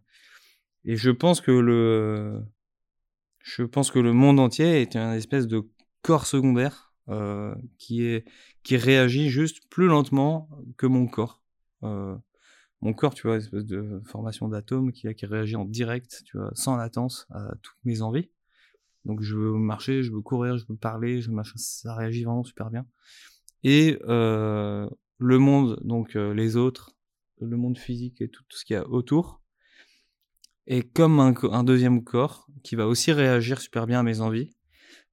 [0.84, 2.42] et je pense que le,
[3.40, 5.62] je pense que le monde entier est une espèce de
[6.02, 8.24] corps secondaire, euh, qui est,
[8.62, 11.42] qui réagit juste plus lentement que mon corps.
[11.82, 12.16] Euh,
[12.80, 16.38] mon corps, tu vois, une espèce de formation d'atomes qui, qui réagit en direct, tu
[16.38, 18.30] vois, sans latence à toutes mes envies.
[19.04, 22.70] Donc je veux marcher, je veux courir, je veux parler, je ça réagit vraiment super
[22.70, 22.86] bien.
[23.62, 24.88] Et euh,
[25.18, 26.92] le monde, donc euh, les autres,
[27.40, 29.40] le monde physique et tout, ce qu'il y a autour,
[30.66, 34.50] est comme un, deuxième corps qui va aussi réagir super bien à mes envies,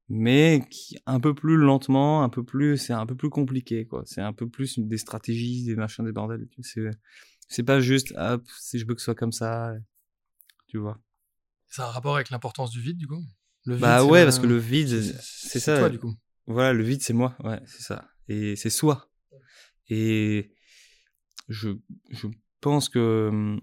[0.07, 3.87] mais qui un peu plus lentement, un peu plus, c'est un peu plus compliqué.
[4.05, 6.47] C'est un peu plus des stratégies, des machins, des bordels.
[6.61, 6.89] C'est
[7.47, 9.73] c'est pas juste, hop, si je veux que ce soit comme ça,
[10.67, 10.97] tu vois.
[11.77, 13.21] A un rapport avec l'importance du vide, du coup?
[13.65, 15.77] Le vide, Bah ouais, parce que le vide, c'est ça.
[15.79, 16.13] toi, du coup.
[16.47, 18.09] Voilà, le vide, c'est moi, ouais, c'est ça.
[18.27, 19.09] Et c'est soi.
[19.89, 20.53] Et
[21.49, 21.69] je,
[22.09, 22.27] je
[22.59, 23.27] pense que.
[23.29, 23.61] Hum,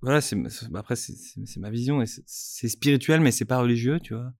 [0.00, 0.36] voilà, c'est
[0.74, 4.32] après, c'est ma vision, et c'est spirituel, mais c'est pas religieux, tu vois.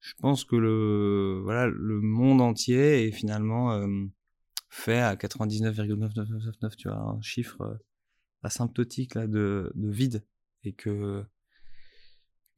[0.00, 3.70] Je pense que le, voilà, le monde entier est finalement.
[3.72, 4.10] Hum,
[4.70, 7.74] fait à 99,9999, tu vois, un chiffre euh,
[8.42, 10.24] asymptotique là, de, de vide.
[10.64, 11.24] Et que,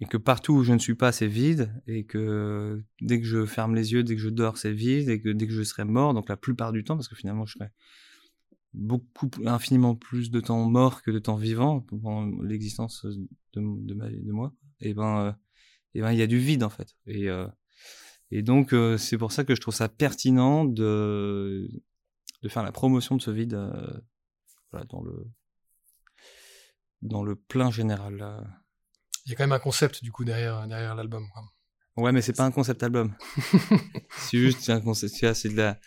[0.01, 1.73] et que partout où je ne suis pas, c'est vide.
[1.87, 5.11] Et que dès que je ferme les yeux, dès que je dors, c'est vide.
[5.11, 7.45] Et que dès que je serai mort, donc la plupart du temps, parce que finalement,
[7.45, 7.71] je serai
[8.73, 13.17] beaucoup, infiniment plus de temps mort que de temps vivant pendant l'existence de,
[13.55, 15.33] de, ma, de moi, et ben, euh,
[15.95, 16.97] et ben, il y a du vide en fait.
[17.07, 17.47] Et, euh,
[18.31, 21.69] et donc, c'est pour ça que je trouve ça pertinent de,
[22.43, 24.01] de faire la promotion de ce vide euh,
[24.89, 25.27] dans le
[27.03, 28.60] dans le plein général.
[29.31, 31.29] Y a quand même un concept du coup derrière derrière l'album.
[31.97, 33.15] Ouais, mais c'est pas un concept album.
[34.17, 35.35] c'est juste un concept.
[35.35, 35.79] C'est de la.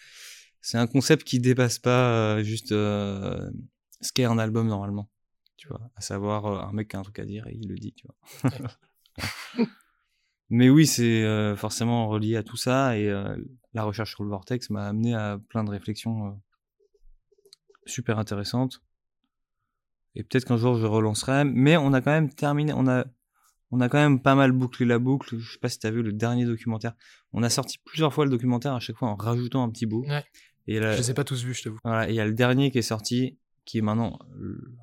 [0.61, 3.49] C'est un concept qui dépasse pas euh, juste euh,
[4.01, 5.09] ce qu'est un album normalement.
[5.57, 7.75] Tu vois, à savoir un mec qui a un truc à dire et il le
[7.75, 7.93] dit.
[7.93, 9.67] Tu vois.
[10.55, 13.35] Mais oui, c'est euh, forcément relié à tout ça et euh,
[13.73, 16.31] la recherche sur le vortex m'a amené à plein de réflexions euh,
[17.87, 18.79] super intéressantes.
[20.13, 23.05] Et peut-être qu'un jour je relancerai, mais on a quand même terminé, on a,
[23.73, 25.37] on a quand même pas mal bouclé la boucle.
[25.37, 26.93] Je sais pas si tu as vu le dernier documentaire.
[27.31, 30.05] On a sorti plusieurs fois le documentaire, à chaque fois en rajoutant un petit bout.
[30.07, 30.23] Ouais.
[30.67, 31.79] Et je les ai pas tous vus, je t'avoue.
[31.83, 34.19] Voilà, et il y a le dernier qui est sorti, qui est maintenant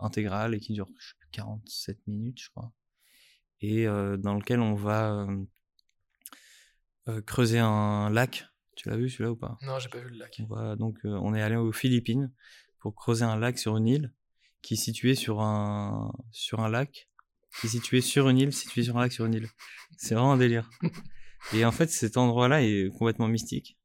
[0.01, 0.89] intégral et qui dure
[1.33, 2.73] 47 minutes, je crois
[3.63, 5.27] et dans lequel on va
[7.27, 8.47] creuser un lac.
[8.75, 9.59] Tu l'as vu celui-là ou pas?
[9.61, 10.41] Non, j'ai pas vu le lac.
[10.49, 12.33] On donc on est allé aux Philippines
[12.79, 14.15] pour creuser un lac sur une île
[14.63, 17.10] qui est située sur un sur un lac
[17.59, 19.49] qui est situé sur une île, situé sur un lac sur une île.
[19.97, 20.71] C'est vraiment un délire.
[21.55, 23.79] Et en fait, cet endroit-là est complètement mystique.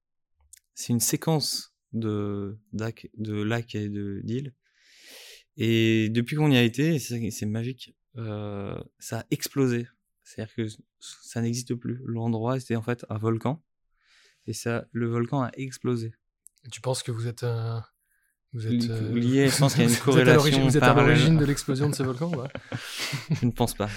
[0.73, 4.53] C'est une séquence de, de lacs et de d'îles.
[5.57, 7.95] Et depuis qu'on y a été, c'est magique.
[8.17, 9.87] Euh, ça a explosé.
[10.23, 10.67] C'est-à-dire que
[10.99, 12.01] ça n'existe plus.
[12.05, 13.63] L'endroit, c'était en fait un volcan.
[14.47, 16.13] Et ça, le volcan a explosé.
[16.71, 17.85] tu penses que vous êtes un...
[18.55, 20.63] Vous êtes euh, lié, je pense qu'il y a une corrélation.
[20.63, 22.47] Vous êtes à l'origine de l'explosion de ce volcan ouais
[23.41, 23.89] Je ne pense pas.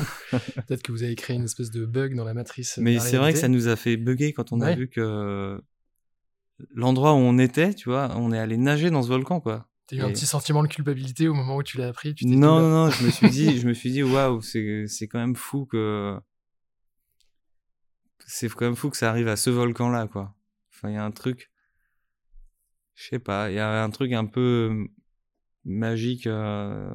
[0.32, 2.78] Peut-être que vous avez créé une espèce de bug dans la matrice.
[2.78, 5.62] Mais c'est vrai que ça nous a fait bugger quand on a vu que
[6.74, 9.68] l'endroit où on était, tu vois, on est allé nager dans ce volcan, quoi.
[9.86, 12.60] T'as eu un petit sentiment de culpabilité au moment où tu l'as appris tu Non,
[12.60, 15.36] non, non, je me suis dit, je me suis dit, waouh, c'est, c'est quand même
[15.36, 16.18] fou que.
[18.26, 20.34] C'est quand même fou que ça arrive à ce volcan-là, quoi.
[20.72, 21.50] Enfin, il y a un truc.
[23.00, 24.86] Je sais pas, il y a un truc un peu
[25.64, 26.26] magique.
[26.26, 26.92] Euh,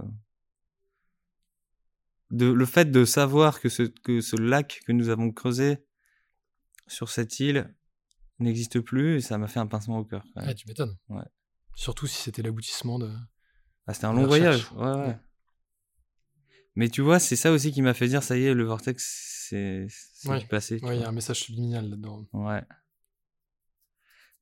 [2.30, 5.84] de, le fait de savoir que ce, que ce lac que nous avons creusé
[6.86, 7.74] sur cette île
[8.38, 10.24] n'existe plus, ça m'a fait un pincement au cœur.
[10.36, 10.96] Ouais, tu m'étonnes.
[11.10, 11.26] Ouais.
[11.76, 13.12] Surtout si c'était l'aboutissement de.
[13.88, 14.72] Ah, c'était un long voyage.
[14.74, 15.18] Ouais, ouais.
[16.76, 19.48] Mais tu vois, c'est ça aussi qui m'a fait dire ça y est, le vortex,
[19.50, 19.88] c'est
[20.52, 20.80] passé.
[20.84, 22.28] Ouais, il y a un message subliminal là-dedans.
[22.34, 22.62] Ouais.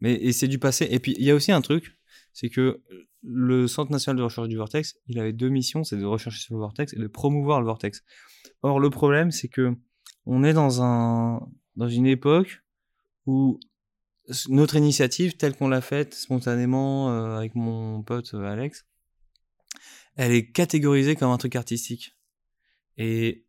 [0.03, 0.87] Mais et c'est du passé.
[0.91, 1.97] Et puis il y a aussi un truc,
[2.33, 2.81] c'est que
[3.23, 6.53] le Centre national de recherche du vortex, il avait deux missions, c'est de rechercher sur
[6.53, 8.03] le vortex et de promouvoir le vortex.
[8.61, 9.73] Or, le problème, c'est que
[10.25, 11.41] on est dans un
[11.77, 12.61] dans une époque
[13.25, 13.59] où
[14.49, 18.85] notre initiative, telle qu'on l'a faite spontanément euh, avec mon pote euh, Alex,
[20.15, 22.15] elle est catégorisée comme un truc artistique.
[22.97, 23.45] Et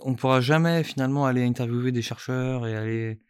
[0.00, 3.20] on pourra jamais finalement aller interviewer des chercheurs et aller.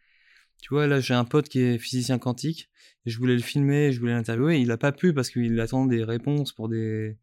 [0.63, 2.69] Tu vois, là, j'ai un pote qui est physicien quantique
[3.05, 4.61] et je voulais le filmer, je voulais l'interviewer.
[4.61, 7.17] Il a pas pu parce qu'il attend des réponses pour des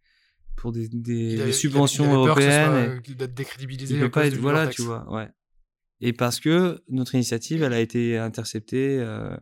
[0.56, 3.00] pour des, des, subventions européennes.
[3.00, 3.94] D'être décrédibilisé.
[3.94, 5.30] Il peut pas être, voilà, tu vois, ouais.
[6.02, 9.34] Et parce que notre initiative, elle a été interceptée euh,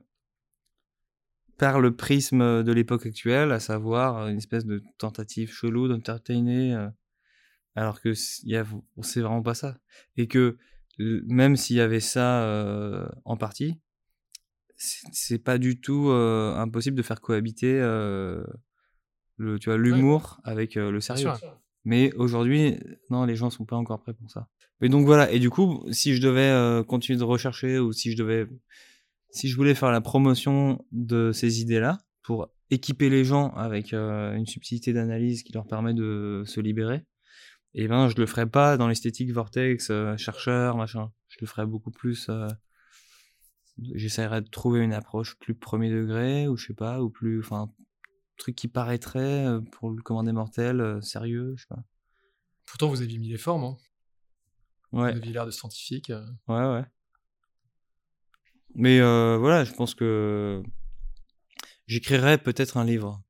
[1.56, 6.88] par le prisme de l'époque actuelle, à savoir une espèce de tentative chelou d'entertainer, euh,
[7.74, 9.76] alors que c'est vraiment pas ça.
[10.16, 10.56] Et que
[11.00, 13.80] même s'il y avait ça euh, en partie,
[14.78, 21.00] c'est pas du tout euh, impossible de faire cohabiter le, tu vois, l'humour avec le
[21.00, 21.30] sérieux.
[21.84, 22.78] Mais aujourd'hui,
[23.10, 24.48] non, les gens sont pas encore prêts pour ça.
[24.80, 25.30] Mais donc voilà.
[25.32, 28.46] Et du coup, si je devais continuer de rechercher ou si je devais
[29.30, 34.46] si je voulais faire la promotion de ces idées-là, pour équiper les gens avec une
[34.46, 37.02] subtilité d'analyse qui leur permet de se libérer,
[37.74, 41.10] et eh ben je le ferais pas dans l'esthétique vortex, chercheur, machin.
[41.28, 42.30] Je le ferais beaucoup plus.
[43.78, 47.40] Euh, j'essaierais de trouver une approche plus premier degré, ou je sais pas, ou plus.
[47.40, 47.72] Enfin,
[48.36, 51.82] truc qui paraîtrait pour le commandé mortel, sérieux, je sais pas.
[52.66, 53.76] Pourtant, vous aviez mis les formes, hein.
[54.92, 55.12] Ouais.
[55.12, 56.12] Vous aviez l'air de scientifique.
[56.46, 56.84] Ouais, ouais.
[58.74, 60.62] Mais euh, voilà, je pense que
[61.86, 63.22] j'écrirai peut-être un livre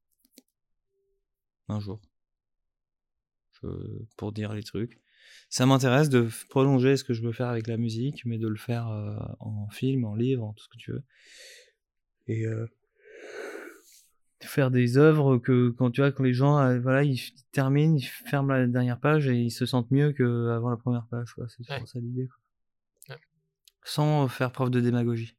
[1.68, 2.00] un jour
[4.16, 5.00] pour dire les trucs.
[5.48, 8.56] Ça m'intéresse de prolonger ce que je veux faire avec la musique, mais de le
[8.56, 11.02] faire euh, en film, en livre, en tout ce que tu veux.
[12.26, 12.66] Et euh,
[14.42, 17.20] faire des œuvres que quand tu vois quand les gens voilà ils
[17.52, 21.34] terminent, ils ferment la dernière page et ils se sentent mieux qu'avant la première page.
[21.48, 22.28] C'est ça l'idée.
[23.84, 25.34] Sans faire preuve de démagogie.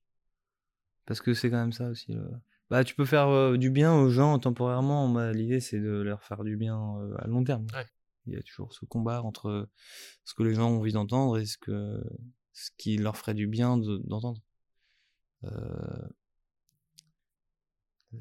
[1.05, 2.17] Parce que c'est quand même ça aussi.
[2.69, 5.09] Bah, tu peux faire euh, du bien aux gens temporairement.
[5.09, 7.65] Bah, l'idée, c'est de leur faire du bien euh, à long terme.
[8.29, 9.69] Il y a toujours ce combat entre
[10.23, 12.01] ce que les gens ont envie d'entendre et ce, que,
[12.53, 14.41] ce qui leur ferait du bien d'entendre.
[15.43, 16.07] Euh,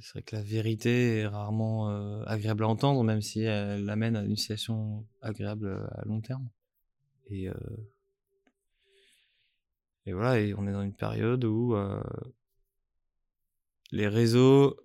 [0.01, 1.89] c'est vrai que la vérité est rarement
[2.27, 6.47] agréable à entendre, même si elle amène à une situation agréable à long terme.
[7.31, 7.49] Et,
[10.05, 11.75] et voilà, et on est dans une période où
[13.91, 14.77] les réseaux,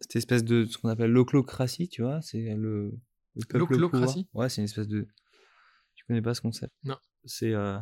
[0.00, 2.92] cette espèce de ce qu'on appelle l'oclocratie, tu vois, c'est le,
[3.36, 5.06] le peuple L'oclocratie Ouais, c'est une espèce de.
[5.94, 6.96] Tu connais pas ce concept Non.
[7.24, 7.52] C'est.
[7.52, 7.78] Euh...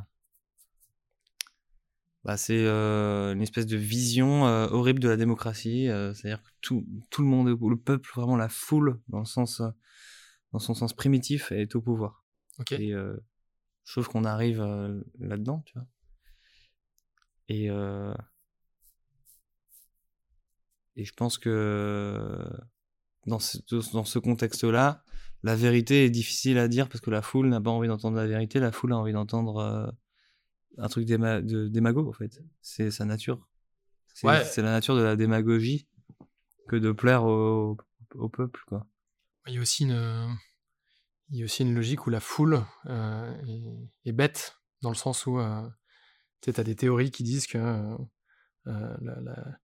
[2.24, 5.88] Bah, c'est euh, une espèce de vision euh, horrible de la démocratie.
[5.88, 9.62] Euh, c'est-à-dire que tout, tout le monde, le peuple, vraiment la foule, dans, le sens,
[10.52, 12.24] dans son sens primitif, est au pouvoir.
[12.58, 12.72] Ok.
[12.72, 14.60] Et je trouve qu'on arrive
[15.20, 15.86] là-dedans, tu vois.
[17.48, 17.68] Et
[20.96, 22.44] et je pense que
[23.26, 23.58] dans ce,
[23.92, 25.04] dans ce contexte-là,
[25.42, 28.26] la vérité est difficile à dire parce que la foule n'a pas envie d'entendre la
[28.26, 29.86] vérité, la foule a envie d'entendre euh,
[30.78, 32.42] un truc de démago en fait.
[32.60, 33.48] C'est sa nature.
[34.14, 35.86] C'est la nature de la démagogie
[36.66, 37.76] que de plaire au,
[38.14, 38.84] au, peuple quoi.
[39.46, 40.36] Il y a aussi une,
[41.30, 45.24] il y a aussi une logique où la foule euh, est, bête dans le sens
[45.26, 45.66] où euh,
[46.40, 47.96] tu as des théories qui disent que
[48.66, 49.58] la,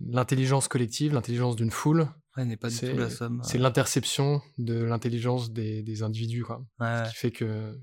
[0.00, 2.08] l'intelligence collective, l'intelligence d'une foule.
[2.36, 3.40] n'est pas du tout la somme.
[3.44, 6.64] C'est l'interception de l'intelligence des, des, individus, quoi.
[6.80, 7.78] Ce qui fait que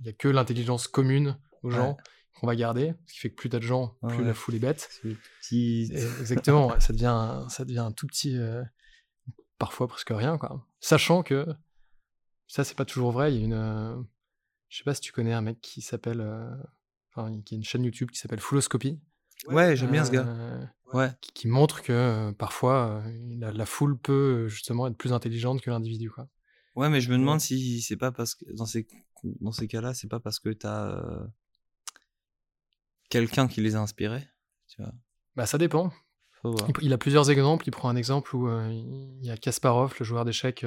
[0.00, 1.96] il y a que l'intelligence commune aux gens
[2.34, 2.94] qu'on va garder.
[3.06, 4.88] Ce qui fait que plus t'as de gens, plus la foule est bête.
[5.52, 6.78] exactement.
[6.80, 8.62] ça devient, ça devient un tout petit, euh,
[9.58, 10.66] parfois presque rien, quoi.
[10.80, 11.46] Sachant que
[12.46, 13.34] ça, c'est pas toujours vrai.
[13.34, 13.96] Il y a une, euh,
[14.68, 16.50] je sais pas si tu connais un mec qui s'appelle, euh,
[17.12, 18.98] enfin, qui a une chaîne YouTube qui s'appelle Fulloscopy.
[19.48, 20.26] Ouais, j'aime bien ce gars.
[20.92, 21.10] Ouais.
[21.20, 26.10] Qui, montre que euh, parfois euh, la, foule peut justement être plus intelligente que l'individu.
[26.10, 26.28] Quoi.
[26.74, 28.88] Ouais, mais je me demande si c'est pas parce que dans ces,
[29.40, 31.26] dans ces cas-là, c'est pas parce que t'as euh,
[33.08, 34.26] quelqu'un qui les a inspirés.
[34.68, 34.92] Tu vois?
[35.36, 35.92] Bah, ça dépend.
[36.80, 37.68] Il, a plusieurs exemples.
[37.68, 40.64] Il prend un exemple où il y a Kasparov, le joueur d'échecs,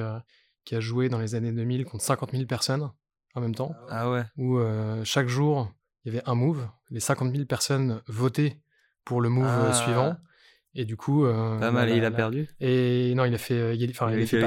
[0.64, 2.92] qui a joué dans les années 2000 contre 50 000 personnes
[3.34, 3.74] en même temps.
[3.90, 4.22] Ah ouais.
[4.36, 4.60] Où
[5.02, 5.72] chaque jour,
[6.04, 6.68] il y avait un move.
[6.90, 8.62] Les 50 000 personnes votaient
[9.04, 9.72] pour le move euh, ah.
[9.72, 10.16] suivant.
[10.76, 11.24] Et du coup.
[11.24, 12.48] Euh, pas mal, il a perdu.
[12.60, 13.96] Et non, il a fait, euh, égalité.
[13.96, 14.38] enfin, il, a fait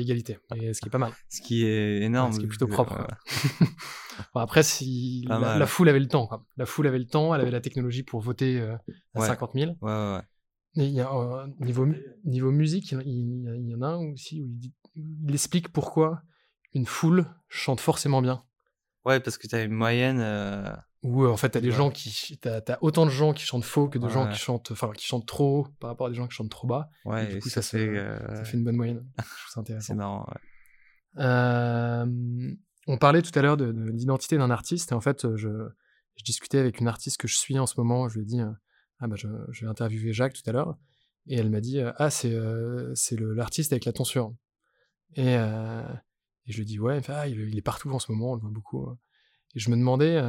[0.00, 0.38] égalité.
[0.50, 1.12] ce qui est pas mal.
[1.28, 2.32] Ce qui est énorme.
[2.32, 3.06] ce qui est plutôt propre.
[4.34, 6.26] après, si la, foule avait le temps.
[6.26, 6.44] Quoi.
[6.56, 8.60] La foule avait le temps, elle avait la technologie pour voter
[9.14, 9.72] à 50 000.
[9.80, 10.20] Ouais, ouais,
[10.76, 11.86] Et il y a, niveau,
[12.24, 15.32] niveau musique, il y, en a- il y en a un aussi où il, il
[15.32, 16.22] explique pourquoi
[16.72, 18.42] une foule chante forcément bien.
[19.04, 20.20] Ouais, parce que t'as une moyenne.
[21.04, 21.74] Où euh, en fait, t'as des Ouais.
[21.76, 22.38] gens qui.
[22.38, 25.04] T'as as autant de gens qui chantent faux que de gens qui chantent, enfin, qui
[25.06, 26.88] chantent trop haut par rapport à des gens qui chantent trop bas.
[27.04, 27.76] Ouais, du et coup, ça, fait.
[27.86, 29.06] euh, Ça fait une bonne moyenne.
[29.18, 29.94] Je trouve ça C'est intéressant.
[29.96, 31.22] marrant, ouais.
[31.24, 32.06] Euh,
[32.86, 35.48] on parlait tout à l'heure de, de l'identité d'un artiste, et en fait, je,
[36.16, 38.08] je discutais avec une artiste que je suis en ce moment.
[38.08, 38.50] Je lui ai dit, euh,
[38.98, 40.76] ah bah, je, je vais interviewer Jacques tout à l'heure,
[41.26, 44.34] et elle m'a dit, ah, c'est euh, c'est l'artiste avec la tonsure.
[45.16, 48.32] Et, et je lui ai dit, ouais, ah, il, il est partout en ce moment,
[48.32, 48.90] on le voit beaucoup.
[49.54, 50.20] Et je me demandais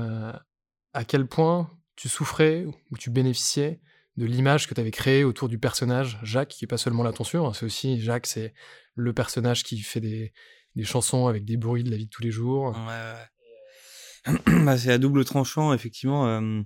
[0.96, 3.82] à quel point tu souffrais ou tu bénéficiais
[4.18, 7.12] de l'image que tu avais créée autour du personnage Jacques, qui est pas seulement la
[7.12, 8.54] tonsure, hein, c'est aussi Jacques, c'est
[8.96, 10.34] le personnage qui fait des,
[10.76, 12.76] des chansons avec des bruits de la vie de tous les jours.
[14.66, 16.28] Bah, c'est à double tranchant, effectivement.
[16.28, 16.64] euh.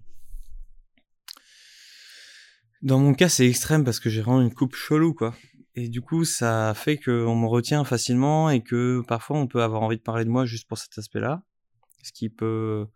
[2.81, 5.35] Dans mon cas, c'est extrême parce que j'ai vraiment une coupe chelou, quoi.
[5.75, 9.81] Et du coup, ça fait qu'on me retient facilement et que parfois on peut avoir
[9.81, 11.43] envie de parler de moi juste pour cet aspect-là.
[12.01, 12.87] Ce qui peut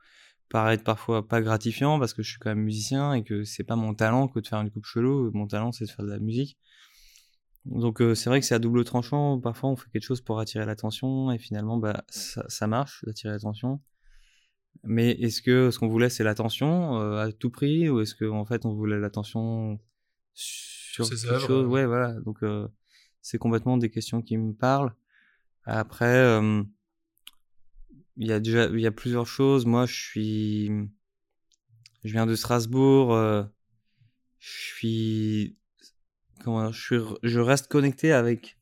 [0.50, 3.76] paraître parfois pas gratifiant parce que je suis quand même musicien et que c'est pas
[3.76, 5.32] mon talent que de faire une coupe chelou.
[5.34, 6.58] Mon talent, c'est de faire de la musique.
[7.66, 9.40] Donc euh, c'est vrai que c'est à double tranchant.
[9.40, 13.34] Parfois, on fait quelque chose pour attirer l'attention et finalement, bah, ça, ça marche d'attirer
[13.34, 13.82] l'attention.
[14.84, 18.40] Mais est-ce que ce qu'on voulait, c'est l'attention euh, à tout prix ou est-ce qu'en
[18.40, 19.80] en fait, on voulait l'attention
[20.34, 21.66] sur quelque œuvres, chose?
[21.66, 21.68] euh.
[21.68, 22.14] Ouais, voilà.
[22.22, 22.68] Donc euh,
[23.22, 24.94] c'est complètement des questions qui me parlent.
[25.66, 26.42] Après,
[28.18, 29.66] il y a déjà, il y a plusieurs choses.
[29.66, 30.72] Moi, je suis,
[32.04, 33.14] je viens de Strasbourg.
[33.14, 33.44] euh,
[34.40, 35.58] je suis,
[36.44, 38.58] comment, je suis, je reste connecté avec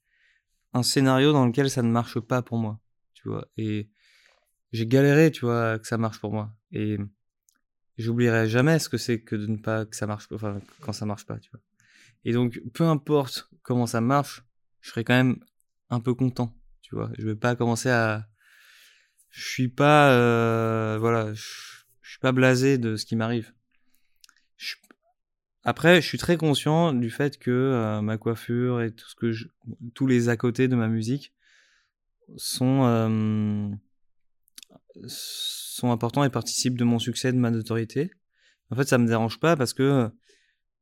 [0.74, 2.80] un scénario dans lequel ça ne marche pas pour moi,
[3.14, 3.48] tu vois.
[3.58, 3.90] Et
[4.72, 6.54] j'ai galéré, tu vois, que ça marche pour moi.
[6.72, 6.98] Et
[7.98, 11.06] j'oublierai jamais ce que c'est que de ne pas que ça marche, enfin quand ça
[11.06, 11.62] marche pas, tu vois.
[12.24, 14.44] Et donc, peu importe comment ça marche,
[14.82, 15.44] je serai quand même
[15.90, 17.12] un peu content, tu vois.
[17.18, 18.28] Je vais pas commencer à,
[19.32, 21.44] je suis pas, euh, voilà, je,
[22.04, 23.54] suis pas blasé de ce qui m'arrive.
[25.64, 29.32] Après, je suis très conscient du fait que euh, ma coiffure et tout ce que
[29.32, 29.48] je,
[29.94, 31.34] tous les à côté de ma musique
[32.36, 33.70] sont euh,
[35.06, 38.12] sont importants et participent de mon succès, de ma notoriété.
[38.72, 40.10] En fait, ça me dérange pas parce que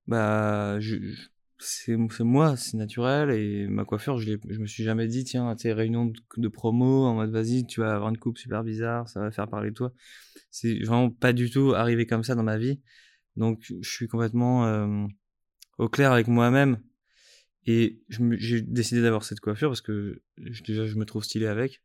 [0.08, 0.98] bah je-
[1.60, 5.74] c'est moi, c'est naturel et ma coiffure, je, je me suis jamais dit tiens, tes
[5.74, 9.32] réunions de, promo en mode vas-y, tu vas avoir une coupe super bizarre, ça va
[9.32, 9.92] faire parler de toi.
[10.52, 12.80] C'est vraiment pas du tout arrivé comme ça dans ma vie.
[13.36, 15.06] Donc je suis complètement euh,
[15.78, 16.82] au clair avec moi-même
[17.66, 21.82] et j'ai décidé d'avoir cette coiffure parce que je- déjà je me trouve stylé avec,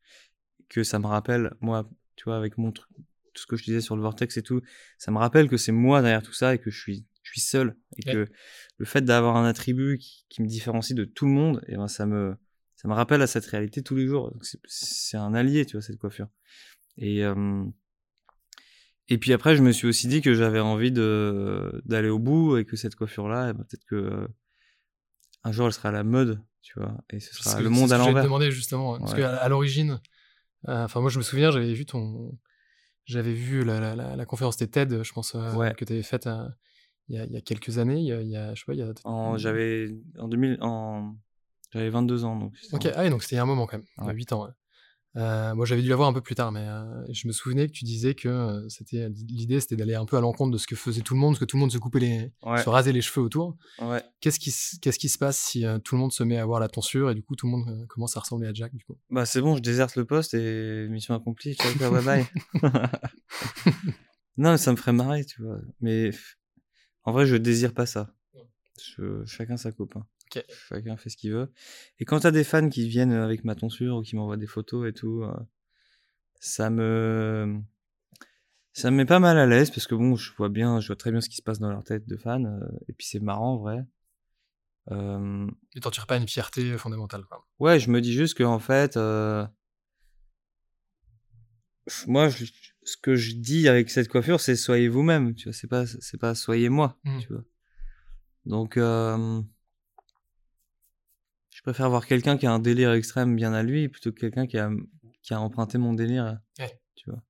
[0.68, 2.88] que ça me rappelle moi, tu vois, avec mon truc,
[3.34, 4.62] tout ce que je disais sur le vortex et tout,
[4.98, 7.04] ça me rappelle que c'est moi derrière tout ça et que je suis
[7.40, 8.12] suis seul et Ouais.
[8.26, 8.32] que
[8.78, 11.88] le fait d'avoir un attribut qui, qui me différencie de tout le monde, et ben
[11.88, 12.36] ça me
[12.76, 14.32] ça me rappelle à cette réalité tous les jours.
[14.64, 16.28] C'est- un allié, tu vois, cette coiffure.
[16.98, 17.64] Et euh,
[19.08, 22.56] et puis après, je me suis aussi dit que j'avais envie de d'aller au bout
[22.56, 24.28] et que cette coiffure-là, eh ben, peut-être que euh,
[25.44, 27.98] un jour elle sera à la mode, tu vois, et ce sera le monde à
[27.98, 28.24] l'envers.
[28.24, 28.98] demander justement.
[28.98, 29.18] Parce Ouais.
[29.18, 30.00] qu'à à l'origine,
[30.68, 32.38] euh, enfin moi je me souviens, j'avais vu ton,
[33.04, 35.74] j'avais vu la, la, la, la conférence des TED, je pense, euh, Ouais.
[35.74, 36.48] que tu avais faite euh,
[37.08, 37.98] il y, a, il y a quelques années.
[38.00, 38.92] Il y a, il y a- je sais pas, il y a.
[39.04, 41.14] En j'avais en 2000 en
[41.72, 42.54] j'avais 22 ans donc.
[42.72, 44.14] Ok, ah donc c'était il y a un moment quand même, Ouais.
[44.14, 44.44] 8 ans.
[44.44, 44.50] ouais.
[45.16, 47.68] Euh, moi j'avais dû la voir un peu plus tard, mais euh, je me souvenais
[47.68, 50.66] que tu disais que euh, c'était l'idée c'était d'aller un peu à l'encontre de ce
[50.66, 52.60] que faisait tout le monde, parce que tout le monde se coupait les, Ouais.
[52.60, 53.56] se rasait les cheveux autour.
[53.80, 54.02] Ouais.
[54.20, 56.66] Qu'est-ce qui, qu'est-ce qui se passe si tout le monde se met à avoir la
[56.66, 58.96] tonsure et du coup tout le monde commence à ressembler à Jack du coup?
[59.08, 61.54] Bah c'est bon, je déserte le poste et mission accomplie.
[61.54, 62.26] Ciao, bye bye.
[64.36, 65.58] non, mais ça me ferait marrer, tu vois.
[65.80, 66.10] Mais
[67.04, 68.14] en vrai, je désire pas ça.
[68.82, 69.96] Je- chacun sa coupe.
[69.96, 70.06] hein.
[70.68, 71.52] Chacun fait ce qu'il veut.
[72.00, 74.88] Et quand t'as des fans qui viennent avec ma tonsure ou qui m'envoient des photos
[74.88, 75.32] et tout, euh,
[76.40, 77.60] ça me
[78.72, 80.96] ça me met pas mal à l'aise parce que bon, je vois bien, je vois
[80.96, 82.44] très bien ce qui se passe dans leur tête de fans.
[82.44, 82.58] euh,
[82.88, 83.84] et puis c'est marrant, en vrai.
[84.90, 87.46] Euh, Et t'en tires pas une fierté fondamentale quoi.
[87.60, 89.46] Ouais, je me dis juste que en fait, euh,
[92.06, 92.44] moi, je-
[92.84, 95.34] ce que je dis avec cette coiffure, c'est soyez vous-même.
[95.34, 96.98] Tu vois, c'est pas, c'est pas soyez moi.
[97.04, 97.20] Mhm.
[97.20, 97.42] Tu vois.
[98.46, 99.40] Donc, euh,
[101.50, 104.46] je préfère voir quelqu'un qui a un délire extrême bien à lui plutôt que quelqu'un
[104.46, 104.70] qui a,
[105.22, 106.38] qui a emprunté mon délire.
[106.58, 106.80] Ouais.
[106.94, 107.22] Tu vois.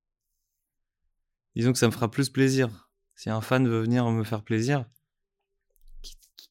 [1.54, 2.88] Disons que ça me fera plus plaisir.
[3.14, 4.86] Si un fan veut venir me faire plaisir,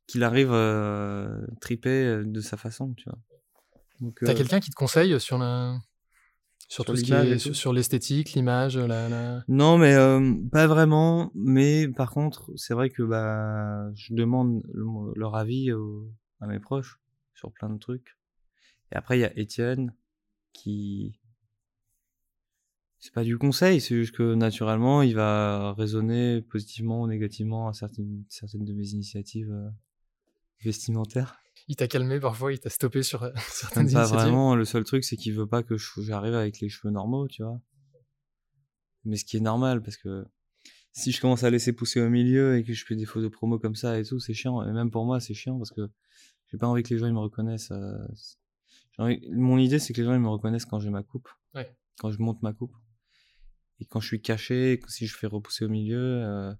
[0.08, 3.18] qu'il- arrive euh, tripé de sa façon, tu vois.
[4.00, 5.78] Donc, T'as euh, quelqu'un qui te conseille sur la
[6.74, 7.54] Sur, Sur tout ce qui est tout.
[7.54, 11.32] sur, l'esthétique, l'image, la, la- Non, mais euh, pas vraiment.
[11.36, 15.70] Mais par contre, c'est vrai que bah, je demande le- leur avis
[16.42, 17.00] à mes proches
[17.36, 18.18] sur plein de trucs.
[18.92, 19.94] Et après, il y a Étienne
[20.52, 21.20] qui.
[22.98, 27.74] C'est pas du conseil, c'est juste que naturellement, il va raisonner positivement ou négativement à
[27.74, 29.70] certaines, certaines de mes initiatives euh,
[30.64, 31.43] vestimentaires.
[31.68, 34.16] Il t'a calmé parfois, il t'a stoppé sur euh, certaines pas initiatives.
[34.16, 34.56] vraiment.
[34.56, 37.62] Le seul truc, c'est qu'il veut pas que j'arrive avec les cheveux normaux, tu vois.
[39.06, 40.26] Mais ce qui est normal, parce que
[40.92, 43.60] si je commence à laisser pousser au milieu et que je fais des photos promo
[43.60, 44.62] comme ça et tout, c'est chiant.
[44.68, 45.90] Et même pour moi, c'est chiant parce que
[46.48, 47.72] j'ai pas envie que les gens ils me reconnaissent.
[47.72, 47.98] euh,
[48.98, 51.76] envie- Mon idée, c'est que les gens ils me reconnaissent quand j'ai ma coupe, Ouais.
[51.98, 52.76] quand je monte ma coupe.
[53.80, 56.54] Et quand je suis caché, si je fais repousser au milieu,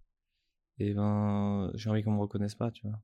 [0.80, 3.00] et ben, j'ai envie qu'on me reconnaisse pas, tu vois.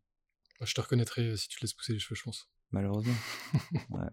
[0.59, 2.49] Moi, Je te reconnaîtrais euh, si tu te laisses pousser les cheveux, je pense.
[2.71, 3.13] Malheureusement.
[3.91, 4.09] ouais.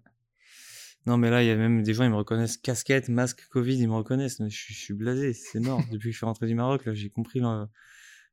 [1.06, 3.76] Non, mais là, il y a même des gens, ils me reconnaissent casquette, masque, Covid,
[3.78, 4.40] ils me reconnaissent.
[4.40, 5.80] Mais je, suis- je suis blasé, c'est mort.
[5.90, 7.40] Depuis que je suis rentré du Maroc, là, j'ai compris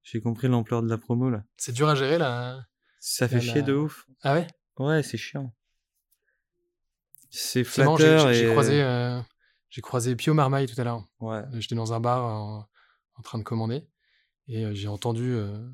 [0.03, 1.43] j'ai compris l'ampleur de la promo, là.
[1.57, 2.65] C'est dur à gérer là.
[2.99, 4.07] Ça fait Là, chier là- de ouf.
[4.21, 4.47] Ah ouais?
[4.77, 5.53] Ouais, c'est chiant.
[7.29, 8.51] C'est flatteur j'ai et...
[8.51, 9.19] croisé, euh,
[9.69, 11.07] j'ai croisé Pio Marmaille tout à l'heure.
[11.19, 11.37] Ouais.
[11.37, 12.67] Euh, J'étais dans un bar en,
[13.15, 13.87] en train de commander
[14.47, 15.67] et euh, j'ai entendu, euh,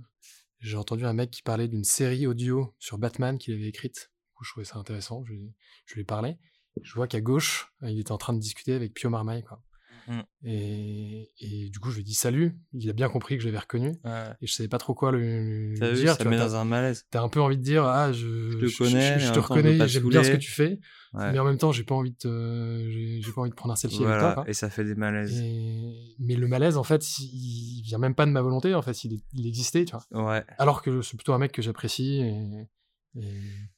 [0.60, 4.12] j'ai entendu un mec qui parlait d'une série audio sur Batman qu'il avait écrite.
[4.28, 5.24] Du coup, je trouvais ça intéressant.
[5.26, 5.54] Je, lui-
[5.86, 6.38] je lui ai parlé.
[6.82, 9.44] Je vois qu'à gauche, il était en train de discuter avec Pio Marmaille.
[9.44, 9.62] Quoi.
[10.10, 10.22] Mm.
[10.46, 12.58] Et, et du coup, je lui dit salut.
[12.74, 13.90] Il a bien compris que je l'avais reconnu.
[14.04, 14.24] ouais.
[14.42, 16.10] Et je savais pas trop quoi lui, lui dire.
[16.14, 17.06] ça tu vois, met t'as- dans un malaise.
[17.12, 19.34] T'as un peu envie de dire ah je, te connais, je, te même temps, je
[19.36, 20.80] veux reconnais te j'aime bien ce que tu fais
[21.12, 21.32] Ouais.
[21.32, 23.76] mais en même temps j'ai pas envie de te- j'ai pas envie de prendre un
[23.76, 24.48] selfie avec toi quoi.
[24.48, 25.42] et ça fait des malaises.
[25.42, 29.04] Et- mais le malaise en fait il, vient même pas de ma volonté en fait
[29.06, 30.44] il, il existait tu vois Ouais.
[30.60, 33.24] alors que c'est plutôt un mec que j'apprécie et, et-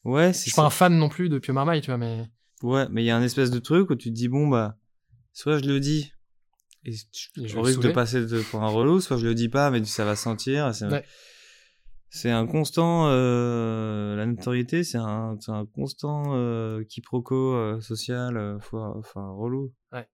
[0.03, 2.25] Ouais, je suis pas un fan non plus de Pio Marmaille tu vois mais
[2.63, 4.77] Ouais, mais il y a un espèce de truc où tu te dis, bon, bah,
[5.33, 6.11] soit je le dis,
[6.85, 9.83] et je risque de passer de- pour un relou, soit je le dis pas, mais
[9.85, 10.73] ça va sentir.
[10.73, 10.85] C'est
[12.27, 12.31] Ouais.
[12.31, 18.57] un constant, euh, la notoriété, c'est un, c'est un constant euh, quiproquo euh, social, euh,
[18.57, 19.73] enfin, relou.
[19.91, 20.07] Ouais.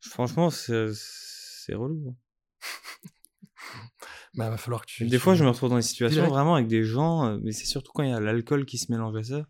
[0.00, 2.10] Franchement, c'est relou.
[2.10, 2.16] hein.
[4.34, 6.54] bah va falloir que tu des tu- fois, je me retrouve dans des situations vraiment
[6.56, 9.22] avec des gens, mais c'est surtout quand il y a l'alcool qui se mélange à
[9.22, 9.46] ça,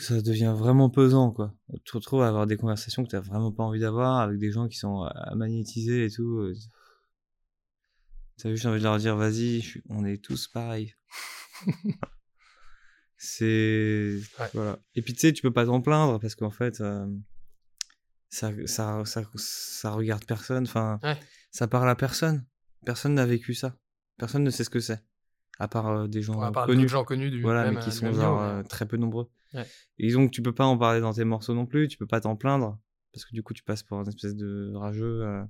[0.00, 1.54] ça devient vraiment pesant, quoi.
[1.72, 4.50] Tu te retrouves à avoir des conversations que t'as vraiment pas envie d'avoir avec des
[4.52, 6.38] gens qui sont à magnétiser et tout.
[6.40, 6.54] euh.
[8.38, 10.94] T'as vu, j'ai envie de leur dire, vas-y, suis- on est tous pareils.
[13.16, 14.18] c'est.
[14.38, 14.46] Ouais.
[14.54, 14.78] Voilà.
[14.94, 17.06] Et puis, tu sais, tu peux pas t'en plaindre parce qu'en fait, euh,
[18.28, 20.64] ça, ça, ça, ça regarde personne.
[20.64, 21.18] Enfin, Ouais.
[21.50, 22.44] ça parle à personne.
[22.84, 23.76] Personne n'a vécu ça.
[24.18, 25.00] Personne ne sait ce que c'est.
[25.58, 26.88] À part euh, des gens euh, connus.
[26.88, 29.28] gens connus du Voilà, même, mais qui euh, sont genre mais- très peu nombreux.
[29.54, 29.66] Ouais.
[29.98, 31.88] Et donc, tu peux pas en parler dans tes morceaux non plus.
[31.88, 32.78] Tu peux pas t'en plaindre.
[33.12, 35.22] Parce que du coup, tu passes pour un espèce de rageux.
[35.24, 35.42] euh.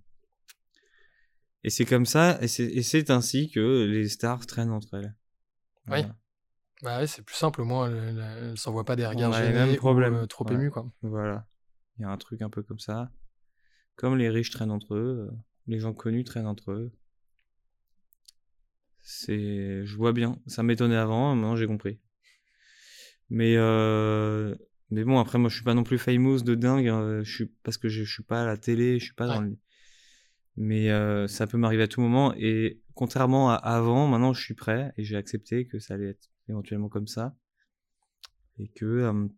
[1.64, 2.38] Et c'est comme ça.
[2.40, 5.14] Et c'est ainsi que les stars traînent entre elles.
[5.88, 6.00] Oui.
[6.02, 6.16] Voilà.
[6.82, 9.52] bah ouais, c'est plus simple au moins elle, elle, elle s'envoie pas des regards gênés
[9.52, 10.54] mêmes ou, euh, trop Ouais.
[10.54, 11.46] émus quoi Voilà.
[11.98, 13.10] Il y a un truc un peu comme ça.
[13.96, 15.30] Comme les riches traînent entre eux,
[15.66, 16.92] les gens connus traînent entre eux.
[19.24, 20.38] C'est, je vois bien.
[20.46, 21.98] Ça m'étonnait avant, maintenant j'ai compris.
[23.30, 24.54] Mais euh...
[24.90, 26.88] mais bon, après moi je suis pas non plus famous de dingue.
[26.88, 27.22] hein.
[27.22, 29.40] Je suis parce que je, je suis pas à la télé, je suis pas dans
[29.40, 29.56] le.
[30.56, 32.34] Mais euh, ça peut m'arriver à tout moment.
[32.36, 36.30] Et contrairement à avant, maintenant je suis prêt et j'ai accepté que ça allait être
[36.48, 37.36] éventuellement comme ça
[38.58, 39.28] et que euh,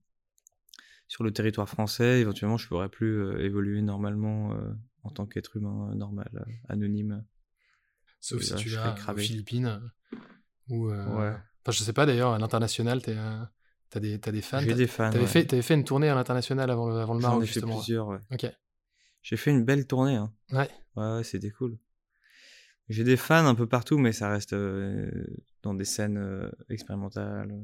[1.08, 5.56] sur le territoire français, éventuellement, je pourrais plus euh, évoluer normalement euh, en tant qu'être
[5.56, 7.24] humain normal, anonyme.
[8.20, 9.16] Sauf si là, tu vas aux.
[9.16, 10.16] Philippines euh,
[10.68, 11.36] ou euh, Ouais.
[11.62, 13.42] enfin je sais pas d'ailleurs à l'international t'es, euh,
[13.90, 15.10] t'as des t'as des fans J'ai des fans.
[15.10, 15.26] T'avais ouais.
[15.46, 17.76] fait, fait une tournée à l'international avant le, avant le J'en Maroc, ai fait justement.
[17.76, 18.18] plusieurs, ouais.
[18.30, 18.46] Ok.
[19.22, 20.16] J'ai fait une belle tournée.
[20.16, 20.32] Hein.
[20.52, 20.68] Ouais.
[20.96, 21.78] Ouais, ouais, c'était cool.
[22.88, 25.10] J'ai des fans un peu partout, mais ça reste euh,
[25.62, 27.54] dans des scènes euh, expérimentales.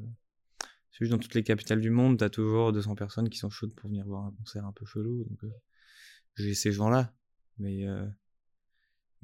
[0.91, 3.75] C'est juste dans toutes les capitales du monde, t'as toujours 200 personnes qui sont chaudes
[3.75, 5.25] pour venir voir un concert un peu chelou.
[5.25, 5.51] Donc, euh,
[6.37, 7.13] j'ai ces gens-là,
[7.59, 7.85] mais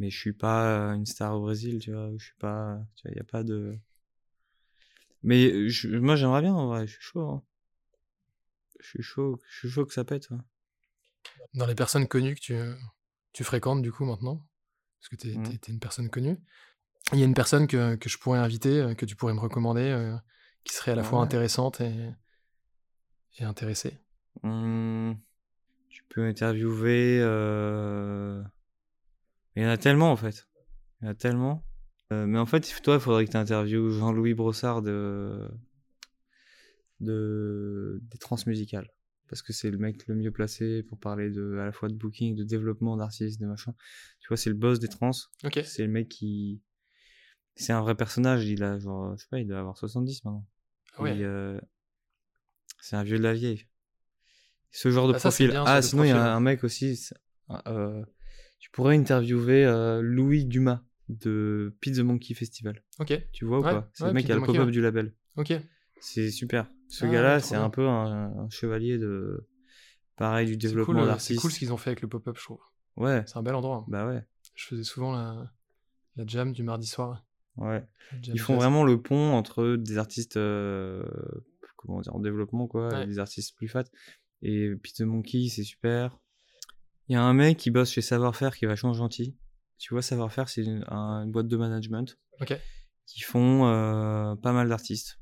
[0.03, 2.11] mais je suis pas euh, une star au Brésil, tu vois.
[2.19, 3.79] Je suis pas, tu vois, y a pas de.
[5.23, 6.87] Mais je- moi, j'aimerais bien, en vrai.
[6.89, 7.21] Je suis chaud.
[7.31, 7.43] hein.
[8.81, 9.41] Je suis chaud.
[9.49, 10.29] Je suis chaud que ça pète.
[11.55, 12.59] Dans les personnes connues que tu,
[13.33, 14.45] tu fréquentes, du coup, maintenant,
[14.99, 16.37] parce que t'es, t'es une personne connue,
[17.13, 19.41] il y a une personne que, que je pourrais inviter, euh, que tu pourrais me
[19.41, 20.17] recommander, euh,
[20.65, 22.11] qui serait à la fois intéressante et,
[23.39, 23.99] et intéressée.
[24.43, 25.17] Hum,
[25.91, 27.21] tu peux interviewer.
[27.21, 28.43] euh,
[29.57, 30.49] Il y en a tellement en fait.
[31.01, 31.65] Il y en a tellement.
[32.13, 35.49] Euh, mais en fait, toi, il faudrait que tu interviewes Jean-Louis Brossard de...
[37.01, 38.01] de...
[38.11, 38.89] des transmusicales.
[39.29, 41.95] parce que c'est le mec le mieux placé pour parler de à la fois de
[41.95, 43.75] booking, de développement d'artistes, de machin.
[44.21, 45.11] Tu vois, c'est le boss des trans.
[45.45, 45.61] Ok.
[45.65, 46.63] C'est le mec qui
[47.55, 50.47] c'est un vrai personnage, il a genre je sais pas, il doit avoir 70 maintenant.
[50.97, 51.17] Ah ouais.
[51.23, 51.61] Euh,
[52.81, 53.67] c'est un vieux de la vieille.
[54.71, 55.51] Ce genre de Ah, ça, profil.
[55.51, 56.99] bien, ah, sinon il y a un mec aussi
[57.67, 58.03] euh,
[58.63, 62.81] tu pourrais interviewer euh, Louis Dumas de Pizza Monkey Festival.
[63.01, 63.13] Ok.
[63.33, 63.91] Tu vois ou Ouais, pas?
[63.93, 64.71] C'est le mec qui a le pop-up ouais.
[64.71, 65.13] du label.
[65.37, 65.53] Ok.
[66.01, 66.71] C'est super.
[66.89, 69.49] Ce Ah, gars-là, c'est un peu un, un chevalier de
[70.17, 71.41] pareil du C'est développement cool, euh, c'est d'artistes.
[71.41, 72.61] cool ce qu'ils ont fait avec le pop-up, je trouve.
[72.97, 73.79] Ouais, C'est un bel endroit.
[73.79, 73.85] hein.
[73.89, 74.25] bah ouais,
[74.55, 75.51] Je faisais souvent la,
[76.17, 77.27] la jam du mardi soir.
[77.57, 77.85] ouais.
[78.29, 78.63] Ils font jazz.
[78.63, 81.03] vraiment le pont entre des artistes euh,
[81.77, 83.85] comment dire en développement quoi, et des artistes plus fat.
[84.43, 86.19] Et Pizza Monkey, c'est super.
[87.13, 89.37] Il y a un mec qui bosse chez Savoir-faire qui est vachement gentil.
[89.77, 92.59] Tu vois, Savoir-faire, c'est une, un- une boîte de management Ok.
[93.05, 95.21] qui font euh, pas mal d'artistes.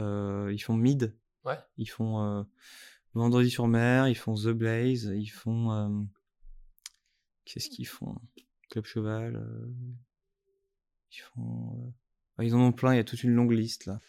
[0.00, 1.56] Euh, ils font Mid, Ouais.
[1.76, 2.42] ils font euh,
[3.14, 6.08] Vendredi sur mer, ils font The Blaze, ils font.
[7.44, 8.16] Qu'est-ce qu'ils font?
[8.70, 9.40] Club Cheval.
[11.12, 11.94] Ils font.
[12.36, 14.00] ah, ils en ont plein, il y a toute une longue liste là.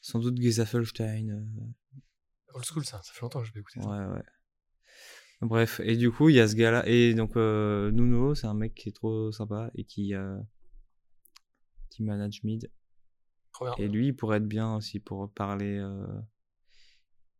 [0.00, 1.28] Sans doute Gesaffelstein.
[1.30, 3.00] euh, Old school, ça.
[3.04, 3.88] Ça fait longtemps que je vais écouter ça.
[3.88, 4.22] Ouais, ouais.
[5.42, 6.88] Bref, et du coup, il y a ce gars-là.
[6.88, 10.38] Et donc, euh, Nuno, c'est un mec qui est trop sympa et qui, euh,
[11.90, 12.70] qui manage Mid.
[13.52, 13.74] Trop bien.
[13.78, 15.76] Et lui, il pourrait être bien aussi pour parler.
[15.78, 16.06] euh,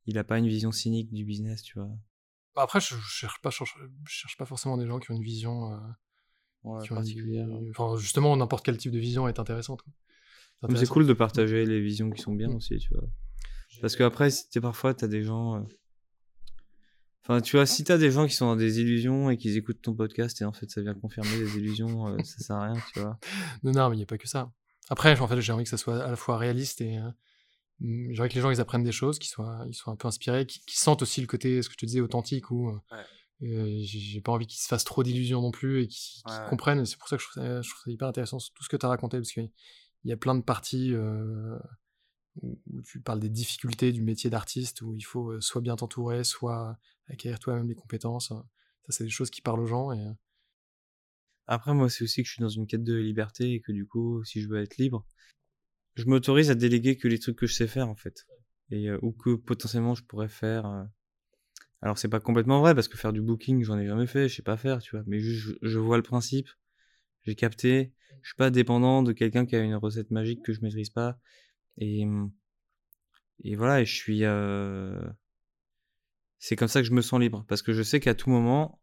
[0.07, 1.89] Il a pas une vision cynique du business, tu vois.
[2.55, 5.11] Bah, Après, je, je cherche pas, je cherche, je cherche pas forcément des gens qui
[5.11, 5.73] ont une vision.
[5.73, 5.79] euh,
[6.65, 7.49] Ouais, qui ont particulière.
[7.71, 9.83] Enfin, justement, n'importe quel type de vision est intéressante.
[9.83, 9.93] quoi.
[9.95, 10.93] Mais C'est intéressant.
[10.95, 12.57] cool de partager les visions qui sont bien Mm.
[12.57, 13.09] aussi, tu vois.
[13.81, 15.57] Parce qu'après, si t'es parfois, t'as des gens.
[15.57, 15.61] euh,
[17.29, 19.83] Enfin, tu vois, si t'as des gens qui sont dans des illusions et qu'ils écoutent
[19.83, 22.81] ton podcast et en fait ça vient confirmer les illusions, euh, ça sert à rien,
[22.93, 23.19] tu vois.
[23.65, 24.53] Non, non, mais il n'y a pas que ça.
[24.91, 26.99] Après, en fait, j'ai envie que ça soit à la fois réaliste et.
[26.99, 27.11] euh,
[27.81, 29.97] mm, j'ai envie que les gens ils apprennent des choses, qu'ils soient, ils soient un
[29.97, 32.69] peu inspirés, qu'ils qu'ils sentent aussi le côté, ce que je te disais, authentique, ou
[32.71, 32.79] euh,
[33.43, 36.39] euh, j'ai pas envie qu'ils se fassent trop d'illusions non plus et qu'ils qu'ils Ouais,
[36.39, 36.49] ouais.
[36.49, 36.81] comprennent.
[36.81, 38.69] Et C'est pour ça que je trouve ça, je trouve ça hyper intéressant, tout ce
[38.69, 39.51] que tu as raconté, parce qu'il
[40.05, 41.59] y a plein de parties euh,
[42.43, 46.25] où, tu parles des difficultés du métier d'artiste, où il faut euh, soit bien t'entourer,
[46.25, 48.29] soit acquérir toi-même des compétences.
[48.29, 48.45] Ça,
[48.91, 49.93] c'est des choses qui parlent aux gens.
[49.93, 50.13] Euh,
[51.47, 53.87] Après, moi, c'est aussi que je suis dans une quête de liberté et que du
[53.87, 55.07] coup, si je veux être libre,
[55.95, 58.27] je m'autorise à déléguer que les trucs que je sais faire en fait.
[58.73, 60.67] Euh, ou que potentiellement je pourrais faire.
[60.67, 60.85] euh,
[61.83, 64.35] Alors, c'est pas complètement vrai parce que faire du booking, j'en ai jamais fait, je
[64.37, 65.05] sais pas faire, tu vois.
[65.07, 66.49] Mais je, je vois le principe,
[67.23, 67.93] j'ai capté.
[68.23, 71.19] Je suis pas dépendant de quelqu'un qui a une recette magique que je maîtrise pas.
[71.79, 72.31] Et, hum,
[73.45, 74.25] et voilà, et je suis.
[74.25, 74.99] euh,
[76.39, 78.81] C'est comme ça que je me sens libre parce que je sais qu'à tout moment,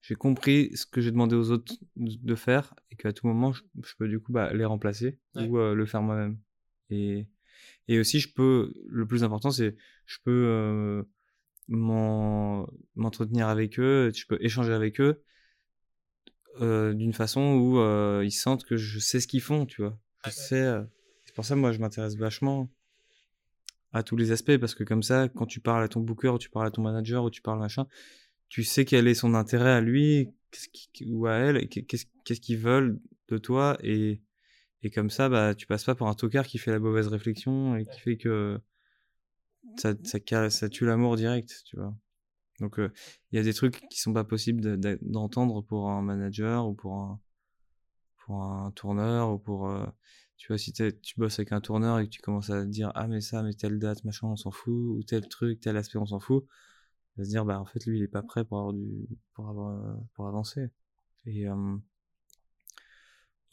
[0.00, 3.62] j'ai compris ce que j'ai demandé aux autres de faire et qu'à tout moment, je,
[3.82, 5.46] je peux du coup bah, les remplacer Ouais.
[5.48, 6.38] ou euh, le faire moi-même.
[6.90, 7.26] Et,
[7.88, 9.76] et aussi, je peux, le plus important, c'est
[10.06, 11.02] je peux euh,
[11.68, 15.22] m'en- m'entretenir avec eux, je peux échanger avec eux
[16.60, 19.98] d'une façon où ils sentent que je sais ce qu'ils font, tu vois.
[20.24, 20.80] Je sais,
[21.36, 22.70] pour ça, moi, je m'intéresse vachement
[23.92, 26.38] à tous les aspects parce que comme ça, quand tu parles à ton booker ou
[26.38, 27.86] tu parles à ton manager ou tu parles machin,
[28.48, 30.30] tu sais quel est son intérêt à lui
[31.06, 32.98] ou à elle, qu'est-ce qu'ils veulent
[33.28, 34.22] de toi et,
[34.82, 37.76] et comme ça, bah, tu passes pas pour un tocard qui fait la mauvaise réflexion
[37.76, 38.58] et qui fait que
[39.76, 41.94] ça, tue l'amour direct, tu vois.
[42.60, 42.90] Donc, euh,
[43.30, 46.66] il y a des trucs qui sont pas possibles de- de- d'entendre pour un manager
[46.66, 47.20] ou pour un,
[48.24, 49.86] pour un tourneur ou pour, euh,
[50.36, 53.08] tu vois, si tu bosses avec un tourneur et que tu commences à dire, ah,
[53.08, 56.06] mais ça, mais telle date, machin, on s'en fout, ou tel truc, tel aspect, on
[56.06, 56.44] s'en fout,
[57.16, 59.08] il va se dire, bah, en fait, lui, il est pas prêt pour avoir du,
[59.32, 60.68] pour avoir, pour avancer.
[61.24, 61.76] Et, euh,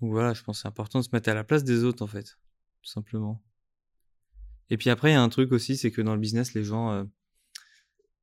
[0.02, 2.04] donc voilà, je pense que c'est important de se mettre à la place des autres,
[2.04, 2.38] en fait,
[2.82, 3.42] tout simplement.
[4.70, 6.64] Et puis après, il y a un truc aussi, c'est que dans le business, les
[6.66, 7.04] gens, euh,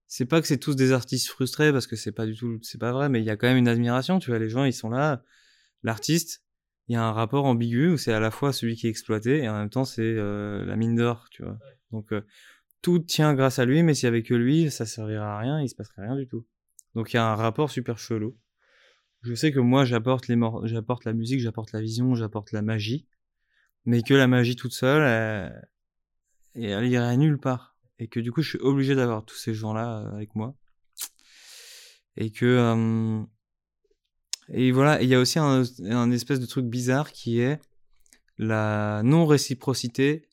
[0.07, 2.79] c'est pas que c'est tous des artistes frustrés, parce que c'est pas du tout, c'est
[2.79, 4.75] pas vrai, mais il y a quand même une admiration, tu vois, les gens, ils
[4.75, 5.25] sont là,
[5.83, 6.45] l'artiste,
[6.91, 9.45] il y a un rapport ambigu où c'est à la fois celui qui est exploité
[9.45, 11.57] et en même temps c'est euh, la mine d'or, tu vois.
[11.93, 12.23] Donc euh,
[12.83, 15.61] tout tient grâce à lui, mais s'il y avait que lui, ça servira à rien,
[15.61, 16.45] il se passerait rien du tout.
[16.97, 18.37] Donc il y a un rapport super chelou.
[19.23, 23.07] Je sais que moi j'apporte les j'apporte la musique, j'apporte la vision, j'apporte la magie,
[23.85, 25.63] mais que la magie toute seule,
[26.57, 27.77] elle, elle irait nulle part.
[28.01, 30.57] Et que du coup je suis obligé d'avoir tous ces gens-là euh, avec moi.
[32.17, 33.23] Et que euh,
[34.53, 37.61] et voilà, il y a aussi un, un espèce de truc bizarre qui est
[38.39, 40.29] la non-réciprocité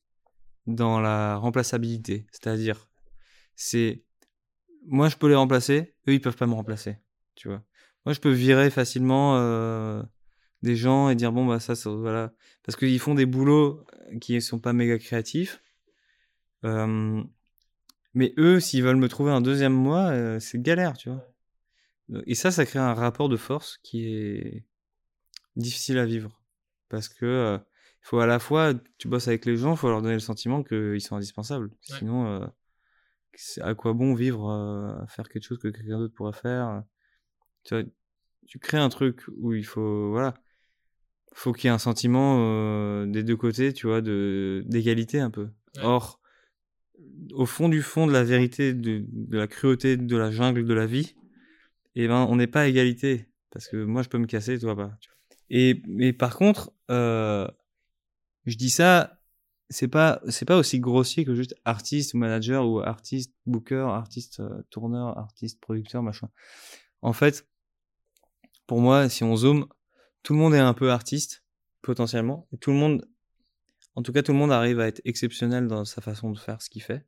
[0.65, 2.25] dans la remplaçabilité.
[2.31, 2.89] C'est-à-dire,
[3.55, 4.03] c'est
[4.87, 6.97] moi je peux les remplacer, eux ils peuvent pas me remplacer,
[7.35, 7.63] tu vois.
[8.05, 10.01] Moi je peux virer facilement euh,
[10.63, 12.33] des gens et dire bon bah ça, ça voilà
[12.63, 13.85] parce qu'ils font des boulots
[14.21, 15.61] qui sont pas méga créatifs.
[16.65, 17.23] Euh,
[18.13, 21.23] Mais eux, s'ils veulent me trouver un deuxième mois, euh, c'est galère, tu vois.
[22.25, 24.65] Et ça, ça crée un rapport de force qui est
[25.55, 26.41] difficile à vivre.
[26.89, 29.89] Parce que euh, il faut à la fois, tu bosses avec les gens, il faut
[29.89, 31.69] leur donner le sentiment qu'ils sont indispensables.
[31.81, 32.47] Sinon, euh,
[33.61, 36.83] à quoi bon vivre, euh, faire quelque chose que quelqu'un d'autre pourrait faire?
[37.63, 37.83] Tu, vois,
[38.45, 40.33] tu crées un truc où il faut, voilà,
[41.33, 45.49] faut qu'il y ait un sentiment des deux côtés, tu vois, d'égalité un peu.
[45.81, 46.21] Or,
[47.33, 50.73] au fond du fond de la vérité, de, de, la cruauté de la jungle de
[50.73, 51.15] la vie,
[52.03, 53.27] eh ben, on n'est pas à égalité.
[53.51, 54.97] Parce que moi, je peux me casser, toi pas.
[55.49, 57.47] Et, mais par contre, euh,
[58.45, 59.19] je dis ça,
[59.69, 64.39] c'est pas, c'est pas aussi grossier que juste artiste ou manager ou artiste booker, artiste
[64.39, 66.29] euh, tourneur, artiste producteur, machin.
[67.01, 67.47] En fait,
[68.67, 69.67] pour moi, si on zoome,
[70.23, 71.43] tout le monde est un peu artiste,
[71.81, 72.47] potentiellement.
[72.51, 73.07] Et tout le monde,
[73.95, 76.61] en tout cas, tout le monde arrive à être exceptionnel dans sa façon de faire
[76.61, 77.05] ce qu'il fait.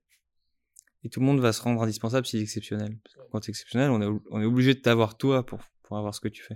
[1.03, 2.97] Et tout le monde va se rendre indispensable s'il est exceptionnel.
[3.03, 5.97] Parce que quand es exceptionnel, on est, on est obligé de t'avoir toi pour, pour
[5.97, 6.55] avoir ce que tu fais.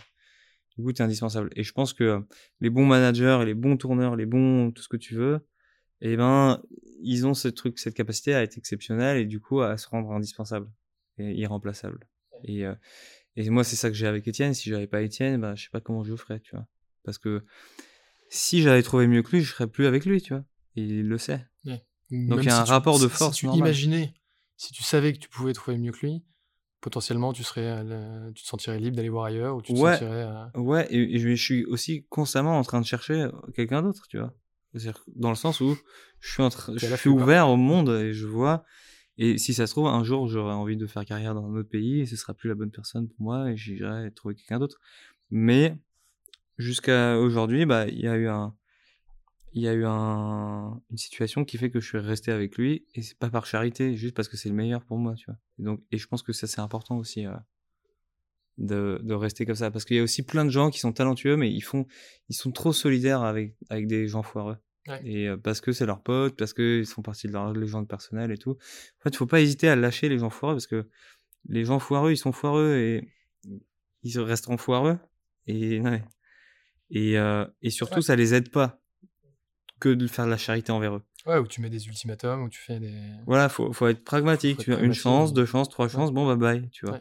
[0.78, 1.50] Du coup, tu es indispensable.
[1.56, 2.22] Et je pense que
[2.60, 5.46] les bons managers les bons tourneurs, les bons tout ce que tu veux,
[6.02, 6.62] eh ben,
[7.02, 10.12] ils ont ce truc, cette capacité à être exceptionnel et du coup à se rendre
[10.12, 10.70] indispensable
[11.18, 12.08] et irremplaçable.
[12.44, 12.76] Et, euh,
[13.36, 14.54] et moi, c'est ça que j'ai avec Étienne.
[14.54, 16.68] Si j'avais pas Étienne, ben, je sais pas comment je ferais, tu vois.
[17.04, 17.46] Parce que
[18.30, 20.44] si j'avais trouvé mieux que lui, je serais plus avec lui, tu vois.
[20.76, 21.46] Et il le sait.
[22.12, 23.38] Donc il y a un rapport de force.
[23.38, 24.14] Si tu imaginais
[24.58, 26.24] si tu savais que tu pouvais trouver mieux que lui,
[26.82, 27.84] potentiellement tu serais,
[28.36, 30.28] tu te sentirais libre d'aller voir ailleurs ou tu te ouais, sentirais.
[30.56, 34.34] Euh, ouais, et, je suis aussi constamment en train de chercher quelqu'un d'autre, tu vois.
[35.16, 35.78] Dans le sens où
[36.20, 38.66] je suis, en je suis ouvert au monde et je vois.
[39.18, 41.70] Et si ça se trouve, un jour, j'aurais envie de faire carrière dans un autre
[41.70, 44.80] pays et ce sera plus la bonne personne pour moi et j'irai trouver quelqu'un d'autre.
[45.30, 45.78] Mais
[46.58, 48.56] jusqu'à aujourd'hui, bah, il y a eu un,
[49.54, 52.86] il y a eu un, une situation qui fait que je suis resté avec lui
[52.96, 55.38] et c'est pas par charité, juste parce que c'est le meilleur pour moi, tu vois.
[55.60, 57.34] Et donc, et je pense que ça c'est important aussi euh,
[58.58, 60.92] de, de rester comme ça, parce qu'il y a aussi plein de gens qui sont
[60.92, 61.86] talentueux, mais ils font,
[62.30, 64.58] ils sont trop solidaires avec avec des gens foireux.
[65.06, 68.32] Et euh, parce que c'est leurs potes, parce qu'ils font partie de leur légende personnelle
[68.32, 68.52] et tout.
[68.52, 70.90] En fait, il faut pas hésiter à lâcher les gens foireux parce que
[71.48, 73.10] les gens foireux, ils sont foireux et
[74.02, 74.98] ils resteront foireux.
[75.48, 76.04] Et, ouais.
[76.90, 78.83] et, euh, et surtout, ça les aide pas
[79.84, 81.04] que de faire de la charité envers eux.
[81.26, 82.94] Ouais, où tu mets des ultimatums, où tu fais des.
[83.26, 84.60] Voilà, faut, faut être pragmatique.
[84.60, 87.00] tu as une chance, deux chances, trois chances, bon, bye bye, tu vois.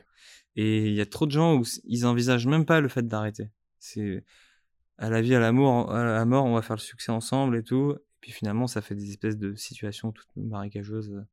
[0.57, 3.51] Et il y a trop de gens où ils envisagent même pas le fait d'arrêter.
[3.79, 4.25] C'est
[4.99, 7.63] à la vie, à l'amour, à la mort, on va faire le succès ensemble et
[7.63, 7.95] tout.
[7.97, 11.25] Et puis finalement, ça fait des espèces de situations toutes marécageuses.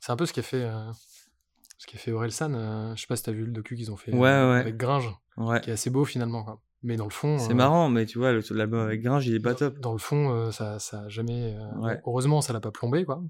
[0.00, 0.92] C'est un peu ce qu'a fait, euh,
[1.78, 2.54] ce qu'a fait Orelsan.
[2.54, 4.60] Euh, je sais pas si t'as vu le docu qu'ils ont fait ouais, euh, ouais.
[4.60, 6.44] avec Gringe, qui est assez beau finalement.
[6.44, 6.60] Quoi.
[6.84, 7.38] Mais dans le fond.
[7.38, 9.78] C'est marrant, mais tu vois, l'album avec Gringe, il est pas top.
[9.78, 11.56] Dans le fond, euh, ça, ça a jamais.
[11.56, 13.24] Euh, heureusement, ça l'a pas plombé, quoi.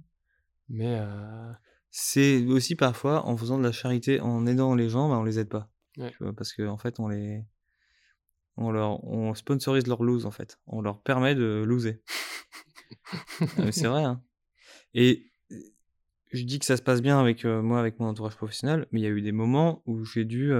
[0.68, 0.98] Mais.
[1.01, 1.52] Euh,
[1.89, 5.39] c'est aussi parfois, en faisant de la charité, en aidant les gens, bah, on les
[5.39, 5.70] aide pas.
[6.36, 7.44] parce qu'en en fait, on les.
[8.56, 10.59] On, leur, on sponsorise leur lose, en fait.
[10.66, 12.02] On leur permet de loser.
[13.70, 14.20] C'est vrai, hein.
[14.94, 15.31] Et
[16.32, 19.05] je dis que ça se passe bien avec moi, avec mon entourage professionnel, mais il
[19.05, 20.52] y a eu des moments où j'ai dû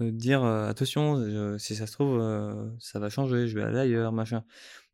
[0.00, 2.20] dire attention, si ça se trouve,
[2.78, 4.44] ça va changer, je vais aller ailleurs, machin.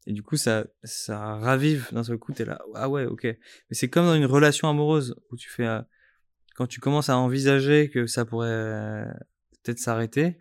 [0.07, 3.25] Et du coup, ça, ça ravive d'un seul coup, t'es là, ah ouais, ok.
[3.25, 3.39] Mais
[3.71, 5.67] c'est comme dans une relation amoureuse où tu fais,
[6.57, 9.07] quand tu commences à envisager que ça pourrait
[9.63, 10.39] peut-être s'arrêter,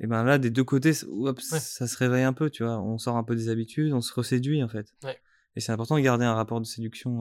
[0.00, 2.80] et ben là, des deux côtés, ça se réveille un peu, tu vois.
[2.80, 4.92] On sort un peu des habitudes, on se reséduit en fait.
[5.56, 7.20] Et c'est important de garder un rapport de séduction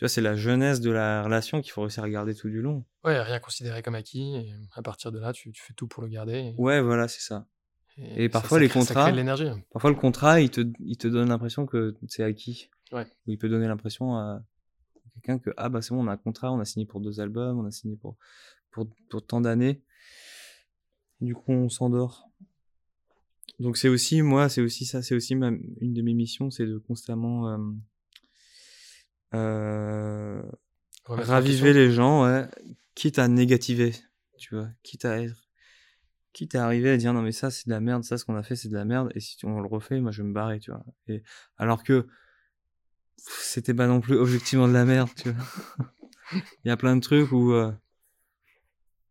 [0.00, 2.62] tu vois, c'est la jeunesse de la relation qu'il faut réussir à garder tout du
[2.62, 2.86] long.
[3.04, 6.02] Ouais, rien considéré comme acquis, et à partir de là, tu, tu fais tout pour
[6.02, 6.54] le garder.
[6.56, 7.46] Ouais, voilà, c'est ça.
[7.98, 9.10] Et, parfois, les contrats.
[9.10, 9.50] l'énergie.
[9.70, 12.70] Parfois, le contrat, il te, il te donne l'impression que c'est acquis.
[12.92, 13.06] Ouais.
[13.26, 14.42] Ou il peut donner l'impression à
[15.12, 17.20] quelqu'un que, ah bah c'est bon, on a un contrat, on a signé pour deux
[17.20, 18.16] albums, on a signé pour,
[18.70, 19.82] pour, pour tant d'années.
[21.20, 22.24] Du coup, on s'endort.
[23.58, 25.50] Donc, c'est aussi, moi, c'est aussi ça, c'est aussi ma,
[25.82, 27.50] une de mes missions, c'est de constamment.
[27.50, 27.58] Euh,
[29.34, 30.42] euh,
[31.06, 32.46] raviver les gens, ouais,
[32.94, 33.94] quitte à négativer,
[34.38, 35.48] tu vois, quitte à être,
[36.32, 38.36] quitte à arriver à dire non mais ça c'est de la merde, ça ce qu'on
[38.36, 40.34] a fait c'est de la merde, et si on le refait, moi je vais me
[40.34, 40.84] barrer, tu vois.
[41.08, 41.22] Et
[41.56, 42.06] alors que
[43.16, 45.46] c'était pas non plus objectivement de la merde, tu vois.
[46.64, 47.72] Il y a plein de trucs où euh,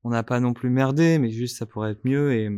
[0.04, 2.50] on n'a pas non plus merdé, mais juste ça pourrait être mieux et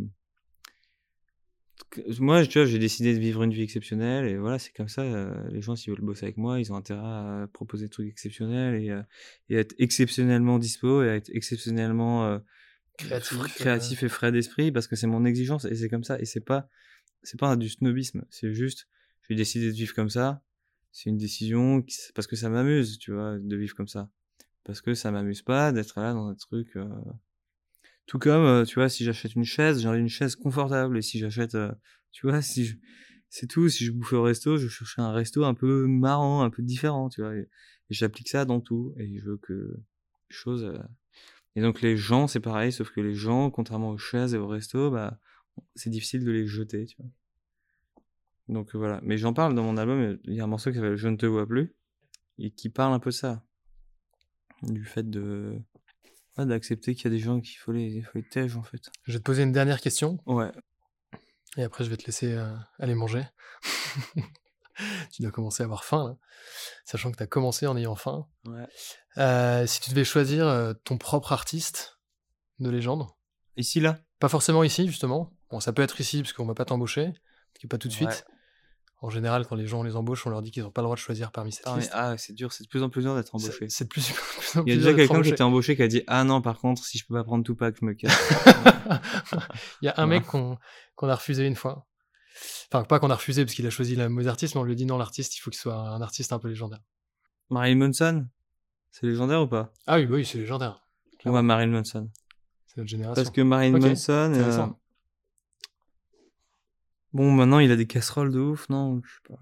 [2.20, 5.02] moi, tu vois, j'ai décidé de vivre une vie exceptionnelle et voilà, c'est comme ça.
[5.02, 8.08] Euh, les gens, s'ils veulent bosser avec moi, ils ont intérêt à proposer des trucs
[8.08, 9.02] exceptionnels et, euh,
[9.50, 12.40] et être exceptionnellement dispo et à être exceptionnellement euh,
[12.98, 16.20] créatif, créatif et frais d'esprit parce que c'est mon exigence et c'est comme ça.
[16.20, 16.70] Et c'est pas,
[17.24, 18.26] c'est pas du snobisme.
[18.30, 18.88] C'est juste,
[19.30, 20.42] j'ai décidé de vivre comme ça.
[20.92, 21.84] C'est une décision
[22.16, 24.10] parce que ça m'amuse, tu vois, de vivre comme ça.
[24.64, 26.78] parce que ça m'amuse pas d'être là dans un truc.
[28.12, 30.98] Tout comme, euh, tu vois, si j'achète une chaise, j'ai envie d'une chaise confortable.
[30.98, 31.72] Et si j'achète, euh,
[32.12, 32.74] tu vois, je...
[33.30, 33.70] c'est tout.
[33.70, 37.08] Si je bouffe au resto, je cherche un resto un peu marrant, un peu différent,
[37.08, 37.34] tu vois.
[37.38, 37.48] Et,
[37.90, 38.94] j'applique ça dans tout.
[38.98, 40.66] Et je veux que les choses.
[40.66, 40.78] euh,
[41.56, 44.48] Et donc les gens, c'est pareil, sauf que les gens, contrairement aux chaises et au
[44.50, 45.18] resto, bah,
[45.76, 47.12] c'est difficile de les jeter, tu vois.
[48.50, 49.00] Donc voilà.
[49.04, 50.20] Mais j'en parle dans mon album.
[50.26, 51.74] Il y a un morceau qui s'appelle Je ne te vois plus
[52.40, 53.46] et qui parle un peu de ça,
[54.64, 55.62] du fait de
[56.38, 58.64] ouais, d'accepter qu'il y a des gens qu'il faut les, il faut les tèges en
[58.64, 58.90] fait.
[59.04, 60.52] Je vais te poser une dernière question Ouais.
[61.58, 63.24] et après je vais te laisser euh, aller manger.
[65.12, 66.16] tu dois commencer à avoir faim, là.
[66.86, 68.26] sachant que tu as commencé en ayant faim.
[68.46, 68.66] Ouais.
[69.18, 72.00] Euh, si tu devais choisir euh, ton propre artiste
[72.60, 73.08] de légende,
[73.58, 74.00] Ici là?
[74.20, 77.62] pas forcément ici justement, bon, ça peut être ici parce qu'on va pas t'embaucher, parce
[77.62, 78.26] que pas tout de suite.
[79.04, 80.96] En général, quand les gens les embauchent, on leur dit qu'ils n'ont pas le droit
[80.96, 81.92] de choisir parmi cette Ah, mais- liste.
[81.96, 83.68] ah, c'est dur, c'est de plus en plus dur d'être embauché.
[83.68, 84.14] C'est de plus,
[84.66, 86.86] Il y a déjà quelqu'un qui était embauché qui a dit ah non par contre
[86.86, 88.12] si je peux pas prendre Tupac je me casse.
[89.82, 90.58] Il y a un mec qu'on
[91.10, 91.88] a refusé une fois.
[92.72, 94.74] Enfin, pas qu'on a refusé parce qu'il a choisi le mauvais artiste, mais on lui
[94.74, 96.80] a dit non, l'artiste, il faut qu'il soit un artiste un peu légendaire.
[97.50, 98.28] Marilyn Manson,
[98.92, 99.74] c'est légendaire ou pas?
[99.88, 100.82] Ah oui, bah oui, c'est légendaire.
[101.26, 102.10] Ou à Marilyn Manson
[102.68, 103.22] C'est notre génération.
[103.22, 104.76] Parce que Marilyn Ok, Manson.
[107.14, 109.40] Bon maintenant il a des casseroles de ouf non je sais pas.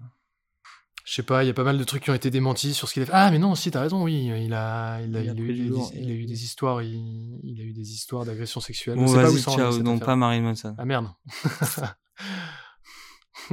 [1.06, 2.86] Je sais pas, il y a pas mal de trucs qui ont été démentis sur
[2.86, 3.12] ce qu'il a fait.
[3.12, 4.26] Ah, mais non, si, t'as raison, oui.
[4.26, 5.90] Il a, il a, Il a il a pris eu, des- lourd.
[5.94, 8.96] il a eu des histoires, il, a eu des histoires d'agression sexuelle.
[8.96, 10.06] Bon vas-y ciao non affaire.
[10.06, 10.74] pas Marilyn Manson.
[10.78, 11.08] Ah merde.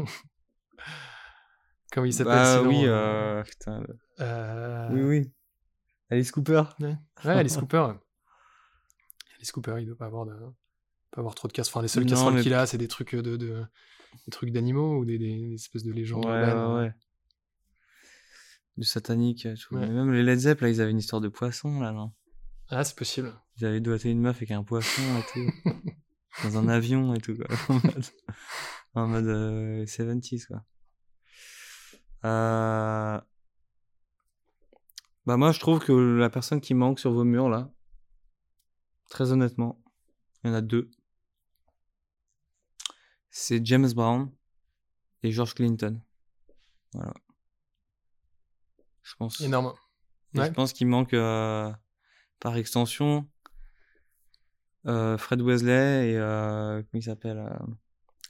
[1.91, 3.83] Comment il s'appelle Bah sinon oui euh, euh, putain.
[4.19, 5.31] euh, Oui oui.
[6.09, 6.63] Alice Cooper.
[6.79, 6.95] Ouais,
[7.25, 7.87] ouais Alice Cooper.
[9.37, 10.33] Alice Cooper, il doit pas avoir de,
[11.11, 11.79] pas avoir trop de casseroles.
[11.79, 13.65] Enfin, les seules casseroles mais- qu'il a, c'est des trucs de, de-
[14.25, 16.67] des trucs d'animaux ou des, des- des espèces de légendes Ouais, urbaines.
[16.73, 16.93] ouais, ouais.
[18.77, 19.75] Du satanique et tout.
[19.75, 19.87] Ouais.
[19.87, 22.11] Même les Led Zepp, là, ils avaient une histoire de poisson, là, non?
[22.69, 23.33] Ah, c'est possible.
[23.57, 25.51] Ils avaient doigté une meuf avec un poisson et tout.
[26.43, 27.47] dans un avion et tout, quoi.
[27.69, 28.05] En mode,
[28.93, 30.63] en mode euh, 70s, quoi.
[32.25, 33.19] Euh...
[35.25, 37.71] Bah, moi, je trouve que la personne qui manque sur vos murs, là,
[39.09, 39.81] très honnêtement,
[40.43, 40.89] il y en a deux.
[43.39, 44.31] C'est James Brown
[45.21, 46.01] et George Clinton.
[46.93, 47.13] Voilà.
[49.03, 49.39] Je pense.
[49.41, 49.75] Énorme.
[50.33, 50.47] Ouais.
[50.47, 51.71] Je pense qu'il manque, euh,
[52.39, 53.29] par extension,
[54.87, 57.47] euh, Fred Wesley et euh, comment il s'appelle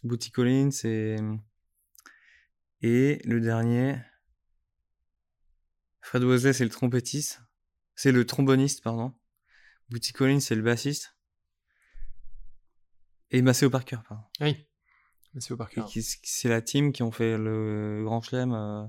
[0.04, 1.16] Bootsy Collins et
[2.82, 3.98] et le dernier,
[6.02, 7.42] Fred Wesley c'est le trompettiste,
[7.96, 9.14] c'est le tromboniste pardon.
[9.90, 11.16] Bootsy Collins c'est le bassiste
[13.32, 14.26] et Maceo Parker pardon.
[14.42, 14.68] Oui.
[15.58, 15.84] Parker.
[16.24, 18.54] c'est la team qui ont fait le Grand Chelem.
[18.54, 18.84] euh,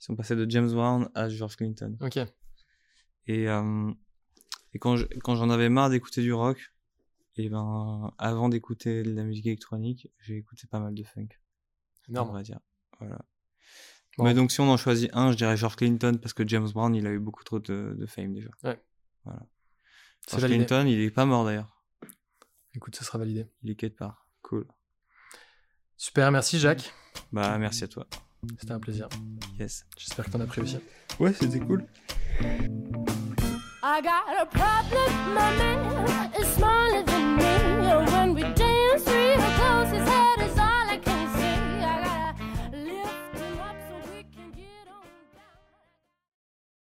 [0.00, 1.96] ils sont passés de James Brown à George Clinton.
[2.00, 2.18] Ok.
[3.28, 3.92] Et, euh,
[4.74, 6.72] et quand je- quand j'en avais marre d'écouter du rock,
[7.36, 11.28] et ben avant d'écouter de la musique électronique, j'ai écouté pas mal de funk,
[12.08, 12.32] on Énorme.
[12.34, 12.58] va dire.
[12.98, 13.24] Voilà.
[14.18, 14.24] Bon.
[14.24, 16.94] Mais donc si on en choisit un, je dirais George Clinton parce que James Brown,
[16.94, 18.50] il a eu beaucoup trop de, de fame déjà.
[18.64, 18.78] Ouais.
[19.24, 19.46] Voilà.
[20.26, 20.66] C'est George validé.
[20.66, 21.82] Clinton, il est pas mort d'ailleurs.
[22.74, 23.46] Écoute, ça sera validé.
[23.62, 24.28] Il est quelque part.
[24.42, 24.66] Cool.
[26.02, 26.92] Super, merci Jacques.
[27.30, 28.08] Bah merci à toi.
[28.58, 29.08] C'était un plaisir.
[29.60, 29.86] Yes.
[29.96, 30.78] J'espère que t'en as pris aussi.
[31.20, 31.86] Ouais, c'était cool.
[33.84, 37.11] I got a problem, my man is smaller